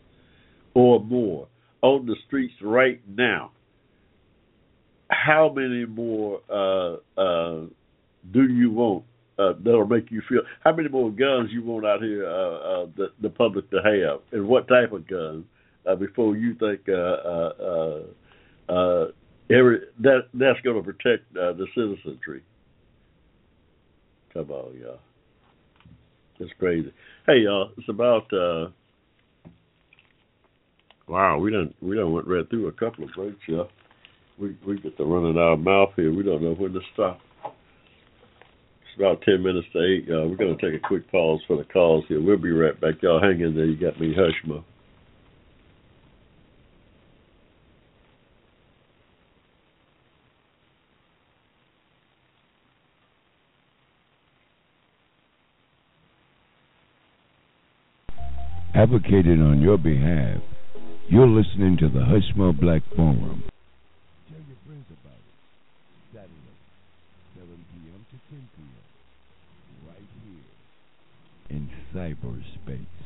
or 0.74 1.00
more, 1.00 1.48
on 1.82 2.06
the 2.06 2.16
streets 2.28 2.54
right 2.62 3.02
now. 3.08 3.52
How 5.10 5.52
many 5.56 5.86
more 5.86 6.42
uh, 6.50 7.20
uh, 7.20 7.66
do 8.32 8.44
you 8.44 8.72
want 8.72 9.06
uh, 9.40 9.54
that'll 9.64 9.88
make 9.88 10.12
you 10.12 10.22
feel? 10.30 10.42
How 10.64 10.74
many 10.74 10.90
more 10.90 11.10
guns 11.10 11.50
you 11.52 11.64
want 11.64 11.86
out 11.86 12.02
here, 12.02 12.28
uh, 12.28 12.30
uh, 12.30 12.86
the, 12.96 13.08
the 13.22 13.30
public 13.30 13.70
to 13.72 13.78
have, 13.78 14.20
and 14.32 14.48
what 14.48 14.68
type 14.68 14.92
of 14.92 15.08
guns 15.08 15.46
uh, 15.90 15.96
before 15.96 16.36
you 16.36 16.54
think 16.56 16.82
uh, 16.90 16.94
uh, 16.94 17.54
uh, 18.70 18.72
uh, 18.72 19.08
every 19.50 19.80
that 20.00 20.28
that's 20.34 20.60
going 20.62 20.78
to 20.78 20.84
protect 20.84 21.36
uh, 21.36 21.54
the 21.54 21.66
citizenry? 21.74 22.44
Come 24.34 24.52
on, 24.52 24.78
y'all. 24.80 25.00
It's 26.40 26.52
crazy. 26.60 26.94
Hey, 27.26 27.40
y'all. 27.40 27.72
It's 27.78 27.90
about. 27.90 28.32
uh 28.34 28.70
Wow, 31.08 31.40
we 31.40 31.50
don't 31.50 31.74
we 31.82 31.96
don't 31.96 32.14
went 32.14 32.28
right 32.28 32.48
through 32.50 32.68
a 32.68 32.72
couple 32.72 33.04
of 33.04 33.10
breaks, 33.16 33.40
y'all. 33.48 33.70
We 34.38 34.56
we 34.66 34.80
get 34.80 34.96
to 34.98 35.06
running 35.06 35.38
our 35.40 35.58
mouth 35.58 35.90
here. 35.96 36.14
We 36.14 36.22
don't 36.24 36.44
know 36.44 36.54
when 36.54 36.72
to 36.74 36.80
stop. 36.94 37.20
It's 37.44 38.96
about 38.96 39.22
ten 39.24 39.42
minutes 39.42 39.68
to 39.74 39.80
eight, 39.80 40.06
y'all. 40.08 40.30
We're 40.30 40.36
gonna 40.36 40.56
take 40.62 40.80
a 40.80 40.88
quick 40.88 41.10
pause 41.12 41.42
for 41.48 41.58
the 41.58 41.64
calls 41.64 42.06
here. 42.08 42.22
We'll 42.22 42.38
be 42.38 42.52
right 42.52 42.80
back. 42.80 43.02
Y'all 43.02 43.20
hang 43.20 43.42
in 43.42 43.56
there. 43.56 43.66
You 43.66 43.76
got 43.76 44.00
me 44.00 44.14
hush 44.16 44.36
mo. 58.80 58.96
advocating 58.96 59.42
on 59.42 59.60
your 59.62 59.78
behalf. 59.78 60.42
You're 61.10 61.28
listening 61.28 61.78
to 61.78 61.90
the 61.90 62.00
Hushmo 62.00 62.58
Black 62.58 62.82
Forum. 62.96 63.44
Tell 64.30 64.40
your 64.48 64.58
friends 64.66 64.86
about 64.88 65.20
it. 65.20 65.36
Saturday, 66.14 66.56
7 67.36 67.48
p.m. 67.74 68.06
to 68.10 68.18
10 68.30 68.50
p.m. 68.56 68.86
Right 69.88 70.10
here 70.24 71.58
in 71.58 71.70
cyberspace. 71.94 72.99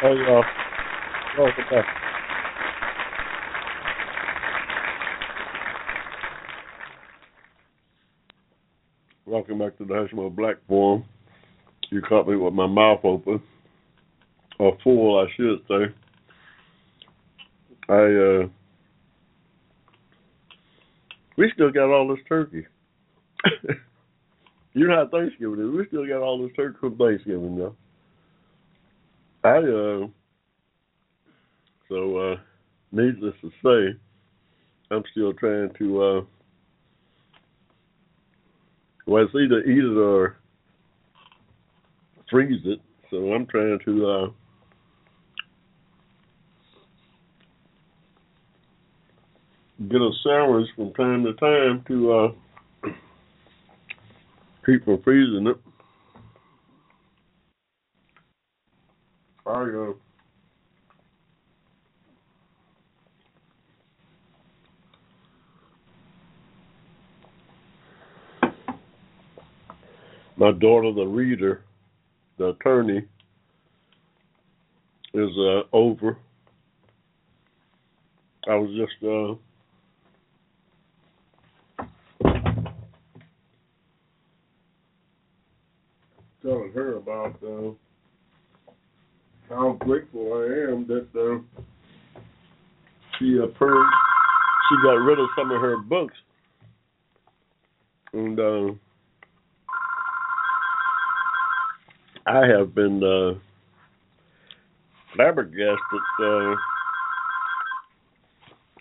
Hey, 0.00 0.14
y'all. 0.14 0.44
Welcome 1.36 1.64
back. 1.72 1.84
Welcome 9.26 9.58
back 9.58 9.76
to 9.78 9.84
the 9.84 9.94
Hushmo 9.94 10.32
Black 10.36 10.58
Forum. 10.68 11.04
You 11.90 12.00
caught 12.00 12.28
me 12.28 12.36
with 12.36 12.54
my 12.54 12.68
mouth 12.68 13.00
open, 13.02 13.42
or 14.60 14.78
full, 14.84 15.18
I 15.18 15.26
should 15.36 15.58
say. 15.66 15.92
I, 17.88 18.44
uh, 18.44 18.48
we 21.36 21.50
still 21.54 21.72
got 21.72 21.92
all 21.92 22.06
this 22.06 22.24
turkey. 22.28 22.64
you 24.74 24.86
know 24.86 24.94
how 24.94 25.08
Thanksgiving 25.08 25.58
is. 25.58 25.76
We 25.76 25.88
still 25.88 26.06
got 26.06 26.22
all 26.22 26.40
this 26.40 26.54
turkey 26.54 26.76
from 26.78 26.96
Thanksgiving, 26.96 27.58
though. 27.58 27.74
I, 29.44 29.58
uh, 29.58 30.06
so, 31.88 32.16
uh, 32.16 32.36
needless 32.92 33.34
to 33.40 33.50
say, 33.62 33.98
I'm 34.90 35.04
still 35.12 35.32
trying 35.32 35.70
to, 35.78 36.02
uh, 36.02 36.20
well, 39.06 39.24
it's 39.24 39.34
either 39.34 39.62
eat 39.62 39.84
it 39.84 39.96
or 39.96 40.36
freeze 42.30 42.60
it. 42.64 42.80
So 43.10 43.32
I'm 43.32 43.46
trying 43.46 43.78
to, 43.84 44.06
uh, 44.06 44.26
get 49.88 50.00
a 50.00 50.10
sandwich 50.24 50.68
from 50.74 50.92
time 50.94 51.24
to 51.24 51.32
time 51.34 51.84
to, 51.86 52.12
uh, 52.12 52.32
keep 54.66 54.84
from 54.84 55.00
freezing 55.02 55.46
it. 55.46 55.67
I, 59.48 59.62
uh, 59.62 59.92
my 70.36 70.52
daughter, 70.52 70.92
the 70.92 71.06
reader, 71.06 71.62
the 72.36 72.48
attorney, 72.48 73.02
is 75.14 75.30
uh, 75.38 75.62
over. 75.72 76.18
I 78.46 78.54
was 78.56 78.70
just 78.76 79.02
uh, 79.02 79.34
telling 86.42 86.72
her 86.74 86.96
about 86.96 87.36
uh, 87.42 87.70
how 89.48 89.72
grateful 89.80 90.32
I 90.34 90.72
am 90.72 90.86
that 90.88 91.08
uh, 91.14 92.20
she 93.18 93.38
approved. 93.38 93.90
She 94.68 94.76
got 94.82 94.94
rid 94.94 95.18
of 95.18 95.28
some 95.36 95.50
of 95.50 95.60
her 95.60 95.78
books, 95.78 96.14
and. 98.12 98.38
Uh, 98.38 98.74
I 102.28 102.46
have 102.46 102.74
been 102.74 103.02
uh, 103.02 103.38
flabbergasted 105.16 105.78
uh, 106.22 106.54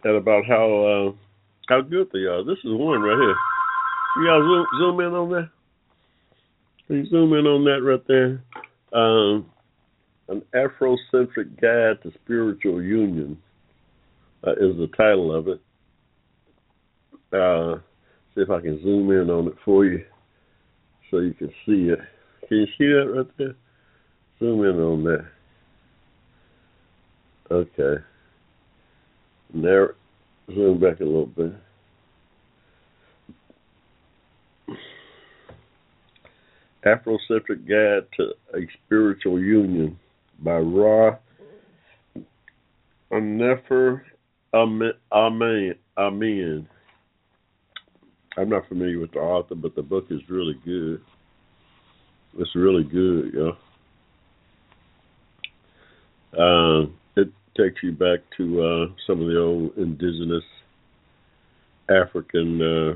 at 0.03 0.15
about 0.15 0.43
how 0.45 0.65
uh, 0.83 1.11
how 1.69 1.79
good 1.79 2.09
they 2.11 2.19
are. 2.19 2.43
This 2.43 2.57
is 2.65 2.71
one 2.71 3.01
right 3.01 3.17
here. 3.17 3.35
You 4.17 4.27
guys 4.27 4.41
zoom, 4.41 4.65
zoom 4.79 4.99
in 4.99 5.13
on 5.13 5.29
that. 5.29 5.49
Can 6.87 6.97
you 6.97 7.05
zoom 7.09 7.33
in 7.35 7.45
on 7.47 7.63
that 7.63 7.81
right 7.83 8.05
there? 8.05 8.43
Um, 8.91 9.45
an 10.29 10.41
Afrocentric 10.53 11.59
Guide 11.61 12.01
to 12.03 12.11
Spiritual 12.23 12.81
Union 12.81 13.37
uh, 14.45 14.51
is 14.51 14.75
the 14.77 14.89
title 14.97 15.33
of 15.33 15.47
it. 15.47 15.61
Uh, 17.33 17.79
see 18.35 18.41
if 18.41 18.49
I 18.49 18.61
can 18.61 18.81
zoom 18.83 19.11
in 19.11 19.29
on 19.29 19.47
it 19.47 19.55
for 19.63 19.85
you 19.85 20.03
so 21.09 21.19
you 21.19 21.33
can 21.33 21.49
see 21.65 21.89
it. 21.89 21.99
Can 22.47 22.57
you 22.57 22.67
see 22.77 22.87
that 22.87 23.11
right 23.13 23.37
there? 23.37 23.55
Zoom 24.39 24.63
in 24.63 24.79
on 24.79 25.03
that. 25.03 25.25
Okay. 27.49 28.03
There, 29.53 29.95
zoom 30.53 30.79
back 30.79 30.99
a 30.99 31.05
little 31.05 31.25
bit. 31.25 31.53
Afrocentric 36.85 37.67
Guide 37.67 38.07
to 38.17 38.33
a 38.53 38.67
Spiritual 38.85 39.39
Union 39.39 39.97
by 40.39 40.57
Ra 40.57 41.17
Nefer 43.11 44.05
Amen. 44.53 44.93
I'm 48.37 48.49
not 48.49 48.67
familiar 48.67 48.99
with 48.99 49.13
the 49.13 49.19
author, 49.19 49.55
but 49.55 49.75
the 49.75 49.81
book 49.81 50.05
is 50.09 50.21
really 50.29 50.59
good. 50.63 51.01
It's 52.37 52.55
really 52.55 52.83
good, 52.83 53.33
yeah. 53.33 53.51
Uh, 56.39 56.85
it 57.15 57.29
takes 57.57 57.81
you 57.81 57.93
back 57.93 58.19
to 58.37 58.61
uh, 58.61 58.85
some 59.07 59.21
of 59.21 59.27
the 59.27 59.39
old 59.39 59.75
indigenous 59.77 60.43
African 61.89 62.61
uh, 62.61 62.93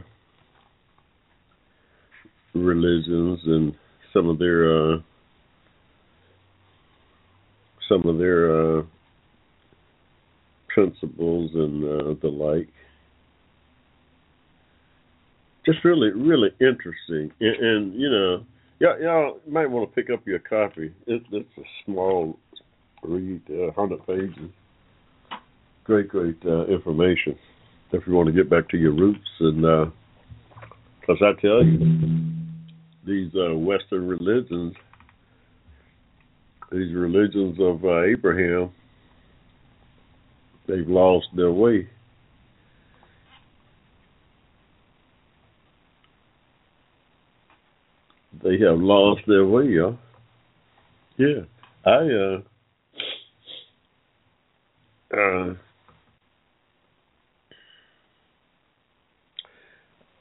religions 2.53 3.39
and 3.45 3.73
some 4.13 4.29
of 4.29 4.37
their 4.37 4.93
uh, 4.93 4.97
some 7.91 8.09
of 8.09 8.17
their 8.17 8.79
uh, 8.79 8.83
principles 10.69 11.51
and 11.53 11.83
uh, 11.83 12.13
the 12.21 12.27
like. 12.27 12.67
Just 15.65 15.83
really, 15.83 16.09
really 16.09 16.49
interesting, 16.59 17.31
and, 17.39 17.55
and 17.55 17.93
you 17.93 18.09
know 18.09 18.45
yeah, 18.81 18.97
y'all 18.99 19.39
might 19.47 19.67
want 19.67 19.87
to 19.87 19.95
pick 19.95 20.11
up 20.11 20.25
your 20.25 20.39
copy. 20.39 20.91
It, 21.05 21.21
it's 21.31 21.57
a 21.59 21.61
small 21.85 22.39
read, 23.03 23.41
uh, 23.47 23.69
100 23.75 24.07
pages. 24.07 24.49
Great, 25.83 26.07
great 26.07 26.37
uh, 26.43 26.65
information 26.65 27.37
if 27.91 28.01
you 28.07 28.13
want 28.13 28.25
to 28.25 28.33
get 28.33 28.49
back 28.49 28.67
to 28.69 28.77
your 28.77 28.93
roots. 28.93 29.19
And 29.39 29.61
because 30.99 31.21
uh, 31.21 31.25
I 31.25 31.33
tell 31.39 31.63
you, 31.63 31.77
these 33.05 33.31
uh, 33.35 33.55
Western 33.55 34.07
religions, 34.07 34.73
these 36.71 36.93
religions 36.93 37.57
of 37.59 37.83
uh, 37.83 38.03
Abraham, 38.03 38.71
they've 40.67 40.87
lost 40.87 41.27
their 41.35 41.51
way. 41.51 41.87
they 48.43 48.57
have 48.59 48.79
lost 48.79 49.21
their 49.27 49.45
way, 49.45 49.65
y'all. 49.65 49.97
Yeah, 51.17 51.41
I 51.85 51.91
uh, 51.91 52.41
uh, 55.15 55.53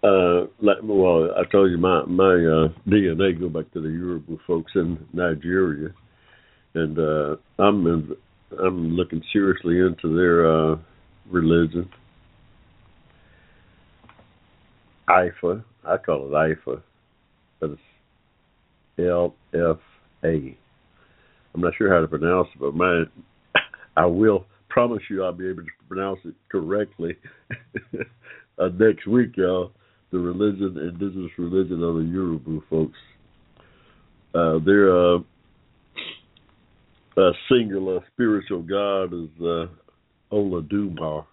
uh, 0.06 0.46
like, 0.60 0.78
well, 0.82 1.30
I 1.36 1.44
told 1.50 1.70
you 1.70 1.78
my 1.78 2.04
my 2.06 2.24
uh, 2.34 2.68
DNA 2.86 3.38
go 3.38 3.48
back 3.48 3.70
to 3.72 3.80
the 3.80 3.88
Yoruba 3.88 4.36
folks 4.46 4.72
in 4.74 4.98
Nigeria, 5.12 5.90
and 6.74 6.98
uh, 6.98 7.36
I'm 7.58 7.86
in, 7.86 8.16
I'm 8.62 8.90
looking 8.96 9.22
seriously 9.32 9.78
into 9.80 10.14
their 10.16 10.46
uh, 10.72 10.76
religion. 11.30 11.88
Ifa, 15.08 15.64
I 15.84 15.96
call 15.96 16.26
it 16.26 16.30
Ifa, 16.30 16.82
but 17.60 17.70
it's 17.70 17.80
L 18.98 19.34
F 19.54 19.78
A. 20.24 20.56
I'm 21.54 21.60
not 21.60 21.72
sure 21.76 21.92
how 21.92 22.00
to 22.00 22.06
pronounce 22.06 22.48
it, 22.54 22.60
but 22.60 22.74
my 22.74 23.04
I 23.96 24.06
will 24.06 24.46
promise 24.68 25.02
you 25.10 25.24
I'll 25.24 25.32
be 25.32 25.48
able 25.48 25.62
to 25.62 25.68
pronounce 25.88 26.20
it 26.24 26.34
correctly 26.50 27.16
uh, 28.58 28.68
next 28.78 29.06
week, 29.06 29.36
y'all. 29.36 29.72
The 30.12 30.18
religion, 30.18 30.76
indigenous 30.76 31.30
religion 31.38 31.82
of 31.84 31.94
the 31.96 32.02
Yoruba 32.02 32.60
folks. 32.68 32.98
Uh, 34.34 34.58
their 34.64 35.14
uh, 37.16 37.20
uh, 37.20 37.32
singular 37.50 38.00
spiritual 38.12 38.62
god 38.62 39.12
is 39.12 39.28
uh, 39.40 39.66
Olodumare. 40.32 41.26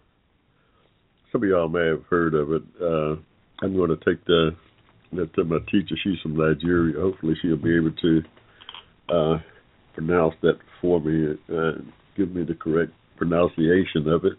Some 1.31 1.43
of 1.43 1.49
y'all 1.49 1.67
may 1.67 1.87
have 1.87 2.03
heard 2.09 2.33
of 2.33 2.51
it. 2.51 2.63
Uh, 2.81 3.15
I'm 3.63 3.75
going 3.75 3.89
to 3.89 3.97
take 3.97 4.23
the 4.25 4.51
that 5.13 5.29
uh, 5.39 5.43
my 5.43 5.59
teacher, 5.71 5.95
she's 6.03 6.19
from 6.21 6.35
Nigeria. 6.37 6.99
Hopefully, 6.99 7.35
she'll 7.41 7.55
be 7.57 7.75
able 7.75 7.91
to 7.91 8.21
uh, 9.09 9.37
pronounce 9.93 10.35
that 10.41 10.57
for 10.81 10.99
me 10.99 11.35
and 11.47 11.93
give 12.15 12.31
me 12.31 12.43
the 12.43 12.55
correct 12.55 12.91
pronunciation 13.15 14.07
of 14.07 14.25
it. 14.25 14.33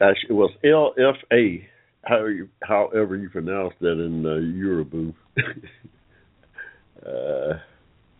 Actually, 0.00 0.30
it 0.30 0.32
was 0.32 0.50
L 0.64 0.94
F 0.98 1.16
A. 1.32 1.66
How 2.04 2.26
However, 2.62 3.16
you 3.16 3.28
pronounce 3.28 3.74
that 3.80 3.92
in 3.92 4.24
uh, 4.24 4.36
Yoruba. 4.36 5.12
uh, 7.06 7.58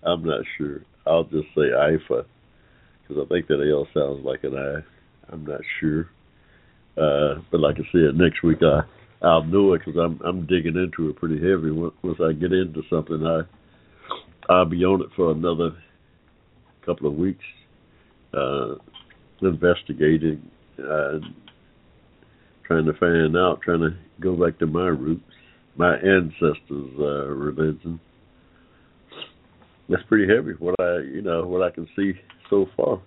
I'm 0.03 0.25
not 0.25 0.45
sure. 0.59 0.83
I'll 1.11 1.25
just 1.25 1.49
say 1.55 1.73
IFA 1.75 2.25
because 3.03 3.25
I 3.25 3.29
think 3.29 3.49
that 3.49 3.69
L 3.69 3.89
sounds 3.93 4.25
like 4.25 4.45
an 4.45 4.57
I. 4.57 5.33
I'm 5.33 5.45
not 5.45 5.61
sure. 5.81 6.09
Uh, 6.97 7.41
but 7.51 7.61
like 7.61 7.77
I 7.77 7.87
said, 7.93 8.15
next 8.15 8.43
week 8.43 8.59
I 8.63 8.83
I'll 9.23 9.45
know 9.45 9.75
it 9.75 9.83
because 9.85 10.01
I'm 10.01 10.21
I'm 10.25 10.47
digging 10.47 10.77
into 10.77 11.11
it 11.11 11.17
pretty 11.17 11.37
heavy. 11.37 11.71
Once, 11.71 12.21
I 12.21 12.33
get 12.33 12.53
into 12.53 12.83
something, 12.89 13.25
I 13.27 13.41
I'll 14.53 14.65
be 14.65 14.85
on 14.85 15.03
it 15.03 15.09
for 15.17 15.33
another 15.33 15.73
couple 16.87 17.09
of 17.09 17.15
weeks, 17.15 17.45
uh, 18.33 18.75
investigating 19.43 20.43
and 20.79 21.25
trying 22.67 22.87
to 22.87 22.93
find 22.95 23.37
out, 23.37 23.61
trying 23.63 23.81
to 23.81 23.91
go 24.21 24.35
back 24.37 24.59
to 24.61 24.67
my 24.67 24.87
roots, 24.87 25.23
my 25.77 25.95
ancestors' 25.97 26.95
uh, 26.99 27.27
religion. 27.27 28.01
That's 29.91 30.03
pretty 30.05 30.33
heavy. 30.33 30.53
What 30.59 30.77
I 30.79 30.99
you 30.99 31.21
know 31.21 31.45
what 31.45 31.63
I 31.63 31.71
can 31.71 31.89
see 31.97 32.13
so 32.49 32.67
far. 32.77 33.03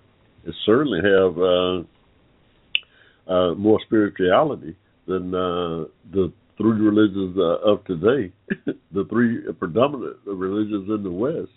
It 0.46 0.54
certainly 0.66 1.00
have 1.00 1.38
uh, 1.40 3.32
uh, 3.32 3.56
more 3.56 3.80
spirituality 3.86 4.76
than 5.08 5.34
uh, 5.34 5.86
the 6.12 6.34
three 6.58 6.82
religions 6.82 7.38
uh, 7.38 7.72
of 7.72 7.86
today. 7.86 8.34
the 8.92 9.06
three 9.10 9.50
predominant 9.54 10.18
religions 10.26 10.90
in 10.90 11.04
the 11.04 11.12
West 11.12 11.52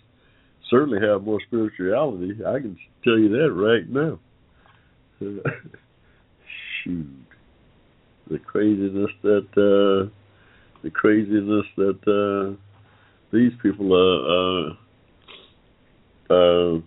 certainly 0.69 1.05
have 1.05 1.23
more 1.23 1.41
spirituality. 1.45 2.39
I 2.45 2.59
can 2.59 2.77
tell 3.03 3.19
you 3.19 3.27
that 3.27 3.51
right 3.51 3.89
now. 3.89 4.19
Shoot, 6.83 7.07
the 8.29 8.39
craziness 8.39 9.11
that 9.23 9.47
uh, 9.57 10.09
the 10.83 10.89
craziness 10.89 11.65
that 11.75 11.99
uh, 12.07 12.55
these 13.33 13.51
people 13.61 13.93
are. 13.93 14.69
Uh, 14.69 14.75
uh, 16.29 16.79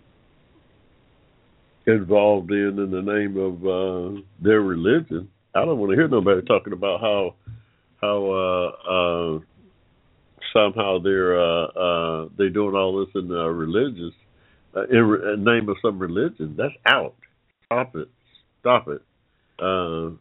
involved 1.87 2.51
in 2.51 2.79
in 2.79 2.91
the 2.91 3.01
name 3.01 3.37
of 3.37 3.65
uh, 3.65 4.21
their 4.41 4.61
religion. 4.61 5.29
I 5.53 5.65
don't 5.65 5.79
want 5.79 5.91
to 5.91 5.97
hear 5.97 6.07
nobody 6.07 6.41
talking 6.45 6.73
about 6.73 7.01
how 7.01 7.35
how 8.01 8.31
uh, 8.31 8.89
uh, 8.89 9.39
somehow 10.53 10.99
they're 10.99 11.39
uh, 11.39 11.65
uh, 11.65 12.29
they're 12.37 12.49
doing 12.49 12.75
all 12.75 13.03
this 13.05 13.13
in 13.15 13.31
uh, 13.31 13.47
religious 13.47 14.13
uh, 14.75 14.87
in, 14.87 15.03
re- 15.05 15.37
name 15.37 15.69
of 15.69 15.77
some 15.81 15.99
religion. 15.99 16.55
That's 16.57 16.73
out. 16.85 17.15
Stop 17.65 17.95
it. 17.95 18.09
Stop 18.61 18.87
it. 18.87 19.01
Uh, 19.59 20.11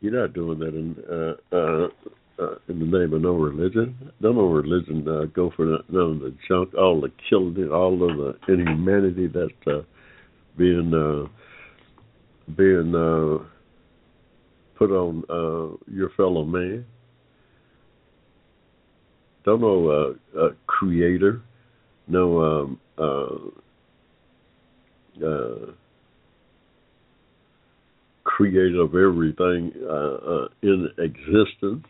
you're 0.00 0.12
not 0.12 0.34
doing 0.34 0.58
that 0.58 0.74
in 0.74 0.96
uh, 1.10 1.56
uh, 1.56 1.88
uh, 2.38 2.56
in 2.68 2.78
the 2.78 2.98
name 2.98 3.12
of 3.12 3.22
no 3.22 3.32
religion. 3.32 4.12
No, 4.20 4.32
no 4.32 4.46
religion 4.46 5.06
uh, 5.08 5.24
go 5.26 5.50
for 5.56 5.64
none 5.64 5.80
of 5.90 6.20
the 6.20 6.34
junk, 6.48 6.74
all 6.74 7.00
the 7.00 7.12
killing, 7.28 7.70
all 7.70 7.94
of 7.94 8.16
the 8.16 8.52
inhumanity 8.52 9.26
that's 9.26 9.66
uh, 9.66 9.82
being 10.56 10.92
uh, 10.94 11.28
being 12.56 12.94
uh, 12.94 13.38
put 14.78 14.90
on 14.90 15.24
uh, 15.28 15.76
your 15.90 16.10
fellow 16.16 16.44
man. 16.44 16.84
Don't 19.44 19.60
know 19.60 19.88
uh, 20.36 20.38
uh, 20.40 20.50
creator, 20.66 21.42
no 22.08 22.42
um, 22.42 22.80
uh, 22.98 23.36
uh, 25.24 25.72
creator 28.24 28.80
of 28.82 28.94
everything 28.94 29.72
uh, 29.88 29.92
uh, 29.92 30.48
in 30.62 30.88
existence 30.98 31.86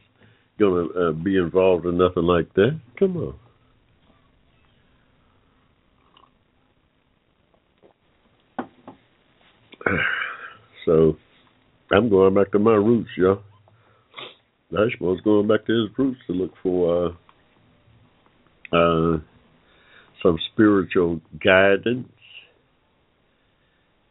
going 0.58 0.88
to 0.88 1.00
uh, 1.00 1.12
be 1.12 1.36
involved 1.36 1.86
in 1.86 1.98
nothing 1.98 2.24
like 2.24 2.52
that. 2.54 2.78
Come 2.98 3.16
on. 3.16 3.34
So 10.84 11.16
I'm 11.90 12.08
going 12.08 12.32
back 12.32 12.52
to 12.52 12.60
my 12.60 12.74
roots, 12.74 13.10
y'all. 13.16 13.42
Hushmo's 14.72 15.20
going 15.22 15.48
back 15.48 15.66
to 15.66 15.82
his 15.82 15.98
roots 15.98 16.20
to 16.28 16.32
look 16.32 16.52
for 16.62 17.14
uh, 18.72 18.76
uh, 18.76 19.18
some 20.22 20.38
spiritual 20.52 21.20
guidance. 21.44 22.08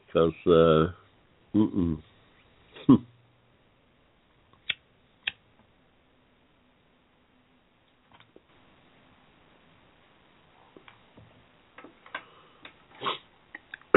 Because, 0.08 0.34
uh, 0.48 0.92
mm-mm. 1.56 1.98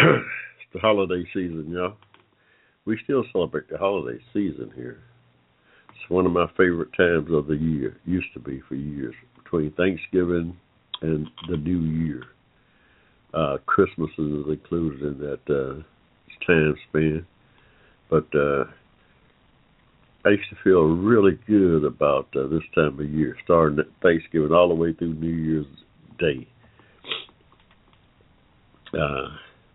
it's 0.00 0.67
the 0.78 0.86
holiday 0.86 1.24
season, 1.34 1.70
y'all. 1.70 1.96
We 2.84 2.98
still 3.04 3.24
celebrate 3.32 3.68
the 3.68 3.78
holiday 3.78 4.18
season 4.32 4.70
here. 4.74 5.00
It's 5.90 6.10
one 6.10 6.24
of 6.24 6.32
my 6.32 6.46
favorite 6.56 6.92
times 6.96 7.28
of 7.32 7.46
the 7.46 7.56
year. 7.56 7.96
Used 8.06 8.32
to 8.34 8.40
be 8.40 8.62
for 8.68 8.76
years 8.76 9.14
between 9.42 9.72
Thanksgiving 9.72 10.56
and 11.02 11.28
the 11.50 11.56
New 11.56 11.80
Year. 11.80 12.22
Uh, 13.34 13.58
Christmas 13.66 14.10
is 14.18 14.46
included 14.48 15.02
in 15.02 15.18
that 15.18 15.40
uh, 15.48 15.82
time 16.46 16.74
span, 16.88 17.26
but 18.08 18.26
uh, 18.34 18.64
I 20.24 20.30
used 20.30 20.48
to 20.50 20.56
feel 20.64 20.82
really 20.82 21.38
good 21.46 21.84
about 21.84 22.28
uh, 22.34 22.46
this 22.48 22.62
time 22.74 22.98
of 22.98 23.10
year, 23.10 23.36
starting 23.44 23.78
at 23.78 23.86
Thanksgiving 24.02 24.52
all 24.52 24.68
the 24.68 24.74
way 24.74 24.92
through 24.94 25.14
New 25.14 25.28
Year's 25.28 25.66
Day. 26.18 26.48
Uh, 28.94 29.28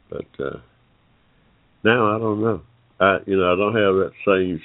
but 0.10 0.44
uh, 0.44 0.58
now 1.84 2.16
I 2.16 2.20
don't 2.20 2.42
know. 2.42 2.62
I 3.00 3.18
you 3.26 3.38
know 3.38 3.54
I 3.54 3.56
don't 3.56 3.76
have 3.76 3.96
that 3.96 4.12
same 4.26 4.62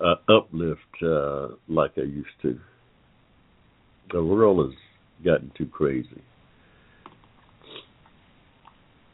uh, 0.00 0.16
uplift 0.28 0.80
uh, 1.02 1.48
like 1.68 1.92
I 1.96 2.02
used 2.02 2.28
to. 2.42 2.58
The 4.12 4.22
world 4.22 4.66
has 4.66 4.74
gotten 5.24 5.50
too 5.56 5.66
crazy. 5.66 6.22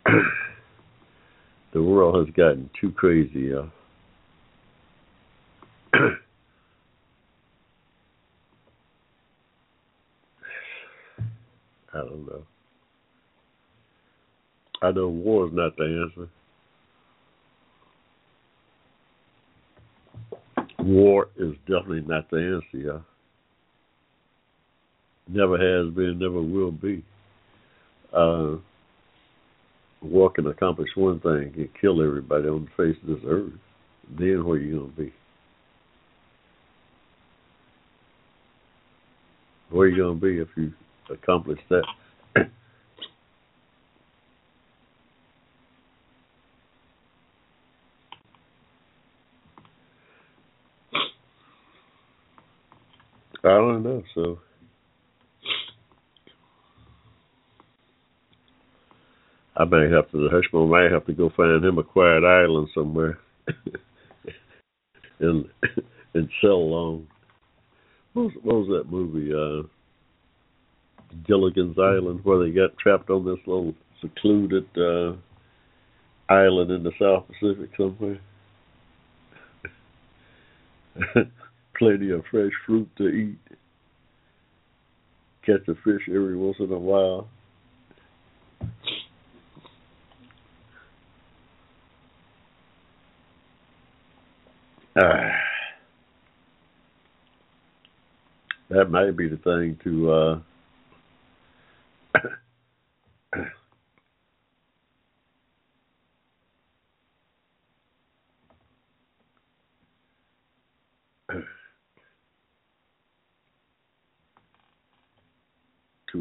the 1.73 1.83
world 1.83 2.27
has 2.27 2.35
gotten 2.35 2.71
too 2.81 2.91
crazy. 2.93 3.53
Uh, 3.55 3.67
I 11.95 11.99
don't 11.99 12.27
know. 12.27 12.43
I 14.81 14.93
know 14.93 15.09
war 15.09 15.47
is 15.47 15.53
not 15.53 15.77
the 15.77 15.85
answer. 15.85 16.29
War 20.89 21.29
is 21.37 21.53
definitely 21.67 22.01
not 22.01 22.31
the 22.31 22.63
answer. 22.73 23.03
Never 25.29 25.59
has 25.59 25.95
been, 25.95 26.19
never 26.19 26.41
will 26.41 26.71
be. 26.71 27.05
Uh, 28.11 28.57
war 30.01 30.31
can 30.31 30.47
accomplish 30.47 30.89
one 30.95 31.21
thing, 31.21 31.53
can 31.53 31.69
kill 31.79 32.03
everybody 32.03 32.49
on 32.49 32.65
the 32.65 32.83
face 32.83 32.97
of 33.03 33.09
this 33.09 33.25
earth. 33.27 33.53
Then 34.19 34.47
where 34.47 34.57
you 34.57 34.79
gonna 34.79 34.93
be? 34.93 35.13
Where 39.69 39.89
are 39.89 39.91
you 39.91 40.03
gonna 40.03 40.19
be 40.19 40.39
if 40.39 40.49
you 40.57 40.73
accomplish 41.11 41.61
that? 41.69 41.85
I 53.45 53.49
don't 53.49 53.83
know. 53.83 54.03
So 54.15 54.39
I 59.57 59.65
may 59.65 59.91
have 59.91 60.11
to. 60.13 60.29
Hushmo 60.31 60.69
might 60.69 60.93
have 60.93 61.07
to 61.07 61.13
go 61.13 61.31
find 61.37 61.65
him 61.65 61.79
a 61.79 61.85
quiet 61.85 62.25
island 62.25 62.69
somewhere, 62.75 63.19
and 65.21 65.45
and 66.15 66.29
sell 66.41 66.53
along. 66.53 67.07
What 68.13 68.23
was, 68.25 68.33
what 68.43 68.57
was 68.57 68.69
that 68.69 68.91
movie? 68.91 69.33
Uh, 69.33 69.69
Gilligan's 71.27 71.79
Island, 71.79 72.21
where 72.25 72.45
they 72.45 72.51
got 72.51 72.77
trapped 72.79 73.11
on 73.11 73.25
this 73.25 73.39
little 73.47 73.75
secluded 74.01 74.67
uh, 74.77 75.15
island 76.29 76.71
in 76.71 76.83
the 76.83 76.93
South 77.01 77.27
Pacific 77.27 77.71
somewhere. 77.77 78.21
plenty 81.79 82.11
of 82.11 82.25
fresh 82.31 82.53
fruit 82.67 82.89
to 82.99 83.09
eat. 83.09 83.39
Catch 85.47 85.69
a 85.69 85.75
fish 85.77 86.03
every 86.09 86.37
once 86.37 86.57
in 86.61 86.71
a 86.71 86.79
while. 86.79 87.29
Ah. 95.01 95.31
That 98.71 98.91
might 98.91 99.17
be 99.17 99.29
the 99.29 99.39
thing 99.39 99.79
to 99.85 100.13
uh 100.13 100.41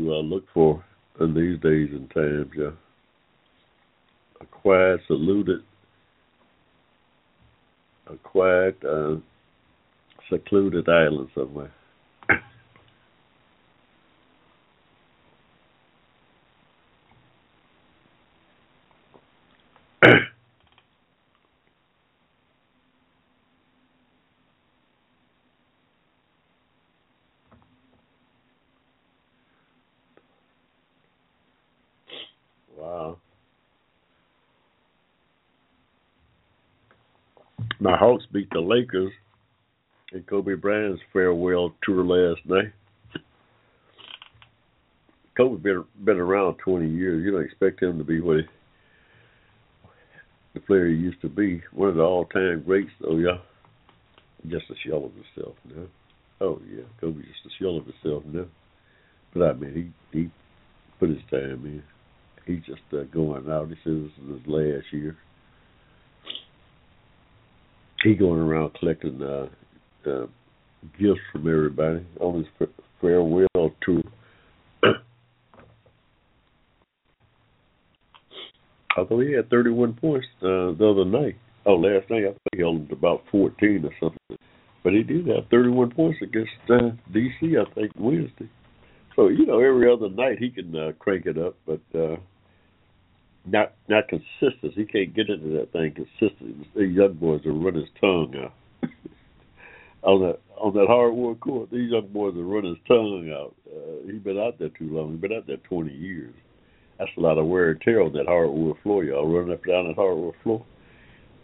to 0.08 0.14
uh, 0.14 0.22
look 0.22 0.46
for 0.54 0.84
in 1.20 1.34
these 1.34 1.60
days 1.60 1.90
and 1.92 2.10
times, 2.12 2.52
yeah. 2.56 2.72
A 4.40 4.46
quiet, 4.46 5.02
saluted, 5.08 5.64
a 8.08 8.16
quiet, 8.18 8.78
uh, 8.86 9.16
secluded 10.30 10.88
island 10.88 11.30
somewhere. 11.36 11.72
wow. 32.78 33.18
My 37.88 37.96
Hawks 37.96 38.26
beat 38.34 38.50
the 38.52 38.60
Lakers 38.60 39.14
in 40.12 40.22
Kobe 40.24 40.56
Bryant's 40.56 41.02
farewell 41.14 41.74
tour 41.84 42.04
last 42.04 42.42
night. 42.46 42.74
Kobe 45.38 45.62
been 45.62 45.86
been 46.04 46.18
around 46.18 46.58
twenty 46.58 46.90
years. 46.90 47.24
You 47.24 47.32
don't 47.32 47.46
expect 47.46 47.82
him 47.82 47.98
to 47.98 48.04
be 48.04 48.20
what 48.20 48.40
he, 48.40 48.44
the 50.54 50.60
player 50.60 50.90
he 50.90 50.96
used 50.96 51.22
to 51.22 51.30
be. 51.30 51.64
One 51.72 51.88
of 51.88 51.96
the 51.96 52.02
all 52.02 52.26
time 52.26 52.64
greats 52.66 52.92
though, 53.00 53.16
yeah. 53.16 53.38
Just 54.50 54.66
a 54.70 54.76
shell 54.86 55.06
of 55.06 55.14
himself 55.14 55.56
now. 55.74 55.88
Oh 56.42 56.62
yeah, 56.70 56.84
Kobe 57.00 57.22
just 57.22 57.46
a 57.46 57.64
shell 57.64 57.78
of 57.78 57.86
himself 57.86 58.24
now. 58.26 58.48
But 59.34 59.44
I 59.44 59.54
mean 59.54 59.94
he 60.12 60.20
he 60.20 60.30
put 61.00 61.08
his 61.08 61.24
time 61.32 61.64
in. 61.64 61.84
He's 62.46 62.66
just 62.66 62.82
uh, 62.92 63.04
going 63.14 63.50
out. 63.50 63.70
This 63.70 63.78
is 63.86 64.12
his 64.28 64.46
last 64.46 64.92
year. 64.92 65.16
He 68.08 68.16
going 68.16 68.40
around 68.40 68.74
collecting 68.80 69.22
uh, 69.22 69.48
uh, 70.10 70.28
gifts 70.98 71.20
from 71.34 71.42
everybody 71.42 72.06
on 72.22 72.38
his 72.38 72.70
farewell 73.02 73.74
tour. 73.82 74.02
Although 78.98 79.20
he 79.20 79.34
had 79.34 79.50
31 79.50 79.96
points 79.96 80.26
uh, 80.42 80.72
the 80.80 80.90
other 80.90 81.04
night. 81.04 81.36
Oh, 81.66 81.74
last 81.74 82.10
night 82.10 82.24
I 82.24 82.28
think 82.28 82.40
he 82.54 82.60
held 82.62 82.90
about 82.94 83.24
14 83.30 83.84
or 83.84 83.92
something. 84.00 84.38
But 84.86 84.94
he 84.94 85.04
did 85.04 85.28
have 85.28 85.50
31 85.52 85.92
points 85.92 86.20
against 86.22 86.52
uh, 86.70 86.92
DC, 87.14 87.60
I 87.60 87.66
think, 87.74 87.92
Wednesday. 88.00 88.50
So 89.18 89.28
you 89.28 89.46
know, 89.46 89.60
every 89.60 89.92
other 89.92 90.08
night 90.08 90.38
he 90.40 90.50
can 90.50 90.74
uh, 90.74 90.94
crank 90.98 91.26
it 91.26 91.38
up, 91.38 91.58
but 91.66 91.82
uh, 91.94 92.16
not 93.48 93.74
not 93.88 94.08
consistent. 94.08 94.74
He 94.74 94.86
can't 94.86 95.14
get 95.14 95.30
into 95.30 95.50
that 95.58 95.72
thing 95.72 95.94
consistently. 95.94 96.68
These 96.76 96.96
young 96.96 97.14
boys 97.14 97.42
will 97.46 97.62
run 97.62 97.76
his 97.76 97.90
tongue 98.00 98.34
out 98.44 98.54
on 100.04 100.22
that 100.22 100.40
on 100.58 100.74
that 100.74 100.88
hardwood 100.88 101.40
court. 101.40 101.70
These 101.72 101.92
young 101.92 102.08
boys 102.08 102.36
will 102.36 102.44
run 102.44 102.66
his 102.66 102.78
tongue 102.88 103.32
out. 103.34 103.56
Uh, 103.68 104.12
he's 104.12 104.22
been 104.22 104.40
out 104.40 104.60
there 104.60 104.70
too 104.70 104.90
long. 104.90 105.12
He's 105.12 105.22
been 105.22 105.34
out 105.34 105.48
there 105.48 105.58
20 105.58 105.94
years. 105.94 106.34
That's 107.00 107.12
a 107.18 107.22
lot 107.22 107.38
of 107.38 107.46
wear 107.46 107.72
and 107.72 107.82
tear 107.82 108.02
on 108.02 108.14
that 108.14 108.26
hardwood 108.26 108.78
floor, 108.82 109.04
y'all 109.04 109.28
running 109.28 109.54
up 109.54 109.64
and 109.64 109.72
down 109.72 109.88
that 109.88 109.96
hardwood 109.96 110.34
floor. 110.42 110.66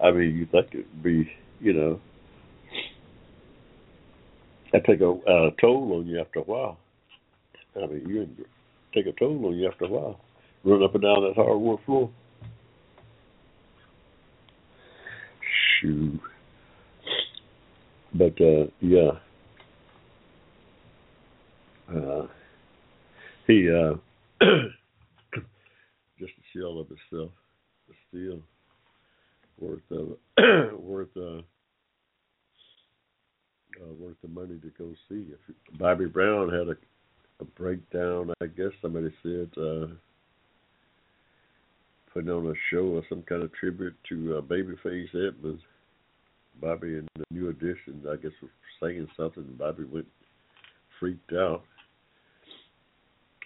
I 0.04 0.12
mean, 0.12 0.36
you 0.36 0.48
think 0.52 0.68
it'd 0.72 1.04
be, 1.04 1.32
you 1.60 1.74
know, 1.74 2.00
that 4.72 4.84
take 4.86 5.02
a 5.02 5.10
uh, 5.12 5.52
toll 5.62 5.94
on 6.00 6.08
you 6.08 6.20
after 6.20 6.40
a 6.40 6.44
while. 6.44 6.80
I 7.76 7.86
mean, 7.86 8.08
you 8.08 8.46
take 8.94 9.06
a 9.06 9.18
toll 9.18 9.46
on 9.46 9.58
you 9.58 9.68
after 9.68 9.86
a 9.86 9.90
while. 9.90 10.20
Run 10.64 10.84
up 10.84 10.94
and 10.94 11.04
down 11.04 11.24
that 11.24 11.36
hardwood 11.36 11.80
floor. 11.86 12.10
Shoot. 15.82 16.22
But 18.14 18.40
uh 18.40 18.68
yeah. 18.80 19.12
Uh 21.94 22.28
he 23.48 23.70
uh 23.70 23.96
just 26.18 26.32
a 26.32 26.58
shell 26.58 26.80
of 26.80 26.88
himself. 26.88 27.32
But 27.88 27.98
still 28.10 28.40
worth 29.60 29.82
uh 29.92 30.16
worth 30.78 31.16
uh 31.18 31.42
uh, 33.82 33.94
worth 34.00 34.16
the 34.22 34.28
money 34.28 34.60
to 34.60 34.72
go 34.78 34.94
see. 35.10 35.28
If 35.32 35.80
Bobby 35.80 36.06
Brown 36.06 36.50
had 36.50 36.68
a, 36.68 36.78
a 37.40 37.46
breakdown, 37.46 38.32
I 38.42 38.46
guess 38.48 38.72
somebody 38.82 39.12
said, 39.24 39.50
uh, 39.58 39.88
putting 42.14 42.30
on 42.30 42.48
a 42.48 42.54
show 42.70 42.86
or 42.86 43.04
some 43.10 43.24
kind 43.24 43.44
of 43.44 43.52
tribute 43.54 43.96
to 44.10 44.38
uh, 44.38 44.42
Babyface 44.42 45.10
Edmonds. 45.16 45.62
Bobby 46.62 46.90
in 46.90 47.08
the 47.16 47.26
New 47.32 47.50
Edition, 47.50 48.04
I 48.10 48.16
guess, 48.16 48.32
was 48.42 48.52
saying 48.82 49.08
something. 49.18 49.44
And 49.44 49.58
Bobby 49.58 49.86
went 49.86 50.06
freaked 51.00 51.34
out. 51.34 51.64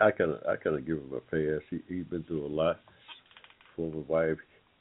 I 0.01 0.11
kind 0.11 0.32
of, 0.32 0.43
I 0.47 0.57
kind 0.57 0.76
of 0.76 0.86
give 0.86 0.97
him 0.97 1.11
a 1.15 1.22
pass. 1.22 1.61
He 1.70 1.80
he's 1.88 2.05
been 2.05 2.24
through 2.24 2.45
a 2.45 2.47
lot. 2.47 2.82
Former 3.76 4.01
wife 4.01 4.38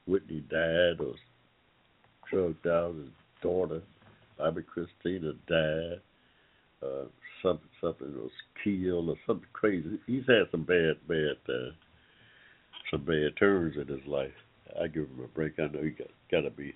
Whitney 0.07 0.45
died 0.51 1.01
or 1.01 1.15
drugged 2.31 2.67
out. 2.67 2.97
His 2.97 3.09
daughter 3.43 3.83
Bobbi 4.39 4.65
Kristina 4.65 5.35
died. 5.49 6.01
Uh, 6.83 7.07
something 7.43 7.69
something 7.81 8.13
was 8.15 8.31
killed 8.63 9.09
or 9.09 9.17
something 9.27 9.49
crazy. 9.53 9.99
He's 10.07 10.27
had 10.27 10.51
some 10.51 10.65
bad 10.65 10.97
bad 11.09 11.37
uh, 11.49 11.71
some 12.91 13.03
bad 13.03 13.37
turns 13.39 13.77
in 13.77 13.87
his 13.89 14.07
life. 14.07 14.33
I 14.81 14.87
give 14.89 15.05
him 15.05 15.21
a 15.25 15.29
break. 15.29 15.59
I 15.59 15.67
know 15.67 15.83
he 15.83 15.91
got 15.91 16.09
got 16.31 16.43
to 16.43 16.51
be 16.51 16.75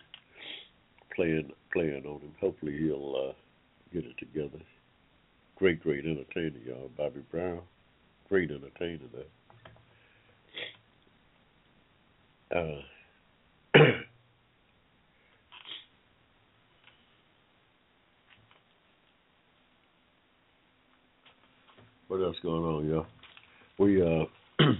playing 1.14 1.50
playing 1.72 2.04
on 2.06 2.20
him. 2.20 2.34
Hopefully 2.40 2.76
he'll 2.78 3.30
uh, 3.30 3.32
get 3.92 4.04
it 4.04 4.16
together. 4.18 4.62
Great 5.56 5.82
great 5.82 6.04
entertainer, 6.04 6.58
y'all. 6.64 6.90
Bobby 6.96 7.22
Brown, 7.30 7.60
great 8.28 8.50
entertainer 8.50 9.06
there. 9.12 9.24
Uh, 12.52 12.80
what 22.08 22.20
else 22.20 22.36
going 22.42 22.64
on, 22.64 22.88
y'all? 22.88 23.06
We 23.78 24.02
uh 24.02 24.24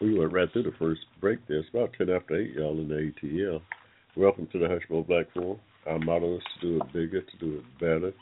we 0.00 0.16
went 0.16 0.32
right 0.32 0.50
through 0.52 0.62
the 0.64 0.72
first 0.78 1.00
break 1.20 1.38
there. 1.48 1.58
It's 1.58 1.68
about 1.70 1.92
ten 1.96 2.10
after 2.10 2.36
eight, 2.36 2.54
y'all, 2.54 2.78
in 2.78 2.88
the 2.88 3.12
ATL. 3.22 3.60
Welcome 4.16 4.48
to 4.52 4.58
the 4.58 4.66
Hushmo 4.66 5.06
Black 5.06 5.26
Forum. 5.32 5.58
Our 5.86 5.98
motto 5.98 6.36
is 6.36 6.42
to 6.60 6.68
do 6.68 6.76
it 6.76 6.92
bigger, 6.92 7.22
to 7.22 7.36
do 7.38 7.58
it 7.58 7.78
better, 7.80 8.12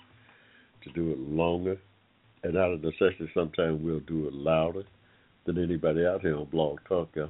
to 0.85 0.93
do 0.95 1.11
it 1.11 1.19
longer, 1.19 1.77
and 2.43 2.57
out 2.57 2.73
of 2.73 2.83
necessity, 2.83 3.29
sometimes 3.35 3.83
we'll 3.83 4.01
do 4.01 4.27
it 4.27 4.33
louder 4.35 4.85
than 5.45 5.63
anybody 5.63 6.07
out 6.07 6.23
here 6.23 6.37
on 6.37 6.47
Blog 6.47 6.79
Talk. 6.89 7.11
Yeah, 7.15 7.27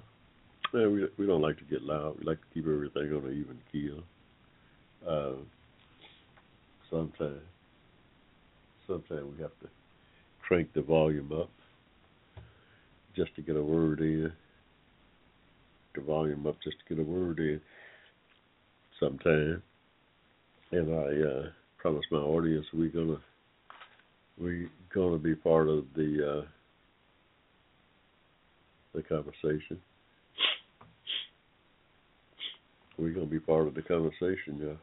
we 0.72 1.07
we 1.18 1.26
don't 1.26 1.42
like 1.42 1.59
to 1.59 1.64
get 1.64 1.82
loud. 1.82 2.18
We 2.18 2.26
like 2.26 2.40
to 2.40 2.47
keep 2.55 2.66
everything 2.66 3.12
on 3.12 3.26
an 3.26 3.32
even 3.32 3.59
keel. 3.72 4.03
Uh, 5.09 5.42
sometimes 6.90 7.42
sometimes 8.86 9.34
we 9.36 9.42
have 9.42 9.59
to 9.62 9.68
crank 10.47 10.72
the 10.72 10.82
volume 10.82 11.32
up 11.32 11.51
just 13.17 13.35
to 13.35 13.43
get 13.43 13.57
a 13.57 13.62
word 13.62 14.01
in. 14.01 14.31
The 15.95 16.03
volume 16.03 16.47
up 16.47 16.57
just 16.63 16.76
to 16.87 16.95
get 16.95 17.03
a 17.03 17.09
word 17.09 17.38
in 17.38 17.61
sometime. 19.01 19.63
And 20.72 20.95
I 20.95 21.29
uh 21.29 21.49
promised 21.79 22.09
my 22.11 22.18
audience 22.18 22.67
we're 22.75 22.91
gonna 22.91 23.21
we 24.38 24.68
gonna 24.95 25.18
be 25.18 25.34
part 25.34 25.68
of 25.68 25.84
the 25.95 26.43
uh 26.45 26.47
the 28.95 29.03
conversation. 29.03 29.80
We're 32.99 33.13
gonna 33.13 33.26
be 33.26 33.41
part 33.41 33.67
of 33.67 33.75
the 33.75 33.83
conversation, 33.83 34.59
yeah. 34.61 34.75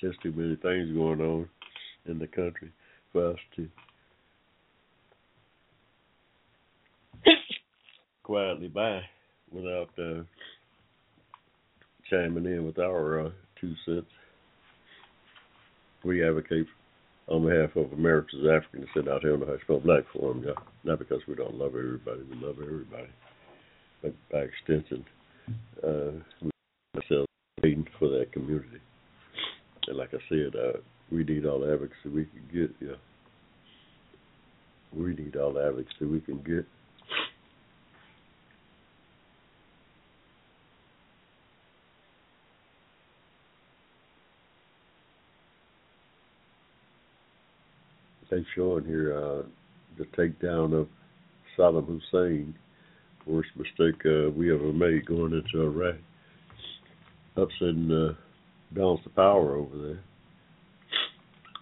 There's 0.00 0.16
too 0.22 0.32
many 0.32 0.56
things 0.56 0.94
going 0.96 1.20
on 1.20 1.48
in 2.06 2.18
the 2.18 2.26
country 2.28 2.72
for 3.12 3.32
us 3.32 3.38
to 3.56 3.68
quietly 8.28 8.68
by 8.68 9.00
without 9.50 9.88
uh, 9.98 10.22
chiming 12.10 12.44
in 12.44 12.66
with 12.66 12.78
our 12.78 13.26
uh, 13.26 13.30
two 13.58 13.72
cents. 13.86 14.06
We 16.04 16.22
advocate 16.22 16.66
on 17.28 17.48
behalf 17.48 17.74
of 17.74 17.90
America's 17.94 18.44
African 18.44 18.86
descent 18.86 19.08
out 19.08 19.22
here 19.22 19.32
on 19.32 19.40
the 19.40 19.46
Hushmo 19.46 19.82
Black 19.82 20.04
Forum, 20.12 20.44
yeah. 20.46 20.52
Not 20.84 20.98
because 20.98 21.22
we 21.26 21.36
don't 21.36 21.54
love 21.54 21.74
everybody, 21.74 22.20
we 22.30 22.36
love 22.36 22.56
everybody. 22.62 23.08
But 24.02 24.14
by 24.30 24.40
extension, 24.40 25.06
uh, 25.82 26.20
we 26.42 26.50
ourselves 26.96 27.28
waiting 27.62 27.86
for 27.98 28.10
that 28.10 28.30
community. 28.32 28.80
And 29.86 29.96
like 29.96 30.10
I 30.12 30.18
said, 30.28 30.54
uh, 30.54 30.78
we 31.10 31.24
need 31.24 31.46
all 31.46 31.60
the 31.60 31.72
advocacy 31.72 32.10
we 32.14 32.26
can 32.26 32.42
get. 32.52 32.76
Yeah, 32.78 32.96
we 34.94 35.14
need 35.14 35.34
all 35.36 35.54
the 35.54 35.66
advocacy 35.66 36.04
we 36.04 36.20
can 36.20 36.42
get. 36.42 36.66
Showing 48.54 48.84
here 48.84 49.16
uh, 49.16 49.42
the 49.98 50.04
takedown 50.16 50.72
of 50.72 50.88
Saddam 51.56 51.86
Hussein, 51.86 52.54
worst 53.26 53.50
mistake 53.56 54.00
uh, 54.06 54.30
we 54.30 54.52
ever 54.52 54.72
made 54.72 55.06
going 55.06 55.32
into 55.32 55.66
Iraq, 55.66 55.96
upsetting 57.36 57.90
uh, 57.92 58.14
balance 58.74 59.00
of 59.06 59.14
power 59.14 59.56
over 59.56 59.76
there. 59.76 60.00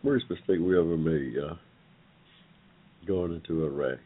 Worst 0.03 0.27
mistake 0.31 0.59
we 0.61 0.79
ever 0.79 0.97
made 0.97 1.35
uh, 1.39 1.55
going 3.07 3.35
into 3.35 3.65
Iraq. 3.65 3.99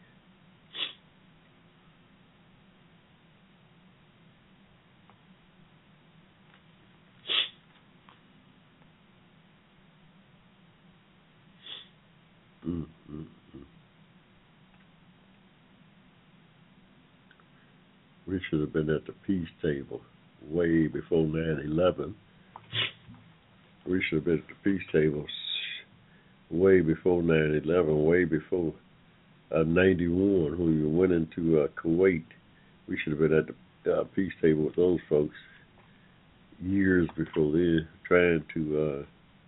Should 18.51 18.61
have 18.61 18.73
been 18.73 18.91
at 18.91 19.07
the 19.07 19.15
peace 19.27 19.49
table 19.63 20.01
way 20.49 20.89
before 20.89 21.25
9 21.25 21.63
11. 21.65 22.15
We 23.87 24.03
should 24.09 24.17
have 24.17 24.25
been 24.25 24.39
at 24.39 24.49
the 24.49 24.71
peace 24.71 24.87
table 24.93 25.25
way 26.51 26.81
before 26.81 27.23
9 27.23 27.63
11, 27.65 28.05
way 28.05 28.25
before 28.25 28.75
uh, 29.55 29.63
91 29.63 30.59
when 30.59 30.83
we 30.83 30.99
went 30.99 31.13
into 31.13 31.61
uh, 31.61 31.69
Kuwait. 31.81 32.25
We 32.89 32.99
should 33.03 33.13
have 33.13 33.21
been 33.21 33.39
at 33.39 33.45
the 33.85 34.01
uh, 34.01 34.05
peace 34.15 34.33
table 34.43 34.65
with 34.65 34.77
those 34.77 35.01
folks 35.09 35.37
years 36.63 37.09
before 37.17 37.53
then, 37.53 37.89
trying 38.07 38.45
to 38.55 38.79
uh, 38.79 39.07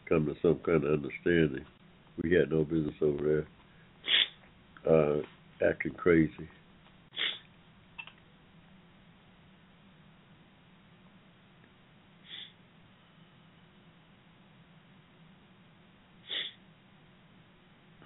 come 0.09 0.27
to 0.27 0.35
some 0.41 0.61
kind 0.65 0.85
of 0.85 0.93
understanding. 0.93 1.65
We 2.23 2.33
had 2.33 2.51
no 2.51 2.65
business 2.65 2.95
over 3.01 3.45
there 4.85 4.93
uh, 4.95 5.23
acting 5.66 5.93
crazy. 5.95 6.49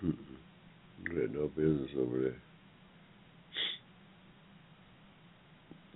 Mm-mm. 0.05 0.15
We 1.09 1.21
had 1.21 1.35
no 1.35 1.41
business 1.57 1.91
over 1.99 2.21
there. 2.21 2.37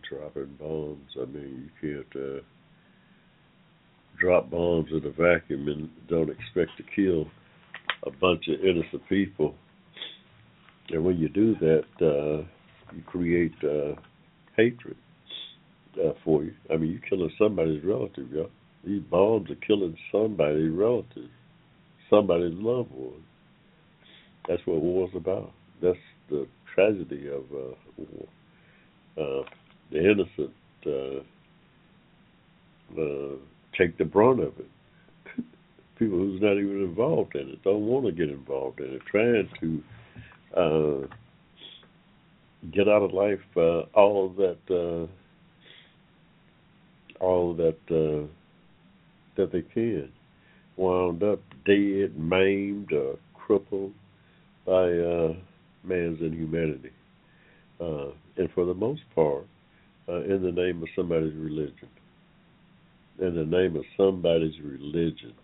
Dropping 0.09 0.57
bombs. 0.59 1.11
I 1.21 1.27
mean, 1.27 1.71
you 1.83 2.05
can't 2.13 2.25
uh, 2.25 2.41
drop 4.19 4.51
bombs 4.51 4.89
in 4.91 5.05
a 5.07 5.11
vacuum 5.11 5.69
and 5.69 5.89
don't 6.09 6.31
expect 6.31 6.77
to 6.79 6.85
kill 6.95 7.27
a 8.05 8.11
bunch 8.11 8.49
of 8.49 8.65
innocent 8.65 9.09
people. 9.09 9.55
And 10.91 11.05
when 11.05 11.19
you 11.19 11.29
do 11.29 11.55
that, 11.61 11.85
uh, 12.01 12.45
you 12.95 13.03
create 13.07 13.53
uh, 13.63 13.95
hatred 14.57 14.97
uh, 15.97 16.13
for 16.25 16.43
you. 16.43 16.55
I 16.73 16.77
mean, 16.77 16.91
you're 16.91 17.09
killing 17.09 17.33
somebody's 17.39 17.85
relative, 17.85 18.31
yo. 18.33 18.51
These 18.85 19.03
bombs 19.03 19.51
are 19.51 19.67
killing 19.67 19.97
somebody's 20.11 20.73
relative, 20.73 21.31
somebody's 22.09 22.55
loved 22.55 22.91
one. 22.91 23.23
That's 24.49 24.63
what 24.67 24.81
war's 24.81 25.11
about. 25.15 25.53
That's 25.83 25.99
the 26.29 26.47
tragedy 26.75 27.29
of 27.29 27.45
uh, 27.53 27.75
war. 27.97 28.29
Uh, 29.17 29.43
the 29.91 29.99
innocent 29.99 30.55
uh, 30.87 31.21
uh, 33.01 33.37
take 33.77 33.97
the 33.99 34.05
brunt 34.05 34.41
of 34.41 34.53
it. 34.59 34.71
People 35.99 36.19
who's 36.19 36.41
not 36.41 36.53
even 36.53 36.83
involved 36.83 37.35
in 37.37 37.49
it 37.49 37.63
don't 37.63 37.87
want 37.87 38.07
to 38.07 38.13
get 38.13 38.31
involved 38.31 38.81
in 38.81 38.95
it, 38.95 39.03
trying 39.11 39.49
to 39.61 39.83
uh, 40.57 41.07
get 42.73 42.89
out 42.89 43.03
of 43.03 43.13
life 43.13 43.41
uh, 43.57 43.83
all 43.95 44.27
of 44.27 44.37
that, 44.37 44.59
uh, 44.71 45.07
all 47.23 47.55
that 47.55 47.79
uh, 47.91 48.27
that 49.37 49.53
they 49.53 49.63
can, 49.63 50.11
wound 50.77 51.23
up 51.23 51.41
dead, 51.65 52.19
maimed, 52.19 52.93
or 52.93 53.17
crippled 53.35 53.93
by 54.67 54.91
uh, 54.91 55.35
man's 55.85 56.21
inhumanity, 56.21 56.91
uh, 57.81 58.09
and 58.37 58.51
for 58.55 58.65
the 58.65 58.75
most 58.75 59.03
part, 59.15 59.47
uh, 60.09 60.23
in 60.23 60.43
the 60.43 60.53
name 60.53 60.83
of 60.83 60.89
somebody's 60.97 61.35
religion. 61.35 61.89
In 63.21 63.35
the 63.35 63.45
name 63.45 63.77
of 63.77 63.85
somebody's 63.97 64.59
religion. 64.63 65.35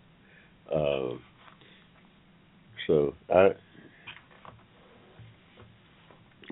Uh, 0.73 1.17
so 2.87 3.13
I 3.33 3.49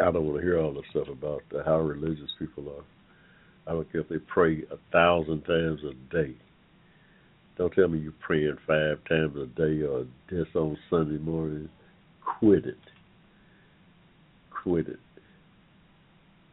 I 0.01 0.11
don't 0.11 0.25
want 0.25 0.37
to 0.39 0.43
hear 0.43 0.59
all 0.59 0.73
the 0.73 0.81
stuff 0.89 1.07
about 1.07 1.43
uh, 1.57 1.63
how 1.65 1.79
religious 1.79 2.29
people 2.37 2.67
are. 2.69 2.83
I 3.67 3.73
don't 3.73 3.89
care 3.91 4.01
if 4.01 4.09
they 4.09 4.19
pray 4.19 4.63
a 4.71 4.77
thousand 4.91 5.41
times 5.43 5.81
a 5.83 5.93
day. 6.13 6.35
Don't 7.57 7.73
tell 7.73 7.87
me 7.87 7.99
you're 7.99 8.13
praying 8.19 8.57
five 8.67 8.99
times 9.07 9.35
a 9.37 9.45
day 9.55 9.81
or 9.83 10.05
just 10.29 10.55
on 10.55 10.77
Sunday 10.89 11.17
morning. 11.17 11.69
Quit 12.25 12.65
it. 12.65 12.77
Quit 14.49 14.87
it. 14.87 14.99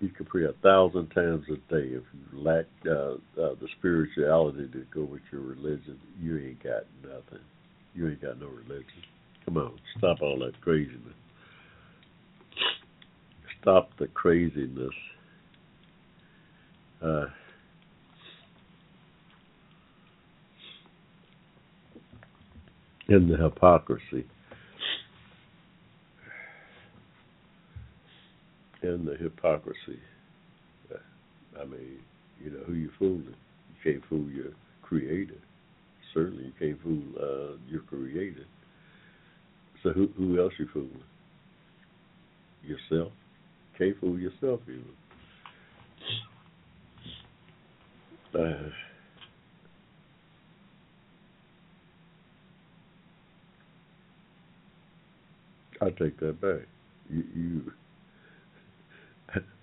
You 0.01 0.09
can 0.09 0.27
pray 0.27 0.45
a 0.45 0.53
thousand 0.63 1.09
times 1.11 1.45
a 1.49 1.57
day. 1.73 1.89
If 1.95 2.03
you 2.13 2.43
lack 2.43 2.67
uh, 2.87 3.13
uh, 3.41 3.55
the 3.61 3.69
spirituality 3.79 4.69
to 4.73 4.85
go 4.93 5.05
with 5.05 5.23
your 5.31 5.43
religion, 5.43 5.99
you 6.21 6.39
ain't 6.39 6.63
got 6.63 6.85
nothing. 7.03 7.45
You 7.95 8.09
ain't 8.09 8.21
got 8.21 8.41
no 8.41 8.49
religion. 8.49 8.87
Come 9.45 9.59
on, 9.59 9.79
stop 9.99 10.21
all 10.21 10.39
that 10.41 10.61
craziness. 10.61 11.15
Stop 13.61 13.91
the 13.99 14.09
craziness. 14.09 14.91
Uh, 17.01 17.27
and 23.09 23.31
the 23.31 23.37
hypocrisy. 23.37 24.25
And 28.83 29.07
the 29.07 29.17
hypocrisy. 29.17 30.01
Uh, 30.93 30.99
I 31.61 31.65
mean, 31.65 32.01
you 32.43 32.51
know, 32.51 32.65
who 32.67 32.75
you 32.75 32.91
fooling? 32.99 33.27
You 33.85 33.93
can't 33.93 34.03
fool 34.09 34.29
your 34.29 34.53
creator. 34.83 35.39
Certainly 36.13 36.47
you 36.47 36.53
can't 36.59 36.83
fool 36.83 37.03
uh, 37.17 37.57
your 37.69 37.83
creator. 37.83 38.45
So 39.83 39.91
who 39.91 40.09
who 40.17 40.41
else 40.41 40.53
you 40.59 40.69
fooling? 40.73 41.05
Yourself? 42.65 43.13
Can't 43.79 43.97
fool 44.01 44.19
yourself 44.19 44.61
even. 44.67 44.85
Uh, 48.35 48.69
I 55.81 55.91
take 55.91 56.19
that 56.21 56.41
back. 56.41 56.67
You, 57.11 57.25
you 57.35 57.73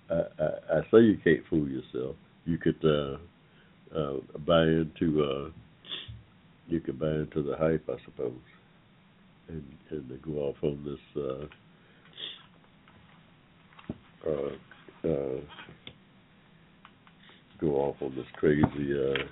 I, 0.10 0.76
I, 0.78 0.82
say 0.92 1.02
you 1.02 1.20
can't 1.24 1.46
fool 1.50 1.68
yourself. 1.68 2.16
You 2.46 2.58
could 2.58 2.84
uh, 2.84 3.18
uh, 3.98 4.18
buy 4.46 4.64
into 4.64 5.24
uh, 5.24 5.50
you 6.68 6.80
could 6.80 7.00
buy 7.00 7.12
into 7.12 7.44
the 7.44 7.56
hype, 7.58 7.88
I 7.90 7.96
suppose, 8.06 8.34
and 9.48 9.64
and 9.92 10.22
go 10.22 10.32
off 10.40 10.56
on 10.64 10.84
this 10.84 11.24
uh, 11.24 11.46
uh, 14.28 15.10
uh, 15.10 15.42
go 17.60 17.76
off 17.76 17.96
on 18.02 18.16
this 18.16 18.26
crazy 18.34 18.64
uh, 18.66 19.24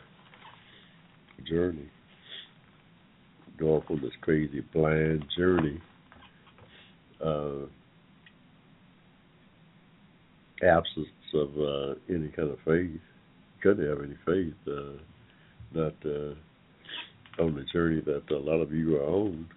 journey, 1.48 1.90
go 3.58 3.78
off 3.78 3.84
on 3.90 4.02
this 4.02 4.12
crazy 4.22 4.62
blind 4.74 5.26
journey. 5.38 5.82
Uh, 7.24 7.68
absence 10.64 11.08
of 11.34 11.50
uh, 11.58 11.96
any 12.10 12.30
kind 12.30 12.50
of 12.50 12.58
faith. 12.66 13.00
Couldn't 13.62 13.88
have 13.88 14.04
any 14.04 14.18
faith, 14.26 14.54
uh, 14.68 14.98
not 15.74 15.94
uh, 16.06 16.34
on 17.42 17.56
the 17.56 17.66
journey 17.72 18.02
that 18.02 18.24
a 18.32 18.38
lot 18.38 18.62
of 18.62 18.72
you 18.72 18.98
are 18.98 19.04
on. 19.04 19.48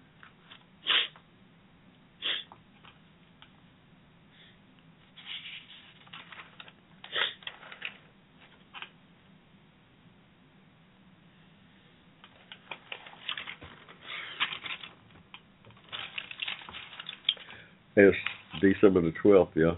It's 17.95 18.17
December 18.61 19.01
the 19.01 19.13
12th, 19.23 19.49
yeah. 19.55 19.73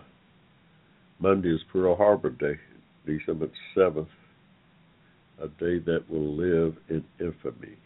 Monday 1.23 1.55
is 1.55 1.61
Pearl 1.71 1.95
Harbor 1.95 2.31
Day, 2.31 2.59
December 3.05 3.47
7th, 3.77 4.09
a 5.41 5.47
day 5.47 5.79
that 5.79 6.03
will 6.09 6.35
live 6.35 6.75
in 6.89 7.01
infamy. 7.17 7.77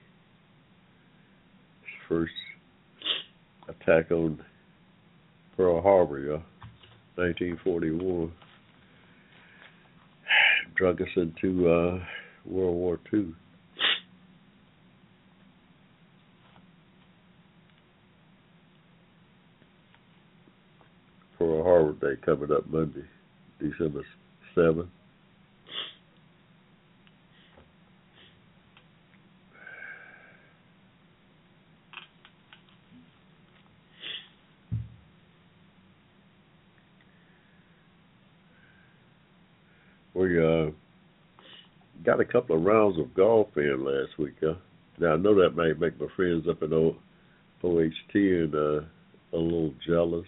First 2.09 2.31
attack 3.69 4.09
on 4.09 4.43
Pearl 5.55 5.83
Harbor, 5.83 6.17
yeah, 6.17 6.41
1941. 7.13 8.31
Drug 10.75 10.99
us 10.99 11.07
into 11.15 11.69
uh, 11.69 11.99
World 12.43 12.75
War 12.75 12.99
II. 13.13 13.35
Pearl 21.37 21.63
Harbor 21.63 22.15
Day 22.15 22.19
coming 22.25 22.51
up 22.51 22.67
Monday, 22.67 23.05
December 23.59 24.03
7th. 24.55 24.87
We 40.13 40.43
uh, 40.43 40.71
got 42.03 42.19
a 42.19 42.25
couple 42.25 42.55
of 42.55 42.63
rounds 42.63 42.97
of 42.99 43.13
golf 43.13 43.49
in 43.55 43.85
last 43.85 44.17
week. 44.17 44.33
Huh? 44.41 44.55
Now 44.97 45.13
I 45.13 45.17
know 45.17 45.35
that 45.35 45.55
might 45.55 45.79
make 45.79 45.99
my 46.01 46.07
friends 46.15 46.47
up 46.49 46.63
in 46.63 46.73
o- 46.73 46.95
OHT 47.63 48.15
and 48.15 48.55
uh, 48.55 48.81
a 49.33 49.37
little 49.37 49.73
jealous, 49.85 50.25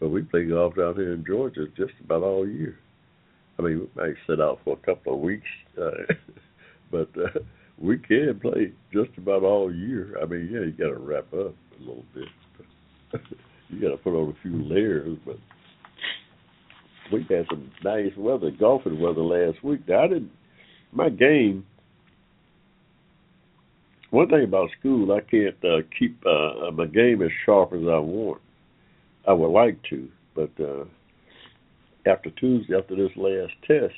but 0.00 0.08
we 0.08 0.22
play 0.22 0.46
golf 0.46 0.74
down 0.74 0.94
here 0.96 1.12
in 1.12 1.24
Georgia 1.24 1.66
just 1.76 1.92
about 2.02 2.22
all 2.22 2.48
year. 2.48 2.78
I 3.58 3.62
mean, 3.62 3.80
we 3.94 4.02
might 4.02 4.14
sit 4.26 4.40
out 4.40 4.60
for 4.64 4.78
a 4.82 4.86
couple 4.86 5.14
of 5.14 5.20
weeks, 5.20 5.46
uh, 5.80 6.14
but 6.90 7.10
uh, 7.16 7.40
we 7.78 7.98
can 7.98 8.40
play 8.40 8.72
just 8.92 9.10
about 9.18 9.42
all 9.42 9.72
year. 9.72 10.16
I 10.20 10.24
mean, 10.24 10.48
yeah, 10.50 10.60
you 10.60 10.72
got 10.72 10.94
to 10.94 10.98
wrap 10.98 11.32
up 11.34 11.54
a 11.54 11.78
little 11.78 12.04
bit. 12.14 12.28
you 13.68 13.80
got 13.80 13.90
to 13.90 13.98
put 13.98 14.14
on 14.18 14.30
a 14.30 14.42
few 14.42 14.62
layers, 14.62 15.18
but 15.26 15.36
we 17.12 17.26
had 17.28 17.46
some 17.50 17.70
nice 17.84 18.12
weather, 18.16 18.50
golfing 18.50 19.00
weather 19.00 19.22
last 19.22 19.62
week. 19.62 19.80
Now, 19.86 20.04
I 20.04 20.08
didn't. 20.08 20.32
My 20.92 21.08
game. 21.08 21.66
One 24.10 24.28
thing 24.28 24.42
about 24.42 24.70
school, 24.78 25.12
I 25.12 25.20
can't 25.20 25.56
uh, 25.62 25.86
keep 25.96 26.20
uh, 26.26 26.70
my 26.72 26.86
game 26.86 27.22
as 27.22 27.30
sharp 27.44 27.72
as 27.72 27.82
I 27.82 27.98
want. 27.98 28.40
I 29.30 29.32
would 29.32 29.52
like 29.52 29.80
to, 29.90 30.08
but 30.34 30.50
uh, 30.58 30.84
after 32.04 32.30
Tuesday, 32.30 32.76
after 32.76 32.96
this 32.96 33.16
last 33.16 33.52
test, 33.64 33.94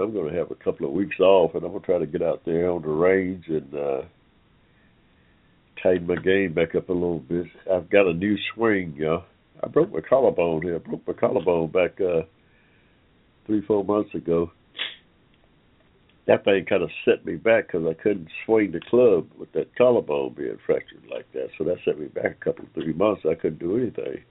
I'm 0.00 0.12
going 0.12 0.32
to 0.32 0.38
have 0.38 0.52
a 0.52 0.54
couple 0.54 0.86
of 0.86 0.92
weeks 0.92 1.18
off, 1.18 1.56
and 1.56 1.64
I'm 1.64 1.72
going 1.72 1.80
to 1.80 1.86
try 1.86 1.98
to 1.98 2.06
get 2.06 2.22
out 2.22 2.42
there 2.46 2.70
on 2.70 2.82
the 2.82 2.88
range 2.88 3.46
and 3.48 3.74
uh, 3.74 4.02
tighten 5.82 6.06
my 6.06 6.14
game 6.14 6.54
back 6.54 6.76
up 6.76 6.88
a 6.88 6.92
little 6.92 7.18
bit. 7.18 7.46
I've 7.68 7.90
got 7.90 8.06
a 8.06 8.14
new 8.14 8.36
swing, 8.54 8.94
know. 8.96 9.24
I 9.60 9.66
broke 9.66 9.92
my 9.92 10.02
collarbone 10.08 10.62
here. 10.62 10.76
I 10.76 10.78
broke 10.78 11.04
my 11.04 11.14
collarbone 11.14 11.72
back 11.72 12.00
uh 12.00 12.22
three, 13.46 13.62
four 13.66 13.84
months 13.84 14.14
ago. 14.14 14.52
That 16.26 16.44
thing 16.44 16.64
kind 16.64 16.82
of 16.84 16.90
set 17.04 17.26
me 17.26 17.36
back 17.36 17.66
because 17.66 17.86
I 17.88 18.00
couldn't 18.00 18.28
swing 18.46 18.70
the 18.70 18.80
club 18.88 19.26
with 19.36 19.50
that 19.52 19.74
collarbone 19.76 20.34
being 20.34 20.58
fractured 20.64 21.02
like 21.10 21.30
that. 21.32 21.48
So 21.58 21.64
that 21.64 21.78
set 21.84 21.98
me 21.98 22.06
back 22.06 22.36
a 22.40 22.44
couple, 22.44 22.66
three 22.72 22.92
months. 22.92 23.22
I 23.28 23.34
couldn't 23.34 23.58
do 23.58 23.76
anything. 23.76 24.22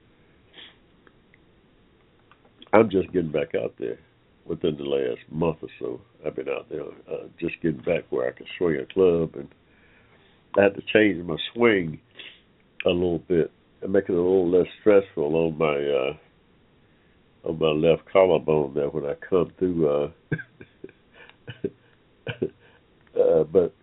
I'm 2.73 2.89
just 2.89 3.11
getting 3.13 3.31
back 3.31 3.53
out 3.55 3.75
there 3.79 3.99
within 4.45 4.75
the 4.77 4.83
last 4.83 5.21
month 5.31 5.57
or 5.61 5.69
so. 5.79 6.01
I've 6.25 6.35
been 6.35 6.49
out 6.49 6.67
there 6.69 6.81
uh, 6.81 7.27
just 7.39 7.61
getting 7.61 7.81
back 7.81 8.05
where 8.09 8.27
I 8.27 8.31
can 8.31 8.47
swing 8.57 8.77
a 8.77 8.93
club, 8.93 9.35
and 9.35 9.47
I 10.57 10.63
had 10.63 10.75
to 10.75 10.81
change 10.91 11.23
my 11.23 11.37
swing 11.53 11.99
a 12.85 12.89
little 12.89 13.19
bit 13.19 13.51
and 13.81 13.93
make 13.93 14.05
it 14.05 14.13
a 14.13 14.15
little 14.15 14.49
less 14.49 14.67
stressful 14.81 15.35
on 15.35 15.57
my 15.57 15.75
uh 15.75 17.49
on 17.49 17.59
my 17.59 17.89
left 17.89 18.03
collarbone 18.11 18.73
there 18.73 18.89
when 18.89 19.05
I 19.05 19.15
come 19.29 19.51
through 19.59 19.89
uh 19.89 20.09
uh 23.19 23.43
but 23.43 23.73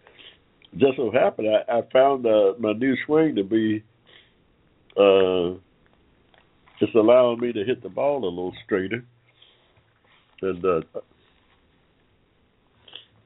just 0.76 0.96
so 0.96 1.10
happened 1.10 1.48
I, 1.48 1.78
I 1.78 1.82
found 1.92 2.26
uh 2.26 2.54
my 2.58 2.72
new 2.72 2.94
swing 3.06 3.36
to 3.36 3.44
be 3.44 3.82
uh 4.96 5.58
it's 6.80 6.94
allowing 6.94 7.40
me 7.40 7.52
to 7.52 7.64
hit 7.64 7.82
the 7.82 7.88
ball 7.88 8.24
a 8.24 8.26
little 8.26 8.54
straighter 8.64 9.04
and 10.42 10.64
uh 10.64 10.80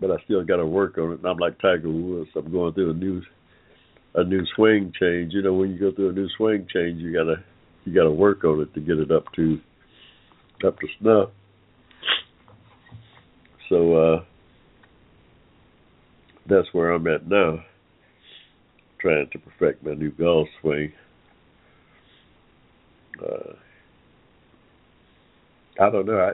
but 0.00 0.10
I 0.10 0.16
still 0.24 0.44
gotta 0.44 0.66
work 0.66 0.98
on 0.98 1.12
it 1.12 1.18
and 1.18 1.26
I'm 1.26 1.38
like 1.38 1.58
Tiger 1.60 1.90
Woods 1.90 2.30
I'm 2.36 2.50
going 2.50 2.74
through 2.74 2.90
a 2.90 2.94
new 2.94 3.22
a 4.14 4.24
new 4.24 4.44
swing 4.54 4.92
change. 4.98 5.32
You 5.32 5.42
know, 5.42 5.54
when 5.54 5.70
you 5.70 5.78
go 5.78 5.92
through 5.92 6.10
a 6.10 6.12
new 6.12 6.28
swing 6.36 6.66
change, 6.72 7.00
you 7.00 7.12
gotta 7.12 7.42
you 7.84 7.94
gotta 7.94 8.10
work 8.10 8.44
on 8.44 8.60
it 8.60 8.72
to 8.74 8.80
get 8.80 8.98
it 8.98 9.10
up 9.10 9.24
to 9.36 9.58
up 10.66 10.78
to 10.78 10.86
snuff. 11.00 11.30
So 13.68 13.94
uh 13.94 14.24
that's 16.48 16.68
where 16.72 16.90
I'm 16.90 17.06
at 17.06 17.26
now, 17.26 17.64
trying 19.00 19.28
to 19.32 19.38
perfect 19.38 19.84
my 19.84 19.94
new 19.94 20.10
golf 20.10 20.48
swing. 20.60 20.92
Uh, 23.22 23.54
I 25.80 25.90
don't 25.90 26.06
know. 26.06 26.18
I, 26.18 26.32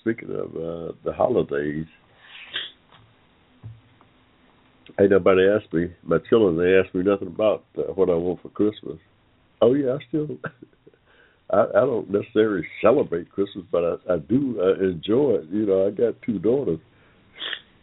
speaking 0.00 0.30
of 0.30 0.46
uh, 0.56 0.92
the 1.04 1.12
holidays, 1.12 1.86
ain't 5.00 5.10
nobody 5.10 5.42
asked 5.48 5.72
me. 5.72 5.88
My 6.02 6.18
children 6.28 6.56
they 6.56 6.78
asked 6.78 6.94
me 6.94 7.02
nothing 7.02 7.28
about 7.28 7.64
uh, 7.78 7.92
what 7.94 8.10
I 8.10 8.14
want 8.14 8.42
for 8.42 8.48
Christmas. 8.50 8.98
Oh 9.60 9.74
yeah, 9.74 9.94
I 9.94 9.98
still. 10.08 10.28
I, 11.50 11.64
I 11.64 11.80
don't 11.80 12.10
necessarily 12.10 12.66
celebrate 12.80 13.30
Christmas, 13.30 13.64
but 13.70 13.84
I, 13.84 14.14
I 14.14 14.16
do 14.18 14.58
uh, 14.60 14.82
enjoy 14.82 15.34
it. 15.34 15.48
You 15.50 15.66
know, 15.66 15.86
I 15.86 15.90
got 15.90 16.20
two 16.22 16.38
daughters, 16.38 16.78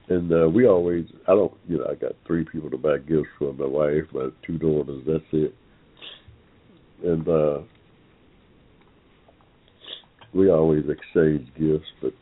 and 0.09 0.31
uh, 0.31 0.49
we 0.49 0.67
always. 0.67 1.05
I 1.27 1.31
don't. 1.31 1.53
You 1.67 1.79
know, 1.79 1.87
I 1.89 1.95
got 1.95 2.13
three 2.27 2.45
people 2.45 2.69
to 2.71 2.77
buy 2.77 2.97
gifts 2.97 3.29
for. 3.37 3.53
My 3.53 3.65
wife, 3.65 4.05
my 4.13 4.29
two 4.45 4.57
daughters. 4.57 5.03
That's 5.07 5.23
it. 5.31 5.55
And 7.03 7.27
uh 7.27 7.59
we 10.33 10.49
always 10.49 10.83
exchange 10.89 11.47
gifts, 11.57 11.87
but 12.01 12.13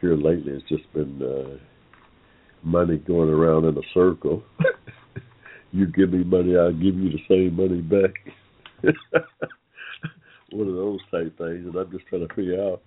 here 0.00 0.16
lately 0.16 0.52
it's 0.52 0.68
just 0.68 0.92
been. 0.92 1.22
uh 1.22 1.58
money 2.66 2.98
going 2.98 3.30
around 3.30 3.64
in 3.64 3.78
a 3.78 3.82
circle. 3.94 4.42
you 5.72 5.86
give 5.86 6.12
me 6.12 6.24
money, 6.24 6.56
I'll 6.56 6.72
give 6.72 6.96
you 6.96 7.10
the 7.10 7.22
same 7.28 7.56
money 7.56 7.80
back. 7.80 8.14
One 10.50 10.68
of 10.68 10.74
those 10.74 11.00
type 11.10 11.36
things, 11.38 11.66
and 11.66 11.76
I'm 11.76 11.90
just 11.90 12.06
trying 12.08 12.26
to 12.26 12.34
figure 12.34 12.60
out. 12.62 12.82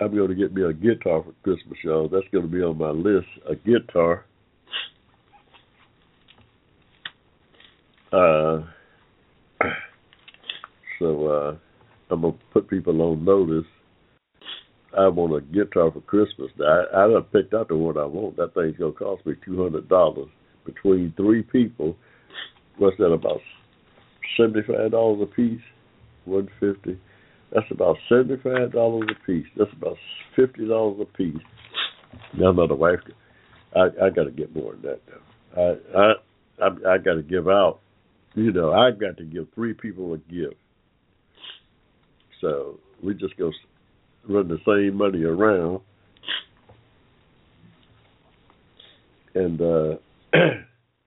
I'm 0.00 0.14
going 0.14 0.28
to 0.28 0.34
get 0.34 0.54
me 0.54 0.62
a 0.62 0.72
guitar 0.72 1.22
for 1.22 1.32
Christmas, 1.42 1.78
y'all. 1.84 2.08
That's 2.08 2.26
going 2.32 2.44
to 2.44 2.50
be 2.50 2.62
on 2.62 2.78
my 2.78 2.90
list. 2.90 3.28
A 3.48 3.54
guitar. 3.54 4.24
Uh, 8.12 8.62
so 10.98 11.26
uh, 11.26 11.56
I'm 12.10 12.22
gonna 12.22 12.34
put 12.52 12.68
people 12.68 13.00
on 13.02 13.24
notice 13.24 13.66
I 14.96 15.08
want 15.08 15.34
a 15.34 15.40
guitar 15.40 15.90
for 15.90 16.00
Christmas. 16.02 16.50
I 16.60 16.84
I 16.94 17.08
done 17.08 17.22
picked 17.32 17.54
out 17.54 17.68
the 17.68 17.76
one 17.76 17.96
I 17.96 18.04
want. 18.04 18.36
That 18.36 18.54
thing's 18.54 18.76
gonna 18.76 18.92
cost 18.92 19.24
me 19.24 19.34
two 19.44 19.62
hundred 19.62 19.88
dollars 19.88 20.28
between 20.66 21.14
three 21.16 21.42
people. 21.42 21.96
What's 22.76 22.98
that 22.98 23.06
about? 23.06 23.40
Seventy 24.36 24.60
five 24.66 24.90
dollars 24.90 25.22
a 25.22 25.34
piece. 25.34 25.60
One 26.24 26.48
fifty. 26.60 26.98
That's 27.52 27.70
about 27.70 27.96
seventy 28.08 28.36
five 28.42 28.72
dollars 28.72 29.08
a 29.10 29.26
piece. 29.26 29.46
That's 29.56 29.72
about 29.72 29.96
fifty 30.36 30.68
dollars 30.68 31.00
a 31.00 31.16
piece. 31.16 31.36
Now, 32.38 32.52
my 32.52 32.66
wife, 32.70 33.00
I 33.74 33.84
I 34.04 34.10
got 34.10 34.24
to 34.24 34.30
get 34.30 34.54
more 34.54 34.72
than 34.72 34.82
that. 34.82 35.00
Though. 35.06 35.78
I 35.94 35.98
I 35.98 36.66
I, 36.66 36.94
I 36.94 36.98
got 36.98 37.14
to 37.14 37.22
give 37.22 37.48
out. 37.48 37.80
You 38.34 38.50
know, 38.52 38.72
I've 38.72 38.98
got 38.98 39.18
to 39.18 39.24
give 39.24 39.46
three 39.54 39.74
people 39.74 40.14
a 40.14 40.18
gift. 40.18 40.56
So 42.40 42.78
we 43.02 43.14
just 43.14 43.36
go 43.36 43.52
run 44.28 44.48
the 44.48 44.58
same 44.66 44.96
money 44.96 45.22
around. 45.24 45.80
And 49.34 49.60
uh 49.60 49.96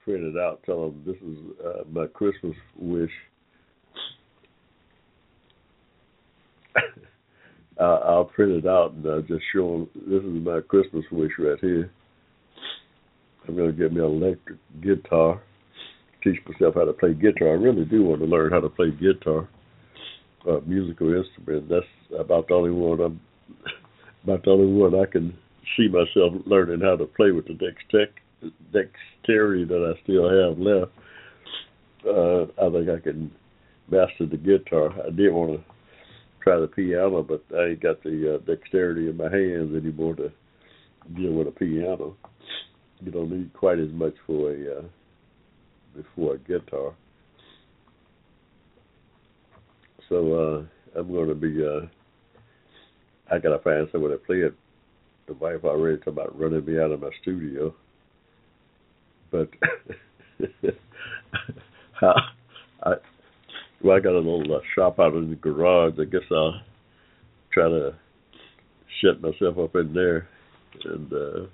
print 0.03 0.23
it 0.23 0.37
out 0.37 0.61
tell 0.65 0.89
them 0.89 1.03
this 1.05 1.15
is 1.17 1.37
uh, 1.65 1.83
my 1.91 2.07
christmas 2.07 2.55
wish. 2.77 3.11
I'll, 7.79 8.03
I'll 8.05 8.25
print 8.25 8.51
it 8.51 8.67
out 8.67 8.93
and 8.93 9.05
uh, 9.05 9.21
just 9.21 9.43
show 9.53 9.71
them 9.71 9.89
this 10.07 10.23
is 10.23 10.45
my 10.45 10.61
christmas 10.67 11.05
wish 11.11 11.31
right 11.39 11.59
here. 11.59 11.91
I'm 13.47 13.55
going 13.55 13.71
to 13.71 13.77
get 13.77 13.93
me 13.93 13.99
an 13.99 14.05
electric 14.05 14.57
guitar 14.81 15.41
teach 16.25 16.39
myself 16.49 16.75
how 16.75 16.85
to 16.85 16.93
play 16.93 17.13
guitar. 17.13 17.49
I 17.49 17.53
really 17.53 17.85
do 17.85 18.03
want 18.03 18.21
to 18.21 18.27
learn 18.27 18.51
how 18.51 18.59
to 18.59 18.69
play 18.69 18.91
guitar, 18.91 19.47
uh, 20.49 20.59
musical 20.65 21.13
instrument. 21.13 21.69
That's 21.69 22.19
about 22.19 22.47
the 22.47 22.55
only 22.55 22.71
one 22.71 22.99
I'm 22.99 23.21
about 24.23 24.43
the 24.43 24.51
only 24.51 24.73
one 24.73 24.95
I 24.95 25.05
can 25.05 25.37
see 25.77 25.87
myself 25.87 26.33
learning 26.45 26.81
how 26.81 26.95
to 26.95 27.05
play 27.05 27.31
with 27.31 27.45
the 27.45 27.53
dextec, 27.53 28.07
dexterity 28.73 29.65
that 29.65 29.93
I 29.95 30.01
still 30.03 30.27
have 30.27 30.57
left. 30.57 30.91
Uh, 32.05 32.43
I 32.65 32.71
think 32.71 32.89
I 32.89 33.01
can 33.01 33.31
master 33.89 34.25
the 34.25 34.37
guitar. 34.37 34.91
I 35.05 35.11
did 35.11 35.31
want 35.31 35.59
to 35.59 35.63
try 36.43 36.59
the 36.59 36.67
piano, 36.67 37.23
but 37.23 37.43
I 37.55 37.69
ain't 37.69 37.81
got 37.81 38.01
the 38.03 38.35
uh, 38.35 38.37
dexterity 38.45 39.09
in 39.09 39.17
my 39.17 39.29
hands 39.29 39.75
anymore 39.75 40.15
to 40.15 40.31
deal 41.15 41.33
with 41.33 41.47
a 41.47 41.51
piano. 41.51 42.15
You 43.01 43.11
don't 43.11 43.31
need 43.31 43.53
quite 43.53 43.79
as 43.79 43.91
much 43.91 44.13
for 44.25 44.51
a 44.51 44.79
uh, 44.79 44.81
before 45.95 46.35
a 46.35 46.37
guitar. 46.39 46.93
So 50.09 50.33
uh, 50.33 50.99
I'm 50.99 51.11
going 51.11 51.29
to 51.29 51.35
be. 51.35 51.63
Uh, 51.65 51.87
I 53.31 53.39
gotta 53.39 53.59
find 53.59 53.87
someone 53.91 54.11
to 54.11 54.17
play 54.17 54.37
it. 54.37 54.53
The 55.27 55.33
wife 55.33 55.63
already 55.63 55.97
talking 55.97 56.13
about 56.13 56.39
running 56.39 56.63
me 56.63 56.79
out 56.79 56.91
of 56.91 57.01
my 57.01 57.09
studio, 57.21 57.73
but 59.31 59.49
I 62.01 62.95
well, 63.81 63.97
I 63.97 63.99
got 63.99 64.13
a 64.13 64.17
little 64.17 64.55
uh, 64.55 64.59
shop 64.73 64.99
out 64.99 65.13
in 65.13 65.29
the 65.29 65.35
garage. 65.35 65.93
I 65.99 66.05
guess 66.05 66.21
I'll 66.31 66.61
try 67.51 67.69
to 67.69 67.95
shut 69.01 69.21
myself 69.21 69.57
up 69.57 69.75
in 69.75 69.93
there 69.93 70.27
and 70.85 71.13
uh, 71.13 71.45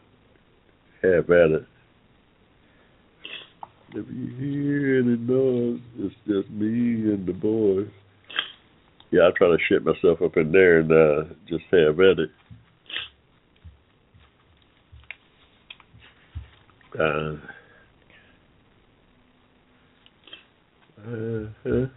have 1.01 1.29
at 1.29 1.51
it. 1.51 1.65
If 3.93 4.05
you 4.09 4.27
hear 4.37 4.99
any 4.99 5.17
noise, 5.17 5.81
it's 5.97 6.15
just 6.25 6.49
me 6.49 7.11
and 7.11 7.25
the 7.25 7.33
boys. 7.33 7.89
Yeah, 9.11 9.27
I 9.27 9.31
try 9.37 9.49
to 9.49 9.57
shut 9.67 9.83
myself 9.83 10.21
up 10.21 10.37
in 10.37 10.51
there 10.53 10.79
and 10.79 10.91
uh, 10.91 11.33
just 11.49 11.65
have 11.71 11.99
at 11.99 12.19
it. 12.19 12.29
Uh, 16.97 17.35
uh-huh. 21.05 21.87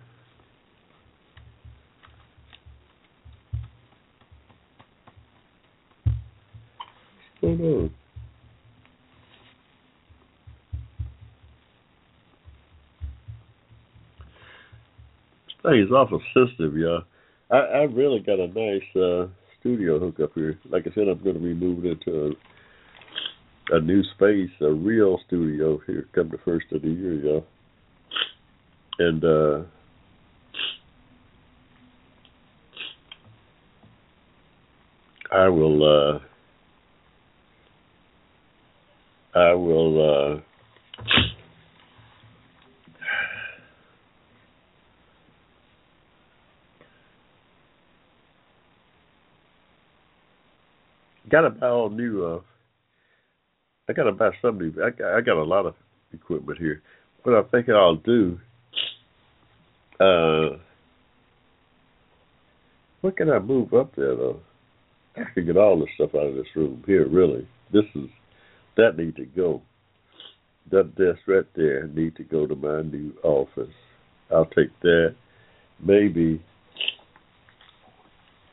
going 7.41 7.61
on? 7.61 8.04
Thing 15.65 15.81
is 15.81 15.91
awful 15.91 16.21
sensitive, 16.35 16.77
y'all. 16.77 17.05
I, 17.51 17.57
I 17.57 17.83
really 17.85 18.21
got 18.21 18.39
a 18.39 18.49
nice 18.49 18.83
uh, 18.95 19.29
studio 19.61 19.99
hookup 19.99 20.33
here. 20.35 20.59
Like 20.69 20.87
I 20.87 20.95
said, 20.95 21.09
I'm 21.09 21.23
going 21.23 21.37
to 21.37 21.41
be 21.41 21.55
moving 21.55 21.93
into 21.93 22.37
a, 23.71 23.77
a 23.77 23.81
new 23.81 24.03
space, 24.15 24.51
a 24.61 24.71
real 24.71 25.19
studio 25.27 25.81
here 25.87 26.07
come 26.15 26.29
the 26.29 26.37
first 26.45 26.67
of 26.73 26.83
the 26.83 26.89
year, 26.89 27.15
y'all. 27.15 27.47
And 28.99 29.25
uh 29.25 29.63
I 35.33 35.49
will 35.49 35.83
uh 35.83 36.19
I 39.37 39.53
will 39.55 40.37
uh 40.37 40.41
gotta 51.35 51.51
buy 51.51 51.67
all 51.67 51.91
new 51.91 52.25
uh 52.25 52.41
I 53.89 53.93
gotta 53.93 54.13
buy 54.13 54.31
some 54.41 54.57
new 54.57 54.73
I 54.81 54.91
got, 54.91 55.17
I 55.17 55.21
got 55.21 55.37
a 55.37 55.43
lot 55.43 55.67
of 55.67 55.75
equipment 56.13 56.61
here. 56.61 56.81
What 57.25 57.33
I'm 57.33 57.47
thinking 57.47 57.75
I'll 57.75 57.97
do 57.97 58.39
uh 59.99 60.59
what 63.01 63.17
can 63.17 63.31
I 63.31 63.41
move 63.41 63.75
up 63.75 63.97
there 63.97 64.15
though? 64.15 64.39
I 65.17 65.25
can 65.35 65.45
get 65.45 65.57
all 65.57 65.77
the 65.77 65.87
stuff 65.97 66.15
out 66.15 66.29
of 66.29 66.37
this 66.37 66.47
room 66.55 66.85
here 66.87 67.09
really. 67.09 67.49
This 67.73 67.85
is 67.97 68.09
that 68.77 68.97
need 68.97 69.17
to 69.17 69.25
go. 69.25 69.61
That 70.71 70.95
desk 70.95 71.19
right 71.27 71.47
there 71.57 71.89
need 71.89 72.15
to 72.15 72.23
go 72.23 72.47
to 72.47 72.55
my 72.55 72.83
new 72.83 73.13
office. 73.25 73.75
I'll 74.31 74.47
take 74.47 74.71
that. 74.83 75.17
Maybe. 75.81 76.41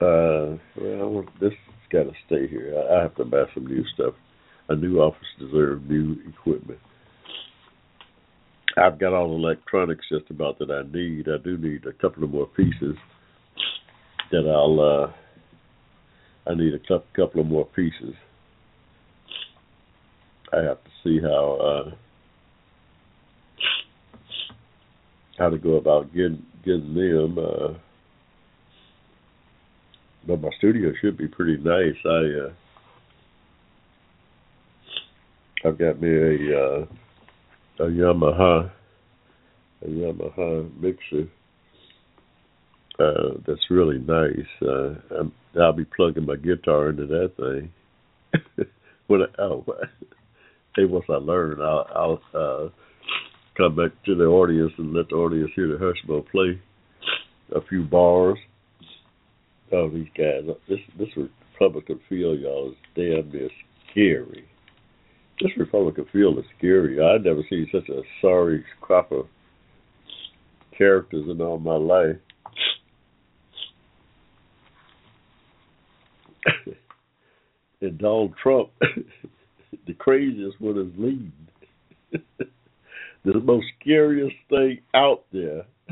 Uh, 0.02 0.58
well, 0.76 1.26
this 1.40 1.54
got 1.92 2.04
to 2.04 2.14
stay 2.26 2.48
here. 2.48 2.74
I, 2.78 3.00
I 3.00 3.02
have 3.04 3.16
to 3.16 3.26
buy 3.26 3.44
some 3.54 3.66
new 3.66 3.84
stuff. 3.94 4.14
A 4.70 4.76
new 4.76 5.00
office 5.00 5.28
deserves 5.40 5.84
new 5.90 6.18
equipment. 6.28 6.80
I've 8.78 9.00
got 9.00 9.14
all 9.14 9.30
the 9.30 9.36
electronics 9.36 10.06
just 10.10 10.30
about 10.30 10.60
that 10.60 10.72
I 10.72 10.84
need. 10.96 11.28
I 11.28 11.44
do 11.44 11.58
need 11.58 11.86
a 11.86 11.94
couple 11.94 12.24
of 12.24 12.32
more 12.32 12.48
pieces 12.48 12.96
that 14.32 14.48
I'll. 14.48 14.80
uh 14.80 15.14
I 16.50 16.56
need 16.56 16.74
a 16.74 16.80
couple 17.16 17.42
of 17.42 17.46
more 17.46 17.68
pieces 17.68 18.16
I 20.54 20.58
have 20.64 20.84
to 20.84 20.90
see 21.04 21.20
how 21.22 21.58
uh, 21.90 21.92
how 25.38 25.50
to 25.50 25.58
go 25.58 25.76
about 25.76 26.14
getting 26.14 26.46
getting 26.66 26.94
them. 26.94 27.38
Uh, 27.38 27.74
but 30.28 30.42
my 30.42 30.50
studio 30.58 30.92
should 31.02 31.18
be 31.18 31.28
pretty 31.28 31.58
nice. 31.58 31.98
I 32.06 32.10
uh, 32.46 32.54
I've 35.70 35.78
got 35.78 36.02
me 36.02 36.10
a 36.10 36.60
uh, 36.60 36.86
a 37.80 37.88
Yamaha 37.90 38.72
a 39.84 39.88
Yamaha 39.88 40.82
mixer 40.82 41.30
uh, 43.02 43.38
that's 43.48 43.70
really 43.70 44.00
nice. 44.00 44.48
Uh, 44.62 44.96
I'm, 45.20 45.32
I'll 45.60 45.74
be 45.74 45.86
plugging 45.86 46.26
my 46.26 46.36
guitar 46.36 46.90
into 46.90 47.08
that 47.08 47.32
thing. 47.38 48.68
when 49.08 49.22
I, 49.24 49.42
oh, 49.42 49.66
hey, 50.76 50.86
once 50.86 51.06
I 51.10 51.14
learn, 51.14 51.62
I'll, 51.62 51.88
I'll 51.96 52.40
uh, 52.40 52.70
come 53.58 53.76
back 53.76 53.92
to 54.06 54.16
the 54.16 54.26
audience 54.26 54.72
and 54.78 54.94
let 54.94 55.10
the 55.10 55.16
audience 55.16 55.52
hear 55.56 55.68
the 55.68 55.78
Hushmo 55.78 56.26
play 56.30 56.62
a 57.56 57.62
few 57.68 57.84
bars. 57.84 58.38
Oh, 59.74 59.90
these 59.90 60.08
guys! 60.18 60.44
This 60.68 60.80
this 60.98 61.10
Republican 61.54 62.00
field, 62.10 62.40
y'all, 62.40 62.72
is 62.72 62.78
damn 62.96 63.32
near 63.32 63.50
scary. 63.90 64.46
This 65.40 65.52
Republican 65.58 66.06
field 66.12 66.38
is 66.40 66.46
scary. 66.58 67.00
I've 67.02 67.24
never 67.24 67.42
seen 67.50 67.68
such 67.72 67.90
a 67.90 68.02
sorry 68.22 68.66
crop 68.82 69.12
of 69.12 69.28
characters 70.78 71.26
in 71.30 71.42
all 71.42 71.58
my 71.60 71.76
life. 71.76 72.18
and 77.82 77.98
Donald 77.98 78.34
Trump 78.42 78.70
the 79.88 79.94
craziest 79.94 80.60
one 80.60 80.78
is 80.78 80.92
leading. 80.98 81.32
the 83.26 83.40
most 83.42 83.66
scariest 83.80 84.36
thing 84.50 84.80
out 84.94 85.24
there 85.32 85.66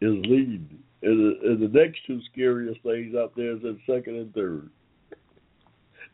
is 0.00 0.14
leading. 0.24 0.83
And 1.04 1.20
the, 1.20 1.50
and 1.50 1.60
the 1.60 1.78
next 1.78 1.98
two 2.06 2.18
scariest 2.32 2.80
things 2.82 3.14
out 3.14 3.34
there 3.36 3.54
is 3.54 3.62
in 3.62 3.78
second 3.86 4.16
and 4.16 4.32
third. 4.32 4.70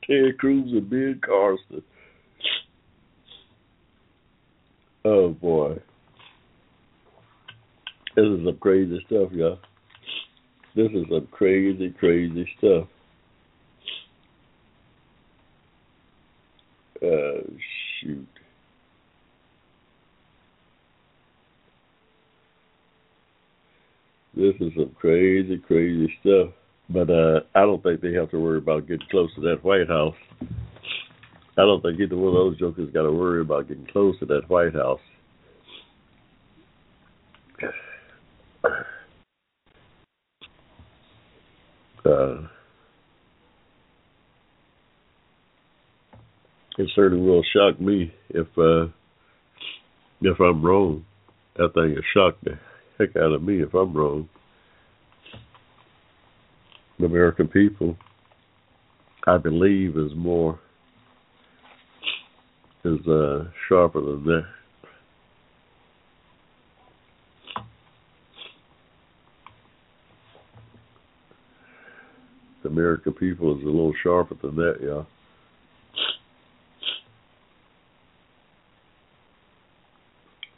Ted 0.05 0.37
Cruz 0.39 0.73
and 0.73 0.91
Ben 0.91 1.21
Carson. 1.25 1.83
Oh 5.05 5.29
boy. 5.29 5.79
This 8.17 8.25
is 8.25 8.45
some 8.45 8.59
crazy 8.61 9.01
stuff, 9.07 9.31
y'all. 9.31 9.61
This 10.75 10.91
is 10.91 11.07
some 11.09 11.29
crazy, 11.31 11.91
crazy 11.91 12.49
stuff. 12.59 12.89
Uh, 17.01 17.47
shoot. 18.01 18.27
This 24.41 24.55
is 24.59 24.73
some 24.75 24.97
crazy, 24.99 25.59
crazy 25.59 26.11
stuff. 26.23 26.55
But 26.89 27.11
uh, 27.11 27.41
I 27.55 27.61
don't 27.61 27.83
think 27.83 28.01
they 28.01 28.15
have 28.15 28.31
to 28.31 28.41
worry 28.41 28.57
about 28.57 28.89
getting 28.89 29.07
close 29.11 29.29
to 29.35 29.43
that 29.43 29.63
White 29.63 29.87
House. 29.87 30.15
I 31.59 31.63
don't 31.63 31.83
think 31.83 32.01
either 32.01 32.17
one 32.17 32.29
of 32.29 32.35
those 32.35 32.59
jokers 32.59 32.91
got 32.95 33.03
to 33.03 33.13
worry 33.13 33.43
about 33.43 33.69
getting 33.69 33.87
close 33.93 34.19
to 34.21 34.27
that 34.27 34.49
White 34.49 34.73
House. 34.73 35.01
Uh, 42.03 42.49
it 46.79 46.89
certainly 46.95 47.29
will 47.29 47.45
shock 47.55 47.79
me 47.79 48.11
if 48.31 48.47
uh 48.57 48.87
If 50.23 50.41
I'm 50.41 50.63
wrong, 50.65 51.05
that 51.57 51.75
thing 51.75 51.95
will 51.95 52.03
shock 52.15 52.37
the 52.43 52.59
heck 53.01 53.17
out 53.17 53.33
of 53.33 53.43
me 53.43 53.63
if 53.63 53.73
I'm 53.73 53.95
wrong. 53.95 54.29
The 56.99 57.07
American 57.07 57.49
people, 57.49 57.97
I 59.27 59.39
believe, 59.39 59.97
is 59.97 60.13
more 60.15 60.59
is 62.85 63.07
uh, 63.07 63.45
sharper 63.69 64.01
than 64.01 64.25
that. 64.25 64.45
The 72.63 72.69
American 72.69 73.15
people 73.15 73.57
is 73.57 73.63
a 73.63 73.67
little 73.67 73.95
sharper 74.03 74.35
than 74.43 74.57
that, 74.57 74.77
y'all. 74.83 75.07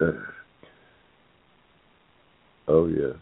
Uh, 0.01 0.13
oh 2.69 2.87
yeah. 2.87 3.15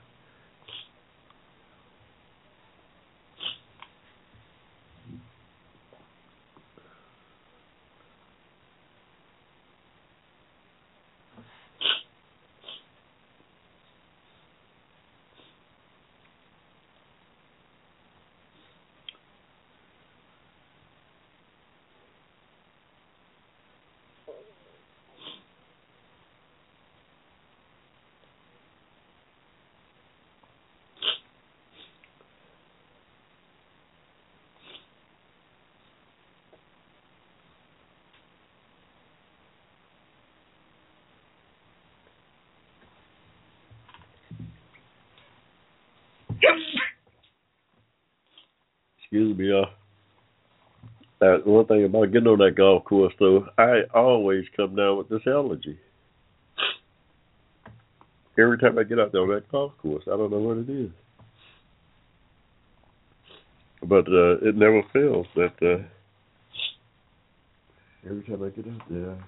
Excuse 49.20 49.38
me, 49.38 49.48
y'all. 49.48 49.66
Uh, 51.20 51.42
one 51.44 51.66
thing 51.66 51.84
about 51.84 52.10
getting 52.10 52.26
on 52.26 52.38
that 52.38 52.54
golf 52.56 52.82
course, 52.84 53.12
though, 53.18 53.44
I 53.58 53.82
always 53.94 54.46
come 54.56 54.74
down 54.74 54.96
with 54.96 55.10
this 55.10 55.20
allergy. 55.26 55.78
Every 58.38 58.56
time 58.56 58.78
I 58.78 58.84
get 58.84 58.98
out 58.98 59.12
there 59.12 59.20
on 59.20 59.28
that 59.28 59.46
golf 59.52 59.72
course, 59.76 60.04
I 60.06 60.16
don't 60.16 60.30
know 60.30 60.38
what 60.38 60.56
it 60.56 60.70
is. 60.70 60.90
But 63.82 64.08
uh, 64.08 64.38
it 64.40 64.56
never 64.56 64.82
fails 64.90 65.26
that 65.36 65.52
uh, 65.60 65.84
every 68.08 68.22
time 68.22 68.42
I 68.42 68.48
get 68.48 68.72
out 68.72 68.88
there, 68.88 69.18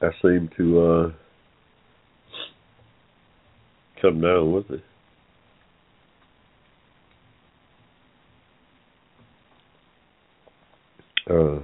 I 0.00 0.10
seem 0.22 0.48
to 0.56 0.80
uh, 0.80 1.12
come 4.00 4.20
down 4.20 4.52
with 4.52 4.70
it. 4.70 4.84
Uh, 11.28 11.58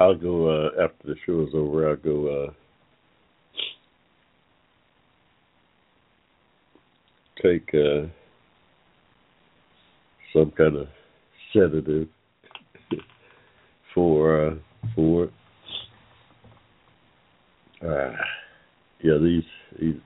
I'll 0.00 0.16
go 0.16 0.48
uh, 0.48 0.84
after 0.84 1.06
the 1.06 1.14
show 1.24 1.42
is 1.42 1.54
over. 1.54 1.88
I'll 1.88 1.96
go 1.96 2.46
uh, 2.48 2.52
take 7.42 7.68
uh, 7.72 8.08
some 10.32 10.50
kind 10.50 10.76
of 10.76 10.88
sedative 11.52 12.08
for 14.00 14.46
uh, 14.46 14.54
for. 14.94 15.30
Uh, 17.86 18.16
yeah, 19.02 19.18
these 19.22 19.44
these 19.78 20.00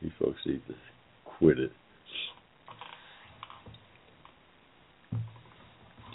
these 0.00 0.10
folks 0.18 0.38
need 0.44 0.60
to 0.66 0.74
quit 1.24 1.60
it. 1.60 1.72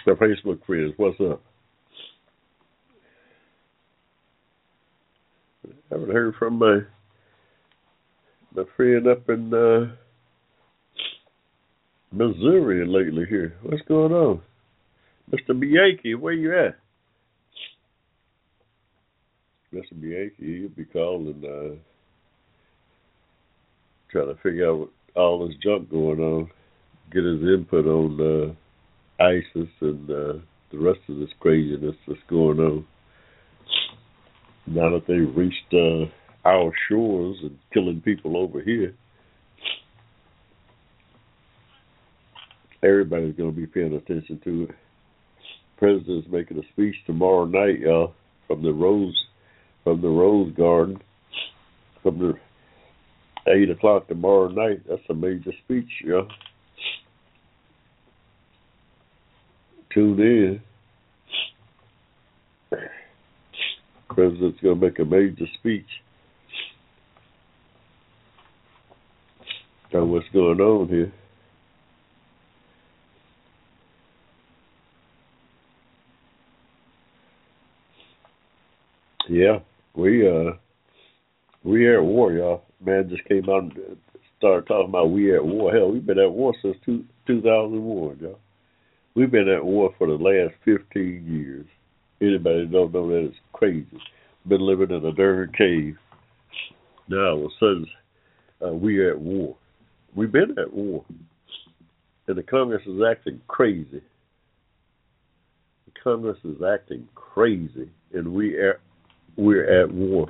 The 0.05 0.13
Facebook 0.13 0.65
friends, 0.65 0.93
what's 0.97 1.19
up? 1.21 1.41
Haven't 5.89 6.11
heard 6.11 6.35
from 6.35 6.59
my 6.59 6.79
my 8.53 8.63
friend 8.75 9.07
up 9.07 9.29
in 9.29 9.53
uh, 9.53 9.95
Missouri 12.11 12.85
lately. 12.85 13.25
Here, 13.29 13.53
what's 13.63 13.81
going 13.87 14.11
on, 14.11 14.41
Mister 15.31 15.53
Bianchi? 15.53 16.15
Where 16.15 16.33
you 16.33 16.57
at? 16.57 16.77
Mister 19.71 19.95
Bianchi, 19.95 20.35
you'll 20.39 20.69
be 20.69 20.85
calling, 20.85 21.43
uh, 21.43 21.75
trying 24.09 24.33
to 24.33 24.41
figure 24.41 24.69
out 24.69 24.79
what, 24.79 24.89
all 25.15 25.47
this 25.47 25.57
junk 25.61 25.89
going 25.89 26.19
on, 26.19 26.49
get 27.11 27.23
his 27.23 27.41
input 27.41 27.85
on 27.85 28.55
uh, 29.19 29.23
ISIS 29.23 29.69
and 29.81 30.09
uh, 30.09 30.33
the 30.71 30.77
rest 30.77 30.99
of 31.09 31.17
this 31.17 31.29
craziness 31.39 31.95
that's 32.07 32.19
going 32.29 32.59
on. 32.59 32.85
Now 34.67 34.89
that 34.91 35.07
they've 35.07 35.35
reached 35.35 35.73
uh, 35.73 36.05
our 36.47 36.71
shores 36.89 37.37
and 37.41 37.57
killing 37.73 38.01
people 38.01 38.37
over 38.37 38.61
here, 38.61 38.93
everybody's 42.83 43.35
going 43.35 43.53
to 43.53 43.59
be 43.59 43.67
paying 43.67 43.95
attention 43.95 44.39
to 44.43 44.63
it. 44.63 44.75
President's 45.77 46.27
making 46.29 46.57
a 46.57 46.67
speech 46.73 46.95
tomorrow 47.05 47.45
night, 47.45 47.79
y'all, 47.79 48.13
from 48.47 48.63
the 48.63 48.71
Rose 48.71 49.15
from 49.83 50.01
the 50.01 50.07
Rose 50.07 50.53
Garden 50.55 51.01
from 52.03 52.19
the 52.19 52.33
eight 53.51 53.69
o'clock 53.69 54.07
tomorrow 54.07 54.49
night. 54.49 54.81
That's 54.87 55.01
a 55.09 55.13
major 55.13 55.51
speech, 55.63 55.89
y'all. 56.03 56.27
Tune 59.93 60.19
in. 60.19 60.61
President's 64.09 64.59
to 64.61 64.75
make 64.75 64.99
a 64.99 65.05
major 65.05 65.45
speech 65.59 65.85
on 69.93 70.11
what's 70.11 70.27
going 70.33 70.59
on 70.59 70.87
here. 70.87 71.11
Yeah, 79.29 79.59
we 79.93 80.27
uh 80.27 80.53
we 81.63 81.93
at 81.93 82.01
war, 82.01 82.31
y'all. 82.31 82.63
Man 82.83 83.09
just 83.09 83.25
came 83.25 83.49
out 83.49 83.63
and 83.63 83.97
started 84.37 84.67
talking 84.67 84.89
about 84.89 85.11
we 85.11 85.35
at 85.35 85.43
war. 85.43 85.73
Hell, 85.73 85.91
we've 85.91 86.05
been 86.05 86.19
at 86.19 86.31
war 86.31 86.53
since 86.61 86.77
two 86.85 87.03
two 87.25 87.41
thousand 87.41 87.83
one, 87.83 88.17
y'all. 88.21 88.39
We've 89.15 89.31
been 89.31 89.49
at 89.49 89.65
war 89.65 89.93
for 89.97 90.07
the 90.07 90.13
last 90.13 90.53
fifteen 90.63 91.25
years. 91.27 91.65
Anybody 92.21 92.67
don't 92.67 92.93
know 92.93 93.09
that 93.09 93.27
is 93.27 93.35
crazy. 93.51 94.01
Been 94.47 94.61
living 94.61 94.95
in 94.95 95.05
a 95.05 95.11
darn 95.11 95.51
cave. 95.57 95.97
Now 97.09 97.31
all 97.31 97.45
of 97.45 97.51
a 97.51 97.55
sudden 97.59 97.87
uh, 98.65 98.73
we 98.73 99.07
at 99.09 99.19
war. 99.19 99.57
We've 100.15 100.31
been 100.31 100.55
at 100.57 100.73
war. 100.73 101.03
And 102.27 102.37
the 102.37 102.43
Congress 102.43 102.83
is 102.87 103.01
acting 103.09 103.41
crazy. 103.47 104.01
The 105.85 105.91
Congress 106.03 106.37
is 106.43 106.57
acting 106.63 107.07
crazy 107.13 107.89
and 108.13 108.33
we 108.33 108.55
are 108.55 108.79
we're 109.38 109.84
at 109.84 109.91
war. 109.93 110.27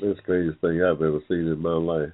That's 0.00 0.16
the 0.18 0.22
craziest 0.22 0.60
thing 0.60 0.82
I've 0.82 1.02
ever 1.02 1.20
seen 1.28 1.48
in 1.48 1.60
my 1.60 1.70
life. 1.70 2.10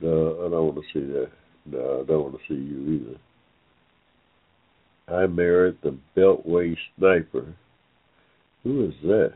No, 0.00 0.36
I 0.44 0.50
don't 0.50 0.66
want 0.66 0.76
to 0.76 0.82
see 0.94 1.00
that. 1.00 1.30
No, 1.66 2.00
I 2.02 2.06
don't 2.06 2.22
want 2.22 2.34
to 2.34 2.40
see 2.48 2.54
you 2.54 2.94
either. 2.94 3.18
I 5.22 5.26
married 5.26 5.76
the 5.82 5.98
Beltway 6.16 6.76
sniper. 6.96 7.54
Who 8.62 8.86
is 8.86 8.94
that? 9.02 9.32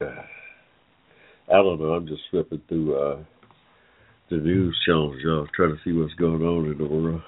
I 1.50 1.54
don't 1.54 1.80
know. 1.80 1.94
I'm 1.94 2.06
just 2.06 2.22
flipping 2.30 2.60
through 2.68 2.94
uh, 2.94 3.22
the 4.30 4.36
news 4.36 4.78
channels, 4.84 5.16
y'all, 5.24 5.48
trying 5.54 5.70
to 5.70 5.78
see 5.82 5.92
what's 5.92 6.12
going 6.14 6.42
on 6.42 6.66
in 6.70 6.76
the 6.76 6.84
world. 6.84 7.22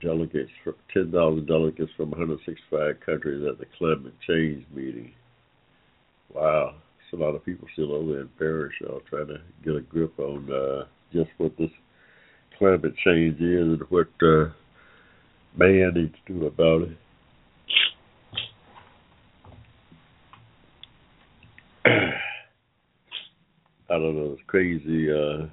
Delegates, 0.00 0.50
ten 0.92 1.12
thousand 1.12 1.46
delegates 1.46 1.92
from 1.96 2.10
165 2.10 3.00
countries 3.04 3.46
at 3.48 3.58
the 3.58 3.66
climate 3.76 4.14
change 4.26 4.64
meeting. 4.74 5.12
Wow, 6.34 6.74
there's 7.10 7.20
a 7.20 7.24
lot 7.24 7.34
of 7.34 7.44
people 7.44 7.68
still 7.72 7.92
over 7.92 8.20
in 8.20 8.28
Paris, 8.38 8.72
y'all, 8.80 9.02
trying 9.08 9.26
to 9.28 9.38
get 9.64 9.76
a 9.76 9.80
grip 9.80 10.18
on 10.18 10.50
uh, 10.50 10.84
just 11.12 11.30
what 11.38 11.56
this 11.58 11.70
climate 12.58 12.94
change 13.04 13.40
is 13.40 13.78
and 13.78 13.82
what 13.90 14.08
uh, 14.22 14.46
man 15.56 15.92
needs 15.94 16.14
to 16.26 16.32
do 16.32 16.46
about 16.46 16.82
it. 16.82 16.96
I 23.90 23.94
don't 23.98 24.16
know, 24.16 24.32
it's 24.32 24.42
crazy 24.46 25.10
uh 25.10 25.46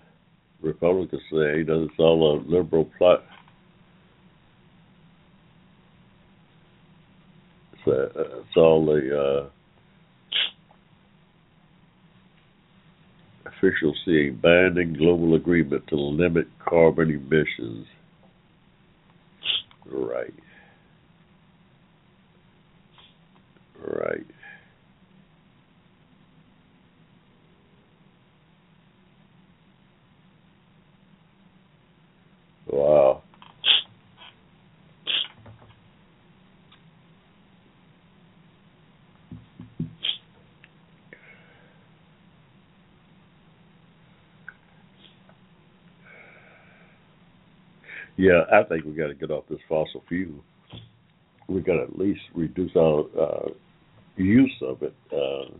Republicans 0.62 1.22
say 1.30 1.64
that 1.64 1.88
it's 1.90 2.00
all 2.00 2.38
a 2.38 2.42
liberal 2.50 2.90
plot. 2.98 3.24
It's, 7.90 8.58
all 8.58 8.86
the 8.86 9.50
uh, 13.46 13.50
officials 13.50 13.98
seeing 14.06 14.36
binding 14.42 14.94
global 14.94 15.36
agreement 15.36 15.88
to 15.88 15.96
limit 15.96 16.48
carbon 16.60 17.10
emissions. 17.10 17.88
Right. 19.86 20.34
Right. 23.80 24.26
Wow. 32.68 33.24
Yeah, 48.18 48.42
I 48.52 48.64
think 48.64 48.84
we 48.84 48.94
got 48.94 49.08
to 49.08 49.14
get 49.14 49.30
off 49.30 49.46
this 49.48 49.60
fossil 49.70 50.04
fuel. 50.10 50.44
We 51.48 51.62
got 51.62 51.74
to 51.74 51.84
at 51.84 51.98
least 51.98 52.22
reduce 52.34 52.76
our 52.76 53.06
uh, 53.18 53.50
use 54.18 54.56
of 54.64 54.82
it 54.82 54.96
uh, 55.14 55.56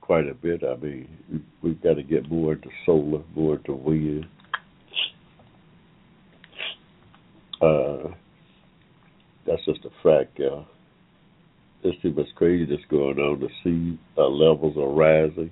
quite 0.00 0.28
a 0.28 0.34
bit. 0.34 0.62
I 0.64 0.74
mean, 0.76 1.08
we, 1.32 1.40
we've 1.62 1.82
got 1.82 1.94
to 1.94 2.02
get 2.02 2.28
more 2.28 2.54
into 2.54 2.68
solar, 2.84 3.22
more 3.34 3.56
into 3.56 3.74
wind. 3.74 4.26
Uh, 7.62 8.08
that's 9.46 9.64
just 9.64 9.84
a 9.84 9.90
fact, 10.02 10.38
y'all. 10.38 10.66
There's 11.82 11.94
too 12.02 12.12
much 12.12 12.26
craziness 12.34 12.80
going 12.90 13.18
on. 13.18 13.40
The 13.40 13.48
sea 13.62 13.98
uh, 14.18 14.28
levels 14.28 14.76
are 14.76 14.92
rising. 14.92 15.50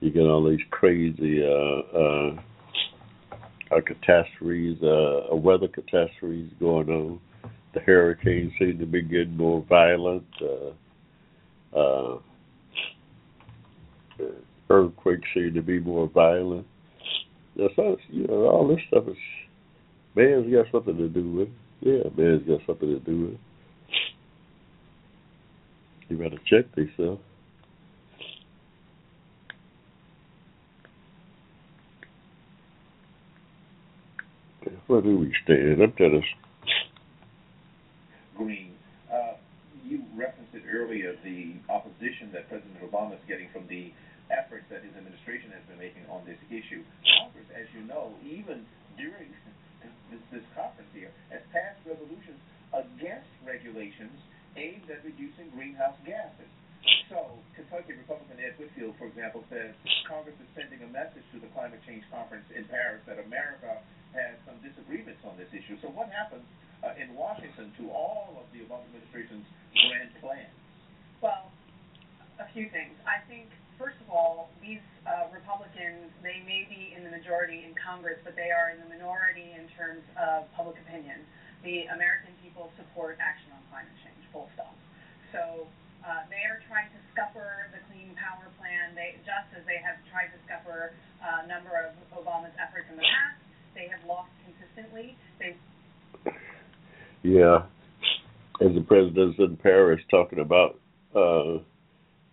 You 0.00 0.10
get 0.10 0.20
all 0.20 0.48
these 0.48 0.64
crazy 0.70 1.42
uh, 1.42 1.98
uh, 1.98 2.42
uh, 3.72 3.80
catastrophes, 3.80 4.78
uh, 4.82 5.28
a 5.30 5.36
weather 5.36 5.68
catastrophes 5.68 6.50
going 6.60 6.88
on. 6.90 7.20
The 7.74 7.80
hurricanes 7.80 8.52
seem 8.58 8.78
to 8.78 8.86
be 8.86 9.02
getting 9.02 9.36
more 9.36 9.64
violent. 9.68 10.26
Uh, 10.40 11.78
uh, 11.78 12.18
earthquakes 14.68 15.28
seem 15.34 15.54
to 15.54 15.62
be 15.62 15.80
more 15.80 16.08
violent. 16.08 16.66
That's 17.56 17.72
you 18.08 18.26
know, 18.26 18.46
all 18.46 18.68
this 18.68 18.80
stuff 18.88 19.04
is 19.08 19.16
man's 20.14 20.52
got 20.52 20.66
something 20.72 20.96
to 20.96 21.08
do 21.08 21.30
with 21.32 21.48
it. 21.48 21.54
Yeah, 21.80 22.22
man's 22.22 22.46
got 22.46 22.60
something 22.66 22.88
to 22.88 23.00
do 23.00 23.20
with 23.22 23.34
it. 23.34 23.40
You 26.08 26.16
better 26.18 26.38
check 26.46 26.66
yourself. 26.76 27.20
Do 35.02 35.18
we? 35.18 35.32
I'm 35.48 35.92
trying 35.96 36.20
to. 36.20 36.22
Green, 38.36 38.74
uh, 39.12 39.34
you 39.84 40.02
referenced 40.16 40.54
it 40.54 40.64
earlier, 40.70 41.14
the 41.22 41.54
opposition 41.68 42.30
that 42.32 42.48
President 42.48 42.80
Obama 42.82 43.14
is 43.14 43.24
getting 43.28 43.48
from 43.52 43.66
the 43.68 43.92
efforts 44.30 44.64
that 44.70 44.82
his 44.82 44.94
administration 44.96 45.52
has 45.52 45.62
been 45.68 45.78
making 45.78 46.02
on 46.08 46.24
this 46.24 46.40
issue. 46.48 46.82
Congress, 47.20 47.46
as 47.54 47.68
you 47.76 47.84
know, 47.84 48.14
even 48.24 48.64
during 48.96 49.30
this, 50.10 50.20
this 50.32 50.46
conference 50.56 50.88
here, 50.96 51.12
has 51.30 51.44
passed 51.52 51.78
resolutions 51.84 52.40
against 52.72 53.28
regulations 53.44 54.16
aimed 54.56 54.88
at 54.88 55.04
reducing 55.04 55.48
greenhouse 55.54 55.96
gases. 56.04 56.48
So, 57.08 57.38
Kentucky 57.54 57.98
Republican 57.98 58.38
Ed 58.38 58.58
Whitfield, 58.58 58.94
for 58.98 59.06
example, 59.08 59.44
says 59.50 59.74
Congress 60.08 60.36
is 60.38 60.48
sending 60.54 60.82
a 60.82 60.90
message 60.90 61.24
to 61.32 61.40
the 61.40 61.48
climate 61.56 61.80
change 61.86 62.04
conference 62.12 62.46
in 62.54 62.64
Paris 62.68 63.02
that 63.06 63.18
America 63.18 63.80
has 64.12 64.36
some 64.44 64.60
disagreements 64.60 65.20
on 65.24 65.36
this 65.36 65.48
issue. 65.52 65.76
So, 65.80 65.88
what 65.92 66.12
happens 66.12 66.44
uh, 66.84 66.94
in 66.98 67.14
Washington 67.14 67.72
to 67.80 67.90
all 67.90 68.36
of 68.40 68.46
the 68.52 68.64
Obama 68.64 68.84
administration's 68.92 69.46
grand 69.72 70.12
plans? 70.20 70.52
Well, 71.20 71.50
a 72.40 72.48
few 72.52 72.66
things. 72.70 72.98
I 73.06 73.22
think, 73.30 73.48
first 73.78 73.96
of 74.02 74.10
all, 74.10 74.50
these 74.60 74.82
uh, 75.06 75.30
Republicans, 75.30 76.10
they 76.22 76.42
may 76.42 76.66
be 76.66 76.92
in 76.96 77.06
the 77.06 77.12
majority 77.12 77.62
in 77.62 77.72
Congress, 77.78 78.18
but 78.26 78.34
they 78.34 78.50
are 78.50 78.74
in 78.74 78.82
the 78.82 78.88
minority 78.90 79.54
in 79.54 79.70
terms 79.78 80.02
of 80.18 80.50
public 80.54 80.76
opinion. 80.82 81.22
The 81.62 81.86
American 81.94 82.34
people 82.42 82.74
support 82.74 83.18
action 83.22 83.54
on 83.54 83.62
climate 83.70 83.94
change, 84.02 84.18
full 84.34 84.50
stop. 84.58 84.74
So 85.30 85.70
uh, 86.02 86.26
they 86.28 86.42
are 86.46 86.58
trying 86.66 86.90
to 86.90 87.00
scupper 87.14 87.70
the 87.70 87.80
Clean 87.90 88.10
Power 88.18 88.50
Plan, 88.58 88.94
they, 88.94 89.18
just 89.22 89.48
as 89.54 89.62
they 89.66 89.78
have 89.78 89.98
tried 90.10 90.34
to 90.34 90.38
scupper 90.46 90.92
uh, 91.22 91.44
a 91.44 91.46
number 91.46 91.70
of 91.70 91.94
Obama's 92.10 92.54
efforts 92.58 92.86
in 92.90 92.96
the 92.98 93.06
past. 93.06 93.38
They 93.74 93.88
have 93.88 94.02
lost 94.06 94.30
consistently. 94.42 95.16
They 95.38 95.56
Yeah, 97.22 97.64
as 98.60 98.74
the 98.74 98.84
president's 98.86 99.38
in 99.38 99.56
Paris 99.56 100.00
talking 100.10 100.40
about 100.40 100.78
uh, 101.14 101.62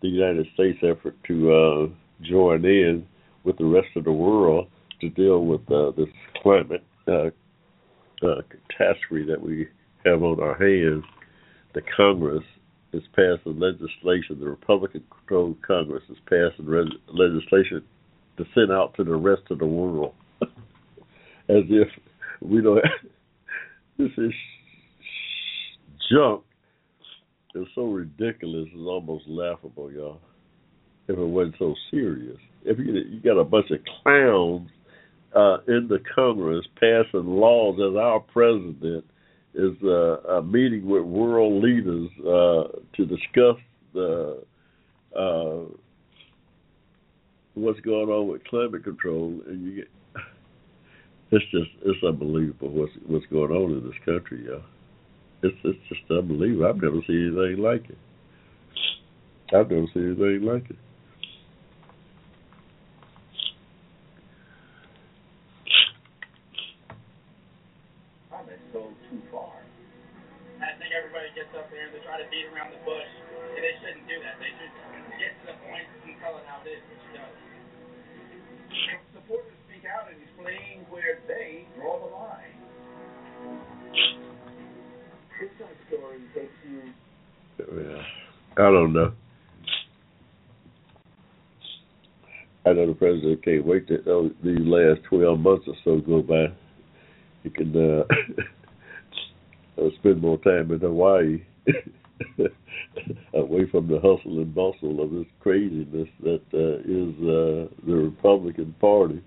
the 0.02 0.10
United 0.10 0.48
States 0.54 0.80
effort 0.84 1.16
to 1.28 1.36
uh, 1.52 1.88
join 2.26 2.66
in 2.66 3.06
with 3.44 3.58
the 3.58 3.66
rest 3.66 3.88
of 3.96 4.04
the 4.04 4.12
world 4.12 4.68
to 5.02 5.10
deal 5.10 5.46
with 5.46 5.62
uh, 5.72 5.92
this 5.92 6.10
climate 6.42 6.84
uh, 7.08 7.30
uh, 8.26 8.42
catastrophe 8.50 9.26
that 9.26 9.42
we 9.42 9.68
have 10.06 10.24
on 10.24 10.40
our 10.40 10.56
hands, 10.56 11.04
the 11.74 11.82
Congress 11.96 12.44
is 12.94 13.04
passing 13.16 13.60
legislation. 13.60 14.40
The 14.40 14.50
Republican-controlled 14.50 15.58
Congress 15.66 16.04
is 16.10 16.18
passing 16.26 16.66
re- 16.66 17.00
legislation 17.08 17.84
to 18.38 18.46
send 18.56 18.72
out 18.72 18.94
to 18.96 19.04
the 19.04 19.16
rest 19.16 19.44
of 19.52 19.60
the 19.60 19.66
world, 19.66 20.14
as 20.42 21.64
if 21.70 21.88
we 22.42 22.62
don't. 22.62 22.84
this 23.98 24.12
is 24.18 24.32
junk. 26.12 26.44
It's 27.56 27.70
so 27.76 27.86
ridiculous. 27.86 28.68
It's 28.74 28.88
almost 28.88 29.26
laughable, 29.28 29.92
y'all. 29.92 30.20
If 31.08 31.18
it 31.18 31.26
wasn't 31.26 31.56
so 31.58 31.74
serious, 31.90 32.38
if 32.64 32.78
you 32.78 32.94
you 32.94 33.20
got 33.22 33.40
a 33.40 33.44
bunch 33.44 33.72
of 33.72 33.80
clowns 34.04 34.70
uh, 35.36 35.58
in 35.68 35.88
the 35.88 36.00
Congress 36.16 36.66
passing 36.76 37.28
laws 37.28 37.80
as 37.80 37.98
our 37.98 38.20
president 38.20 39.06
is 39.54 39.76
uh, 39.84 40.22
a 40.38 40.44
meeting 40.44 40.88
with 40.88 41.04
world 41.04 41.64
leaders 41.64 42.10
uh, 42.20 42.80
to 42.96 43.06
discuss 43.06 43.58
the 43.94 44.44
uh, 45.18 45.62
what's 47.56 47.80
going 47.82 48.10
on 48.10 48.28
with 48.28 48.44
climate 48.46 48.84
control, 48.84 49.40
and 49.48 49.64
you 49.64 49.76
get 49.78 49.88
it's 51.32 51.46
just 51.52 51.70
it's 51.84 52.04
unbelievable 52.04 52.70
what's 52.70 52.94
what's 53.08 53.26
going 53.28 53.52
on 53.52 53.72
in 53.72 53.84
this 53.84 53.98
country, 54.06 54.46
y'all. 54.46 54.62
It's 55.42 55.58
it's 55.64 55.80
just 55.90 56.12
unbelievable. 56.12 56.68
I've 56.68 56.82
never 56.82 57.00
seen 57.08 57.36
anything 57.36 57.64
like 57.64 57.90
it. 57.90 57.98
I've 59.54 59.70
never 59.72 59.88
seen 59.94 60.16
anything 60.16 60.48
like 60.48 60.70
it. 60.70 60.78
Can't 93.50 93.66
wait 93.66 93.88
to 93.88 93.98
oh, 94.08 94.30
these 94.44 94.60
last 94.62 95.02
twelve 95.10 95.40
months 95.40 95.66
or 95.68 95.76
so 95.84 96.00
go 96.00 96.22
by. 96.22 96.46
You 97.44 97.52
can 97.52 97.76
uh, 97.76 98.04
uh, 99.82 99.90
spend 100.00 100.22
more 100.22 100.38
time 100.40 100.72
in 100.72 100.80
Hawaii, 100.80 101.42
away 103.34 103.66
from 103.72 103.88
the 103.88 103.96
hustle 103.96 104.40
and 104.40 104.54
bustle 104.54 105.02
of 105.02 105.12
this 105.12 105.26
craziness 105.40 106.10
that 106.22 106.42
uh, 106.54 106.80
is 106.86 107.16
uh, 107.22 107.74
the 107.86 107.96
Republican 107.96 108.76
Party. 108.80 109.22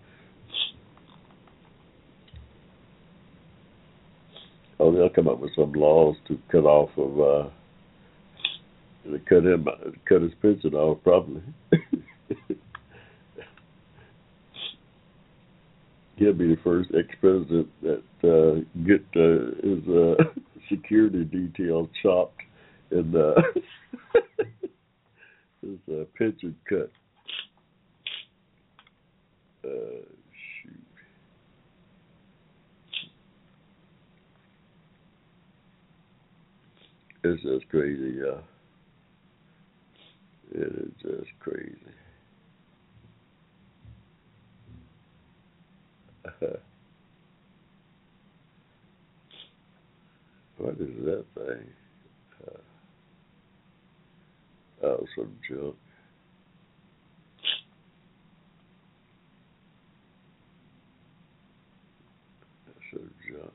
Oh, 4.79 4.93
they'll 4.93 5.11
come 5.11 5.29
up 5.29 5.39
with 5.39 5.53
some 5.57 5.73
laws 5.73 6.17
to 6.29 6.39
cut 6.51 6.65
off 6.65 6.91
of 6.97 7.21
uh, 7.21 7.51
cut 9.29 9.45
him 9.45 9.67
cut 10.09 10.23
his 10.23 10.33
pension 10.41 10.75
off 10.75 10.99
probably. 11.03 11.43
He'll 16.23 16.33
be 16.33 16.55
the 16.55 16.63
first 16.63 16.89
ex-president 16.97 17.69
that 17.83 18.03
uh, 18.23 18.61
get 18.87 19.05
uh, 19.17 19.57
his 19.61 19.89
uh, 19.89 20.15
security 20.71 21.25
detail 21.25 21.91
chopped 22.01 22.41
and 22.93 23.17
uh, 23.17 23.35
his 25.63 25.79
uh, 25.93 26.05
pension 26.17 26.55
cut. 26.69 26.93
Uh, 29.65 30.05
shoot. 30.63 30.85
It's 37.25 37.43
just 37.43 37.69
crazy, 37.69 38.19
yeah. 38.21 38.39
It 40.53 40.73
is 40.73 40.93
just 41.03 41.31
crazy. 41.41 41.92
What 50.59 50.75
is 50.75 51.05
that 51.05 51.25
thing? 51.35 51.67
Uh, 54.83 54.87
oh, 54.87 55.07
some 55.17 55.37
junk. 55.49 55.77
Some 62.93 63.11
junk. 63.29 63.53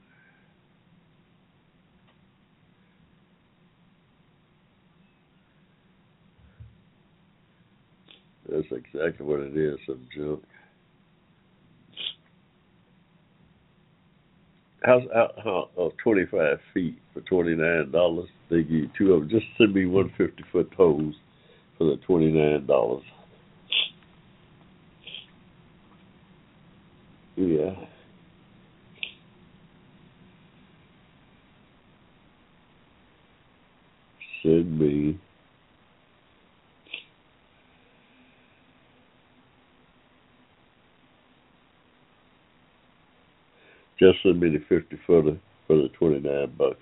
That's 8.49 8.65
exactly 8.71 9.25
what 9.25 9.41
it 9.41 9.57
is, 9.57 9.77
some 9.85 10.07
junk. 10.15 10.43
How's 14.83 15.01
how, 15.13 15.31
how 15.43 15.69
uh, 15.79 15.89
twenty 16.03 16.25
five 16.25 16.59
feet 16.73 16.97
for 17.13 17.21
twenty 17.21 17.55
nine 17.55 17.91
dollars? 17.91 18.29
They 18.49 18.61
give 18.61 18.71
you 18.71 18.89
two 18.97 19.13
of 19.13 19.21
them. 19.21 19.29
Just 19.29 19.45
send 19.57 19.73
me 19.73 19.85
one 19.85 20.13
fifty 20.17 20.43
foot 20.51 20.71
hose 20.77 21.15
for 21.77 21.85
the 21.85 21.97
twenty 22.05 22.31
nine 22.31 22.65
dollars. 22.65 23.03
Yeah. 27.35 27.75
Send 34.43 34.79
me 34.79 35.19
just 43.99 44.21
send 44.23 44.39
me 44.39 44.49
the 44.49 44.63
fifty 44.69 44.97
footer 45.05 45.37
for 45.65 45.77
the 45.77 45.89
twenty 45.97 46.19
nine 46.19 46.53
bucks. 46.57 46.79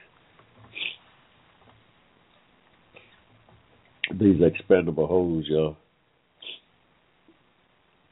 These 4.12 4.42
expandable 4.42 5.08
holes, 5.08 5.46
y'all. 5.48 5.78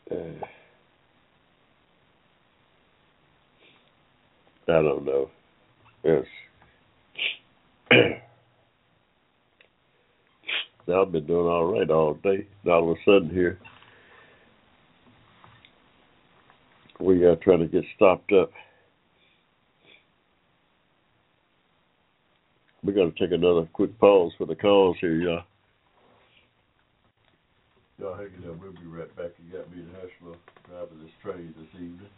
Uh, 0.09 0.45
I 4.67 4.81
don't 4.81 5.05
know. 5.05 5.29
Yes. 6.03 6.25
now 10.87 11.01
I've 11.03 11.11
been 11.11 11.27
doing 11.27 11.47
all 11.47 11.65
right 11.65 11.89
all 11.89 12.15
day. 12.15 12.47
And 12.63 12.73
all 12.73 12.91
of 12.91 12.97
a 12.97 13.01
sudden 13.05 13.29
here, 13.29 13.59
we 16.99 17.23
are 17.23 17.35
trying 17.37 17.59
to 17.59 17.67
get 17.67 17.83
stopped 17.95 18.31
up. 18.31 18.51
We're 22.83 22.93
going 22.93 23.13
to 23.13 23.19
take 23.19 23.31
another 23.31 23.65
quick 23.71 23.97
pause 23.97 24.33
for 24.37 24.45
the 24.45 24.55
calls 24.55 24.97
here, 24.99 25.15
y'all. 25.15 25.43
Y'all 27.97 28.15
hang 28.15 28.25
it 28.25 28.49
up. 28.49 28.61
We'll 28.61 28.73
be 28.73 28.85
right 28.87 29.15
back. 29.15 29.31
You 29.45 29.57
got 29.57 29.71
me 29.73 29.83
in 29.83 29.87
Hushmo 29.87 30.35
driving 30.67 30.99
this 31.01 31.11
train 31.21 31.53
this 31.57 31.67
evening. 31.75 32.09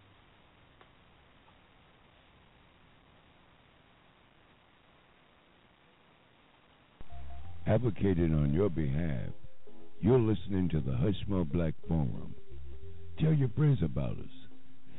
Advocated 7.68 8.32
on 8.32 8.52
your 8.52 8.70
behalf, 8.70 9.30
you're 10.00 10.20
listening 10.20 10.70
to 10.70 10.80
the 10.80 10.92
Hushmo 10.92 11.52
Black 11.52 11.74
Forum. 11.88 12.34
Tell 13.20 13.34
your 13.34 13.50
friends 13.50 13.80
about 13.84 14.18
us. 14.18 14.26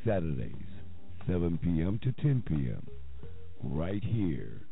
Saturdays, 0.04 0.52
7 1.26 1.58
p.m. 1.60 1.98
to 2.04 2.12
10 2.22 2.44
p.m. 2.46 2.86
Right 3.62 4.02
here 4.04 4.66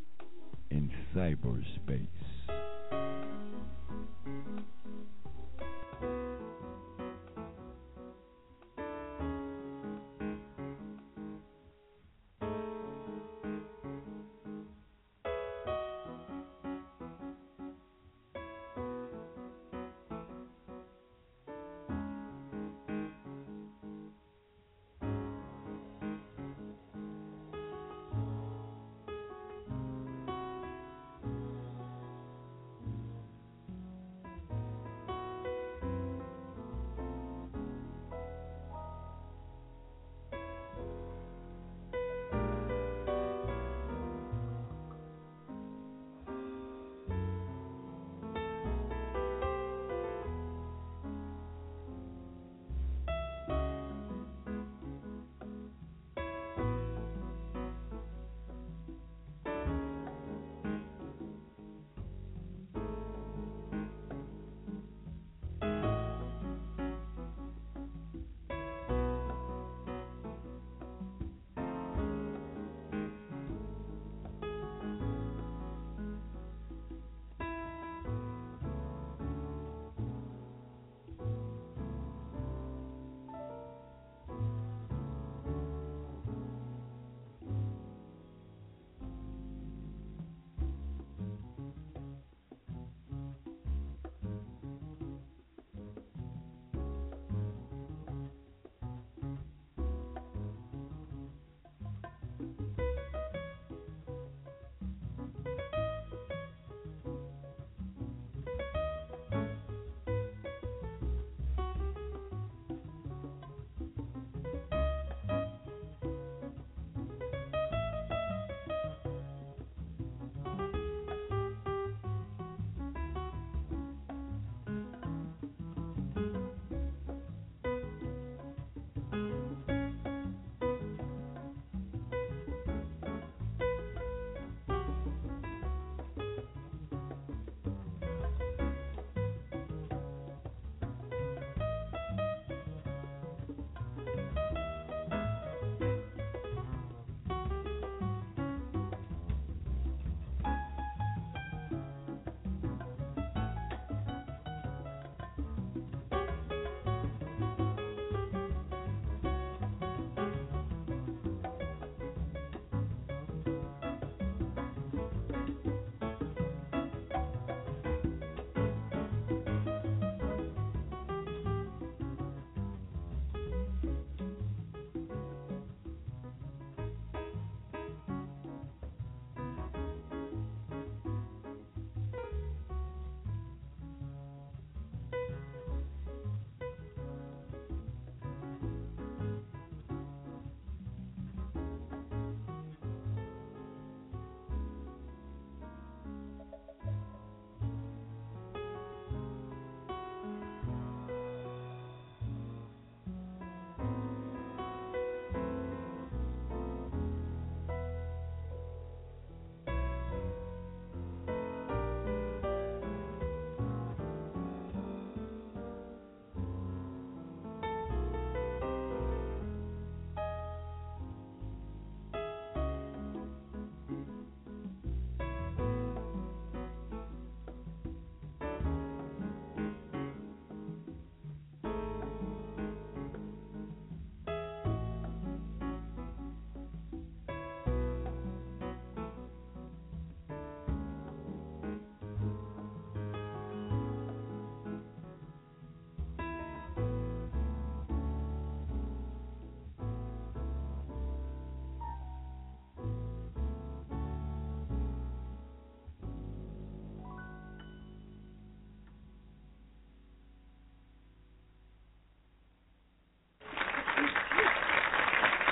in 0.71 0.91
cyberspace. 1.15 2.07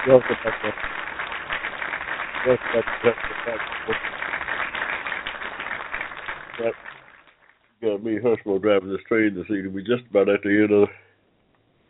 Welcome 0.05 0.35
back. 0.43 0.75
Welcome 2.45 2.67
back. 2.75 2.85
Welcome 3.05 3.21
back. 3.47 3.61
That 6.59 6.73
got 7.81 8.03
me 8.03 8.19
Hushmo 8.19 8.61
driving 8.61 8.91
this 8.91 9.01
train 9.07 9.37
this 9.37 9.45
evening. 9.45 9.73
We 9.73 9.85
just 9.85 10.03
about 10.11 10.29
at 10.29 10.43
the 10.43 10.51
end 10.51 10.73
of 10.73 10.89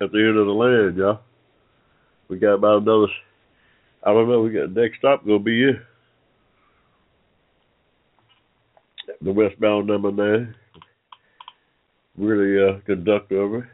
at 0.03 0.13
the 0.13 0.19
end 0.19 0.37
of 0.37 0.45
the 0.45 0.53
land, 0.53 0.99
y'all. 0.99 1.21
We 2.29 2.39
got 2.39 2.57
about 2.57 2.83
another. 2.83 3.07
I 4.03 4.13
don't 4.13 4.29
know. 4.29 4.43
We 4.43 4.51
got 4.51 4.73
next 4.73 4.99
stop 4.99 5.25
gonna 5.25 5.39
be 5.39 5.57
here. 5.57 5.87
The 9.23 9.33
westbound 9.33 9.87
number 9.87 10.13
nine. 10.13 10.55
We're 12.19 12.37
the 12.37 12.75
uh, 12.75 12.81
conductor 12.81 13.41
of 13.41 13.55
it. 13.55 13.65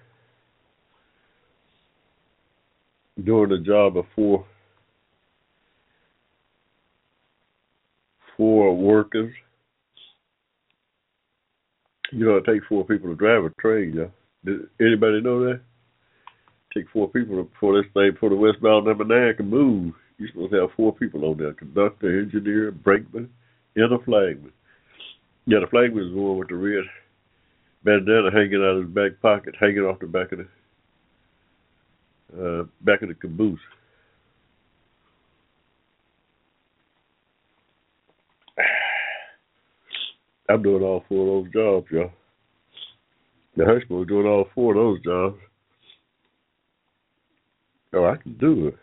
Doing 3.28 3.50
the 3.50 3.58
job 3.58 3.98
of 3.98 4.06
four 4.16 4.46
four 8.38 8.74
workers. 8.74 9.34
You 12.10 12.24
know, 12.24 12.36
it 12.36 12.46
takes 12.46 12.64
four 12.70 12.86
people 12.86 13.10
to 13.10 13.14
drive 13.14 13.44
a 13.44 13.50
train, 13.60 13.92
yeah. 13.94 14.06
Did 14.46 14.60
anybody 14.80 15.20
know 15.20 15.44
that? 15.44 15.60
Take 16.72 16.86
four 16.90 17.10
people 17.10 17.44
before 17.44 17.76
this 17.76 17.92
thing, 17.92 18.12
before 18.12 18.30
the 18.30 18.36
westbound 18.36 18.86
number 18.86 19.04
nine 19.04 19.36
can 19.36 19.50
move. 19.50 19.92
You're 20.16 20.30
supposed 20.30 20.52
to 20.52 20.62
have 20.62 20.70
four 20.74 20.94
people 20.94 21.26
on 21.26 21.36
there: 21.36 21.52
conductor, 21.52 22.20
engineer, 22.20 22.70
brakeman, 22.70 23.28
and 23.76 23.92
a 23.92 23.98
flagman. 23.98 24.52
Yeah, 25.44 25.58
the 25.60 25.66
flagman 25.66 26.06
is 26.06 26.14
the 26.14 26.18
one 26.18 26.38
with 26.38 26.48
the 26.48 26.54
red 26.54 26.84
bandana 27.84 28.30
hanging 28.32 28.62
out 28.64 28.78
of 28.78 28.86
his 28.86 28.94
back 28.94 29.20
pocket, 29.20 29.54
hanging 29.60 29.84
off 29.84 30.00
the 30.00 30.06
back 30.06 30.32
of 30.32 30.38
the 30.38 30.46
uh, 32.32 32.64
back 32.82 33.02
of 33.02 33.08
the 33.08 33.14
caboose. 33.14 33.60
I'm 40.50 40.62
doing 40.62 40.82
all 40.82 41.04
four 41.08 41.38
of 41.38 41.44
those 41.44 41.52
jobs, 41.52 41.86
y'all. 41.90 42.10
The 43.56 43.64
Hushmo 43.64 44.06
doing 44.06 44.26
all 44.26 44.48
four 44.54 44.72
of 44.72 44.76
those 44.76 45.02
jobs. 45.02 45.36
Oh, 47.94 48.04
I 48.04 48.16
can 48.16 48.34
do 48.34 48.68
it. 48.68 48.76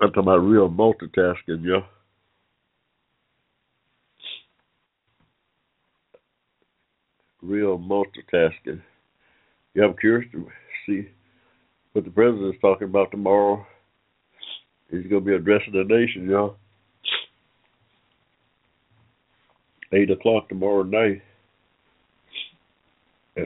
I'm 0.00 0.10
talking 0.10 0.22
about 0.22 0.38
real 0.38 0.68
multitasking, 0.68 1.64
y'all. 1.64 1.82
Real 7.48 7.78
multitasking. 7.78 8.82
Yeah, 9.72 9.84
I'm 9.84 9.96
curious 9.96 10.30
to 10.32 10.46
see 10.86 11.08
what 11.94 12.04
the 12.04 12.10
president's 12.10 12.60
talking 12.60 12.88
about 12.88 13.10
tomorrow. 13.10 13.66
He's 14.90 15.06
going 15.06 15.24
to 15.24 15.26
be 15.26 15.34
addressing 15.34 15.72
the 15.72 15.84
nation, 15.84 16.28
y'all. 16.28 16.56
Eight 19.94 20.10
o'clock 20.10 20.50
tomorrow 20.50 20.82
night. 20.82 21.22
Oh, 23.38 23.44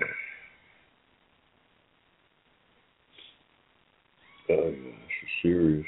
yeah, 4.48 4.66
this 4.66 5.22
is 5.22 5.30
serious. 5.42 5.86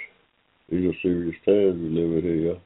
These 0.71 0.89
are 0.89 0.99
serious 1.03 1.35
times 1.45 1.83
we 1.83 1.89
live 1.89 2.19
in 2.19 2.23
here, 2.23 2.35
y'all. 2.37 2.61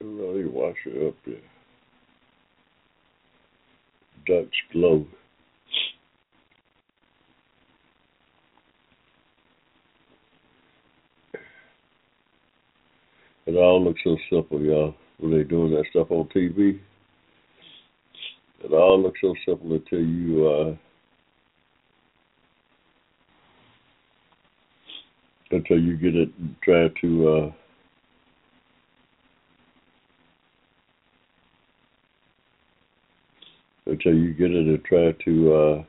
Everybody 0.00 0.44
wash 0.44 0.76
it 0.86 1.08
up 1.08 1.14
there. 1.26 1.36
Dutch 4.26 4.54
glow. 4.72 5.04
It 13.46 13.56
all 13.56 13.82
looks 13.82 14.00
so 14.04 14.16
simple, 14.30 14.60
y'all, 14.60 14.94
when 15.18 15.32
they 15.32 15.42
doing 15.42 15.72
that 15.72 15.86
stuff 15.90 16.10
on 16.10 16.28
TV. 16.28 16.78
It 18.62 18.72
all 18.72 19.02
looks 19.02 19.20
so 19.20 19.34
simple 19.46 19.72
until 19.72 20.00
you 20.00 20.46
uh 20.46 20.76
until 25.50 25.78
you 25.80 25.96
get 25.96 26.14
it 26.14 26.28
try 26.62 26.88
to 27.00 27.28
uh 27.28 27.50
until 33.88 34.14
you 34.14 34.34
get 34.34 34.50
it 34.50 34.66
and 34.66 34.84
try 34.84 35.12
to 35.24 35.54
uh 35.54 35.84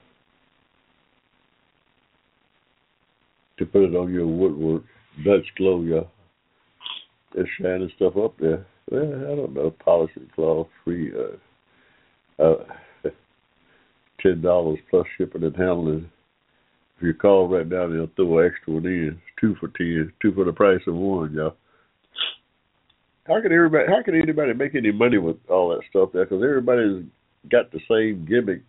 to 3.58 3.66
put 3.66 3.84
it 3.84 3.96
on 3.96 4.14
your 4.14 4.26
woodwork. 4.26 4.84
Dutch 5.26 5.46
glow, 5.58 5.82
yeah. 5.82 6.08
It's 7.36 7.50
shining 7.60 7.92
stuff 7.98 8.16
up 8.16 8.36
there. 8.40 8.66
Well, 8.90 9.04
I 9.04 9.36
don't 9.36 9.54
know, 9.54 9.76
polishing 9.84 10.30
cloth 10.34 10.68
free 10.84 11.12
uh 11.14 12.42
uh 12.44 12.64
ten 14.22 14.42
dollars 14.42 14.80
plus 14.90 15.06
shipping 15.18 15.44
and 15.44 15.56
handling. 15.56 16.10
If 16.98 17.04
you 17.04 17.14
call 17.14 17.48
right 17.48 17.68
now, 17.68 17.88
they'll 17.88 18.10
throw 18.16 18.40
an 18.40 18.52
extra 18.52 18.74
one 18.74 18.86
in. 18.86 19.22
Two 19.40 19.56
for 19.60 19.70
ten, 19.78 20.12
two 20.22 20.34
for 20.34 20.44
the 20.44 20.52
price 20.52 20.82
of 20.88 20.96
one, 20.96 21.34
y'all. 21.34 21.56
How 23.26 23.42
can 23.42 23.52
everybody? 23.52 23.86
How 23.88 24.02
can 24.04 24.16
anybody 24.20 24.54
make 24.54 24.74
any 24.76 24.92
money 24.92 25.18
with 25.18 25.38
all 25.50 25.70
that 25.70 25.82
stuff 25.90 26.10
there? 26.14 26.26
Because 26.26 26.44
everybody's 26.44 27.06
got 27.50 27.72
the 27.72 27.80
same 27.90 28.26
gimmick. 28.26 28.62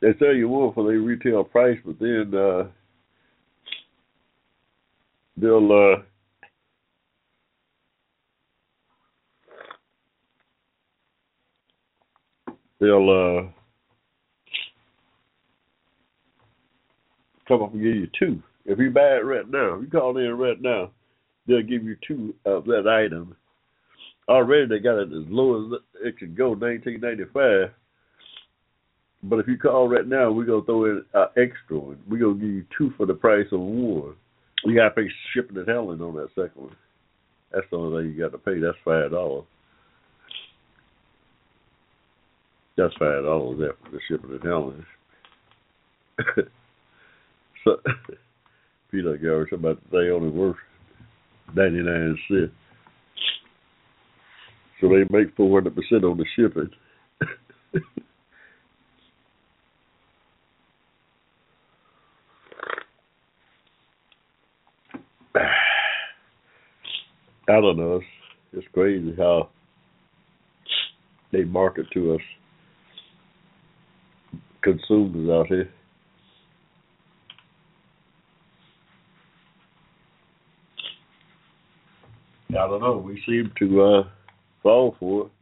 They 0.00 0.14
sell 0.18 0.34
you 0.34 0.48
one 0.48 0.72
for 0.74 0.84
their 0.84 0.98
retail 0.98 1.44
price, 1.44 1.78
but 1.84 1.98
then 2.00 2.32
uh, 2.34 2.64
they'll 5.36 5.72
uh, 5.72 6.02
they'll 12.80 13.10
uh, 13.10 13.62
come 17.46 17.62
up 17.62 17.72
and 17.72 17.82
give 17.82 17.94
you 17.94 18.08
two. 18.18 18.42
If 18.64 18.78
you 18.78 18.90
buy 18.90 19.16
it 19.16 19.24
right 19.24 19.48
now, 19.48 19.74
if 19.74 19.82
you 19.82 19.88
call 19.88 20.16
in 20.16 20.36
right 20.36 20.60
now, 20.60 20.90
they'll 21.46 21.62
give 21.62 21.84
you 21.84 21.96
two 22.06 22.34
of 22.44 22.64
that 22.64 22.88
item. 22.88 23.36
Already 24.28 24.66
they 24.66 24.78
got 24.78 24.98
it 24.98 25.08
as 25.08 25.28
low 25.28 25.74
as 25.74 25.80
it 26.04 26.18
can 26.18 26.34
go, 26.34 26.54
nineteen 26.54 27.00
ninety 27.00 27.24
five. 27.32 27.70
But 29.24 29.38
if 29.38 29.46
you 29.46 29.56
call 29.56 29.88
right 29.88 30.06
now, 30.06 30.32
we're 30.32 30.44
gonna 30.44 30.64
throw 30.64 30.84
in 30.86 31.04
an 31.14 31.26
extra 31.36 31.78
one. 31.78 31.98
We're 32.08 32.20
gonna 32.20 32.34
give 32.34 32.48
you 32.48 32.64
two 32.76 32.92
for 32.96 33.06
the 33.06 33.14
price 33.14 33.46
of 33.52 33.60
one. 33.60 34.14
You 34.64 34.74
gotta 34.74 34.90
pay 34.90 35.08
shipping 35.32 35.56
and 35.56 35.68
handling 35.68 36.00
on 36.00 36.14
that 36.16 36.28
second 36.34 36.62
one. 36.62 36.76
That's 37.52 37.66
the 37.70 37.76
only 37.76 38.02
thing 38.02 38.12
you 38.14 38.22
got 38.22 38.32
to 38.32 38.38
pay. 38.38 38.58
That's 38.58 38.76
five 38.84 39.10
dollars. 39.10 39.44
That's 42.76 42.94
five 42.94 43.24
dollars 43.24 43.58
there 43.58 43.74
for 43.84 43.90
the 43.90 44.00
shipping 44.08 44.30
and 44.30 44.42
handling. 44.42 44.86
so 47.64 47.76
peanut 48.90 49.20
gallery, 49.20 49.46
somebody 49.50 49.78
say 49.90 50.10
only 50.10 50.30
worth 50.30 50.56
ninety 51.54 51.82
nine 51.82 52.18
cents. 52.28 52.52
So 54.82 54.88
they 54.88 55.04
make 55.16 55.34
four 55.36 55.56
hundred 55.56 55.76
percent 55.76 56.04
on 56.04 56.18
the 56.18 56.26
shipping. 56.34 56.68
I 67.48 67.60
don't 67.60 67.76
know. 67.76 67.96
It's, 67.96 68.06
it's 68.52 68.66
crazy 68.74 69.14
how 69.16 69.50
they 71.30 71.44
market 71.44 71.86
to 71.94 72.14
us 72.14 72.20
consumers 74.62 75.30
out 75.30 75.46
here. 75.46 75.70
I 82.50 82.66
don't 82.66 82.80
know. 82.80 82.96
We 82.98 83.22
seem 83.26 83.52
to 83.60 83.82
uh, 83.82 84.02
fall 84.62 84.94
for 84.98 85.26
it. 85.26 85.32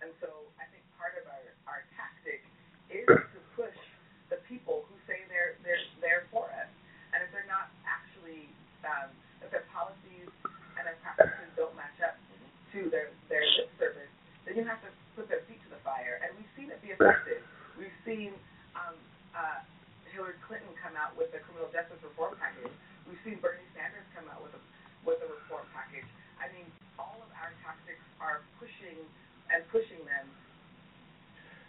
And 0.00 0.10
so 0.16 0.48
I 0.56 0.64
think 0.72 0.80
part 0.96 1.12
of 1.20 1.28
our, 1.28 1.44
our 1.68 1.82
tactic 1.92 2.40
is 2.88 3.04
to 3.36 3.40
push 3.52 3.76
the 4.32 4.40
people 4.48 4.88
who 4.88 4.96
say 5.04 5.26
they're 5.28 5.60
they're 5.66 5.82
they're 6.00 6.24
for 6.32 6.48
us. 6.56 6.70
And 7.12 7.20
if 7.20 7.28
they're 7.34 7.50
not 7.50 7.68
actually 7.84 8.48
um, 8.86 9.12
if 9.44 9.52
their 9.52 9.66
policies 9.74 10.30
and 10.78 10.82
their 10.88 10.96
practices 11.04 11.50
don't 11.58 11.74
match 11.76 11.98
up 12.00 12.16
to 12.72 12.88
their 12.88 13.12
their 13.28 13.44
lip 13.60 13.68
service, 13.76 14.12
then 14.46 14.56
you 14.56 14.64
have 14.64 14.80
to 14.86 14.90
put 15.18 15.28
their 15.28 15.44
feet 15.50 15.60
to 15.66 15.70
the 15.74 15.80
fire. 15.84 16.22
And 16.24 16.32
we've 16.38 16.52
seen 16.56 16.72
it 16.72 16.80
be 16.80 16.94
effective. 16.96 17.44
We've 17.76 18.00
seen 18.06 18.32
um, 18.72 18.96
uh, 19.34 19.60
Hillary 20.14 20.38
Clinton 20.46 20.70
come 20.80 20.94
out 20.96 21.14
with 21.18 21.34
the 21.34 21.42
criminal 21.44 21.68
justice 21.70 22.00
reform 22.00 22.38
package. 22.38 22.72
We've 23.04 23.20
seen 23.26 23.42
Bernie 23.42 23.66
Sanders 23.74 24.06
come 24.14 24.30
out 24.30 24.42
with 24.42 24.54
a 24.54 24.62
with 25.06 25.18
the 25.20 25.26
reform 25.26 25.66
package. 25.74 26.06
I 26.40 26.52
mean, 26.52 26.66
all 26.98 27.20
of 27.22 27.30
our 27.36 27.52
tactics 27.64 28.02
are 28.20 28.40
pushing 28.58 29.00
and 29.52 29.64
pushing 29.72 30.04
them. 30.04 30.26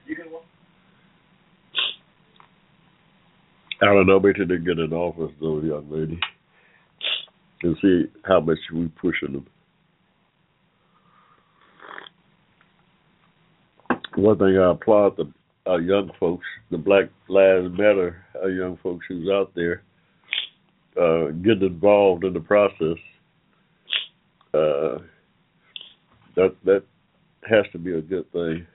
You 0.05 0.15
can. 0.15 0.27
I 3.81 3.85
don't 3.85 4.05
know. 4.05 4.17
Wait 4.17 4.35
till 4.35 4.47
they 4.47 4.57
get 4.57 4.77
in 4.77 4.93
office, 4.93 5.33
though, 5.39 5.61
young 5.61 5.89
lady, 5.89 6.19
and 7.63 7.75
see 7.81 8.05
how 8.23 8.39
much 8.39 8.59
we 8.73 8.87
pushing 9.01 9.33
them. 9.33 9.47
One 14.15 14.37
thing 14.37 14.57
I 14.57 14.71
applaud 14.71 15.17
the 15.17 15.31
our 15.65 15.79
young 15.79 16.11
folks, 16.19 16.45
the 16.69 16.77
Black 16.77 17.05
Lives 17.27 17.69
Matter, 17.71 18.25
our 18.41 18.49
young 18.49 18.77
folks 18.81 19.05
who's 19.07 19.29
out 19.29 19.51
there, 19.55 19.83
uh, 20.99 21.27
getting 21.43 21.67
involved 21.67 22.23
in 22.23 22.33
the 22.33 22.39
process 22.39 22.97
uh, 24.53 24.99
that 26.35 26.55
that 26.65 26.83
has 27.49 27.65
to 27.71 27.77
be 27.77 27.93
a 27.93 28.01
good 28.01 28.29
thing. 28.31 28.67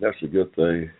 That's 0.00 0.16
a 0.22 0.26
good 0.26 0.54
thing. 0.54 0.90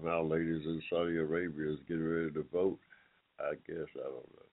Somehow, 0.00 0.22
ladies 0.22 0.64
in 0.64 0.80
Saudi 0.88 1.16
Arabia 1.18 1.72
is 1.72 1.78
getting 1.86 2.08
ready 2.08 2.30
to 2.32 2.44
vote. 2.52 2.78
I 3.38 3.52
guess 3.66 3.86
I 3.96 4.02
don't 4.02 4.14
know. 4.14 4.48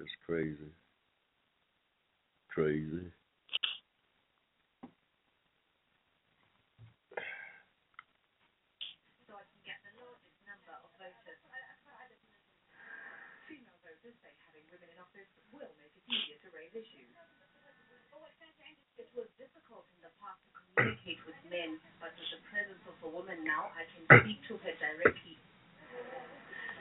It's 0.00 0.10
crazy. 0.26 0.56
Crazy. 2.48 3.12
of 16.46 16.54
issues. 16.72 17.35
It 18.96 19.12
was 19.12 19.28
difficult 19.36 19.84
in 19.92 20.08
the 20.08 20.12
past 20.24 20.40
to 20.40 20.56
communicate 20.72 21.20
with 21.28 21.36
men, 21.52 21.76
but 22.00 22.16
with 22.16 22.32
the 22.32 22.40
presence 22.48 22.80
of 22.88 22.96
a 23.04 23.10
woman 23.12 23.44
now, 23.44 23.68
I 23.76 23.84
can 23.92 24.08
speak 24.24 24.40
to 24.48 24.56
her 24.56 24.72
directly. 24.80 25.36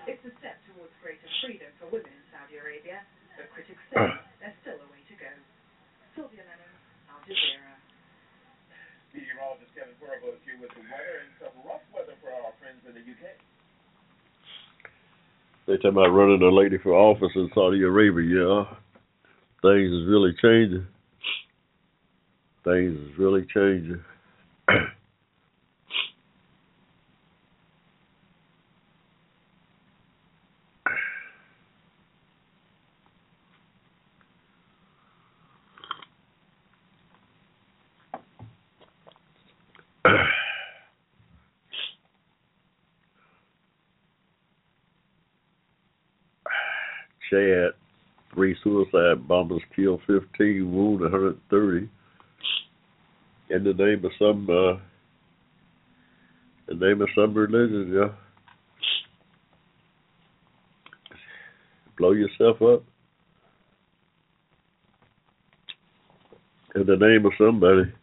It's 0.08 0.24
a 0.24 0.32
step 0.40 0.56
towards 0.72 0.96
greater 1.04 1.28
freedom 1.44 1.68
for 1.76 1.92
women 1.92 2.08
in 2.08 2.24
Saudi 2.32 2.56
Arabia, 2.56 3.04
but 3.36 3.52
critics 3.52 3.84
say 3.92 4.00
there's 4.40 4.56
still 4.64 4.80
a 4.80 4.88
way 4.96 5.04
to 5.12 5.16
go. 5.20 5.28
Sylvia 6.16 6.48
Lennon, 6.48 6.72
Al 7.12 7.20
Jazeera. 7.28 7.76
Meteorologist 9.12 9.76
Kevin 9.76 9.96
Corriveau 10.00 10.40
is 10.40 10.44
here 10.48 10.60
with 10.64 10.72
the 10.72 10.88
weather 10.88 11.20
and 11.20 11.32
some 11.44 11.56
rough 11.68 11.84
weather 11.92 12.16
for 12.24 12.32
our 12.32 12.56
friends 12.64 12.80
in 12.88 12.96
the 12.96 13.04
UK. 13.04 13.24
They 15.68 15.76
talking 15.84 16.00
about 16.00 16.16
running 16.16 16.40
a 16.40 16.52
lady 16.52 16.80
for 16.80 16.96
office 16.96 17.36
in 17.36 17.52
Saudi 17.52 17.84
Arabia. 17.84 18.24
Yeah, 18.24 18.64
things 19.60 19.92
is 19.92 20.08
really 20.08 20.32
changing. 20.40 20.88
Things 22.66 22.98
is 23.00 23.20
really 23.20 23.46
changing. 23.54 24.04
Chad, 47.30 47.74
three 48.34 48.56
suicide 48.64 49.28
bombers 49.28 49.62
killed 49.76 50.02
15, 50.08 50.72
wounded 50.72 51.12
130. 51.12 51.88
In 53.56 53.64
the 53.64 53.73
name 53.73 54.03
of 54.03 54.11
some, 54.19 54.49
uh, 54.49 54.73
in 56.68 56.77
the 56.77 56.88
name 56.88 57.02
of 57.02 57.07
some 57.15 57.34
religion, 57.34 57.90
yeah. 57.95 58.10
Blow 61.98 62.11
yourself 62.11 62.61
up. 62.61 62.84
In 66.76 66.86
the 66.86 66.98
name 66.98 67.26
of 67.26 67.32
somebody. 67.38 67.94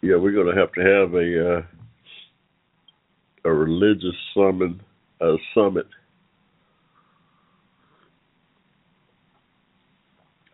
yeah, 0.00 0.14
we're 0.14 0.30
going 0.30 0.54
to 0.54 0.60
have 0.60 0.72
to 0.74 0.80
have 0.80 1.14
a 1.14 1.58
uh, 1.58 1.62
a 3.44 3.49
religious 3.60 4.16
summon 4.34 4.80
a 5.20 5.36
summit. 5.54 5.86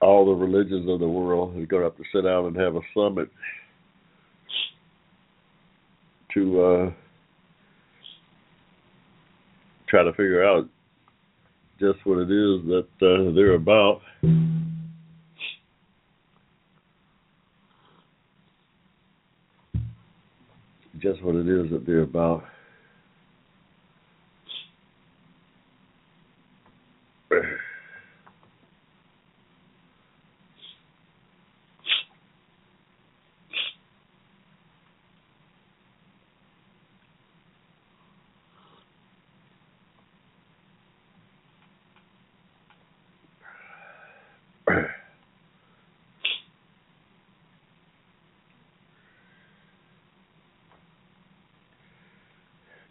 All 0.01 0.27
the 0.27 0.33
religions 0.33 0.91
of 0.91 1.01
the 1.01 1.09
world 1.09 1.57
are 1.57 1.67
going 1.67 1.83
to 1.83 1.89
have 1.89 1.97
to 1.97 2.05
sit 2.13 2.23
down 2.23 2.47
and 2.47 2.57
have 2.57 2.77
a 2.77 2.81
summit 2.95 3.29
to 6.35 6.61
uh, 6.61 6.91
try 9.89 10.03
to 10.03 10.13
figure 10.13 10.45
out 10.45 10.69
just 11.81 11.99
what 12.05 12.19
it 12.19 12.31
is 12.31 12.63
that 12.67 12.87
uh, 13.03 13.35
they're 13.35 13.55
about. 13.55 14.01
just 20.99 21.23
what 21.23 21.35
it 21.35 21.49
is 21.49 21.71
that 21.71 21.85
they're 21.87 22.03
about. 22.03 22.43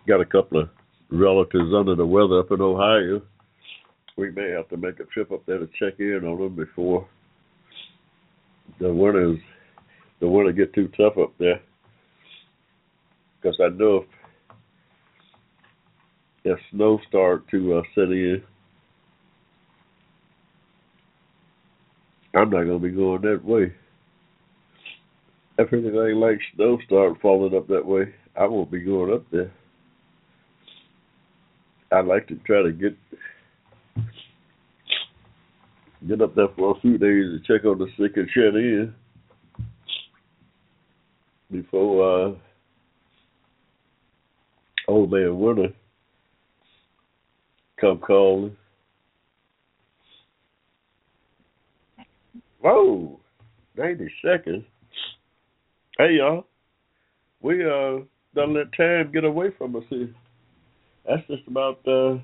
Got 0.07 0.21
a 0.21 0.25
couple 0.25 0.61
of 0.61 0.69
relatives 1.09 1.73
under 1.75 1.95
the 1.95 2.05
weather 2.05 2.39
up 2.39 2.51
in 2.51 2.61
Ohio. 2.61 3.21
We 4.17 4.31
may 4.31 4.51
have 4.51 4.69
to 4.69 4.77
make 4.77 4.99
a 4.99 5.05
trip 5.05 5.31
up 5.31 5.45
there 5.45 5.59
to 5.59 5.67
check 5.79 5.99
in 5.99 6.21
on 6.25 6.39
them 6.39 6.55
before 6.55 7.07
the 8.79 8.93
winters 8.93 9.39
the 10.19 10.27
winter 10.27 10.51
get 10.51 10.73
too 10.73 10.89
tough 10.97 11.17
up 11.17 11.33
there. 11.37 11.59
Because 13.41 13.57
I 13.61 13.69
know 13.69 13.97
if 13.97 14.05
if 16.45 16.59
snow 16.71 16.99
start 17.07 17.47
to 17.49 17.75
uh, 17.75 17.81
set 17.93 18.11
in, 18.11 18.41
I'm 22.33 22.49
not 22.49 22.63
gonna 22.63 22.79
be 22.79 22.89
going 22.89 23.21
that 23.21 23.43
way. 23.43 23.73
If 25.57 25.71
anything 25.73 26.15
like 26.15 26.39
snow 26.55 26.77
start 26.85 27.19
falling 27.21 27.55
up 27.55 27.67
that 27.67 27.85
way, 27.85 28.13
I 28.39 28.45
won't 28.45 28.71
be 28.71 28.79
going 28.79 29.13
up 29.13 29.23
there. 29.31 29.51
I'd 31.95 32.05
like 32.05 32.27
to 32.27 32.35
try 32.45 32.61
to 32.61 32.73
get 32.73 32.97
get 36.07 36.21
up 36.21 36.35
there 36.35 36.49
for 36.57 36.75
a 36.75 36.79
few 36.81 36.97
days 36.97 37.25
to 37.31 37.39
check 37.47 37.65
on 37.65 37.79
the 37.79 37.87
sick 37.97 38.17
and 38.17 38.29
shut 38.29 38.55
in 38.55 38.93
before 41.49 42.27
uh, 42.27 42.31
old 44.89 45.11
man 45.11 45.39
winter 45.39 45.69
come 47.79 47.99
calling. 47.99 48.57
Whoa, 52.59 53.19
90 53.77 54.11
seconds. 54.23 54.65
Hey, 55.97 56.17
y'all. 56.17 56.45
We 57.41 57.63
uh 57.63 57.99
don't 58.33 58.53
let 58.53 58.75
time 58.75 59.11
get 59.13 59.23
away 59.23 59.47
from 59.57 59.77
us 59.77 59.83
here. 59.89 60.09
That's 61.07 61.25
just 61.27 61.47
about 61.47 61.79
uh 61.87 62.17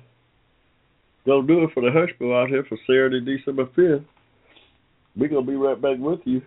gonna 1.24 1.46
do 1.46 1.64
it 1.64 1.70
for 1.72 1.82
the 1.82 1.90
Hushmo 1.90 2.42
out 2.42 2.48
here 2.48 2.64
for 2.68 2.76
Saturday, 2.86 3.20
December 3.20 3.66
5th. 3.66 4.04
We're 5.16 5.28
gonna 5.28 5.46
be 5.46 5.54
right 5.54 5.80
back 5.80 5.98
with 5.98 6.20
you 6.24 6.42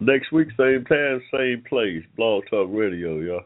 next 0.00 0.32
week, 0.32 0.48
same 0.56 0.84
time, 0.84 1.22
same 1.32 1.64
place. 1.68 2.02
Blog 2.16 2.44
Talk 2.50 2.68
Radio, 2.70 3.18
y'all. 3.20 3.44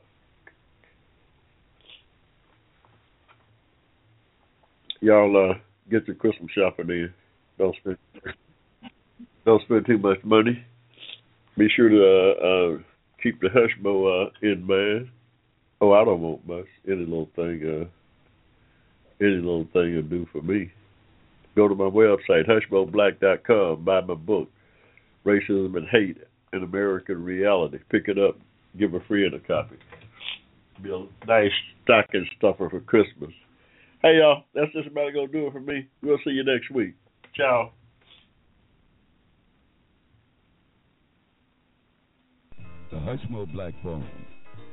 Y'all 5.00 5.50
uh, 5.50 5.54
get 5.90 6.06
your 6.06 6.16
Christmas 6.16 6.50
shopping 6.52 6.88
in. 6.88 7.12
Don't 7.58 7.76
spend 7.76 7.98
don't 9.44 9.62
spend 9.62 9.86
too 9.86 9.98
much 9.98 10.18
money. 10.24 10.64
Be 11.56 11.68
sure 11.76 11.88
to 11.88 12.02
uh, 12.02 12.46
uh, 12.46 12.78
keep 13.22 13.40
the 13.40 13.48
hush 13.50 13.70
bow 13.82 14.24
uh, 14.26 14.30
in 14.42 14.66
mind. 14.66 15.08
Oh, 15.80 15.92
I 15.92 16.04
don't 16.04 16.20
want 16.20 16.46
much. 16.46 16.66
Any 16.86 17.04
little 17.04 17.28
thing, 17.36 17.60
uh, 17.64 19.24
any 19.24 19.36
little 19.36 19.68
thing 19.72 19.94
will 19.94 20.02
do 20.02 20.26
for 20.32 20.42
me. 20.42 20.70
Go 21.54 21.68
to 21.68 21.74
my 21.74 21.84
website, 21.84 22.46
hushmoblack.com. 22.48 23.84
Buy 23.84 24.00
my 24.02 24.14
book, 24.14 24.48
Racism 25.24 25.76
and 25.76 25.88
Hate 25.88 26.18
in 26.52 26.62
American 26.62 27.22
Reality. 27.22 27.78
Pick 27.90 28.08
it 28.08 28.18
up. 28.18 28.38
Give 28.78 28.94
a 28.94 29.00
friend 29.00 29.34
a 29.34 29.40
copy. 29.40 29.76
Be 30.82 30.90
a 30.90 31.06
nice 31.26 31.50
stocking 31.82 32.26
stuffer 32.36 32.68
for 32.68 32.80
Christmas. 32.80 33.30
Hey, 34.02 34.18
y'all. 34.18 34.44
That's 34.54 34.72
just 34.72 34.88
about 34.88 35.14
going 35.14 35.28
to 35.28 35.32
do 35.32 35.46
it 35.46 35.52
for 35.52 35.60
me. 35.60 35.88
We'll 36.02 36.18
see 36.24 36.30
you 36.30 36.44
next 36.44 36.70
week. 36.70 36.94
Ciao. 37.34 37.72
The 42.90 42.96
Hushmo 42.96 43.50
Black 43.52 43.74
Forum, 43.82 44.04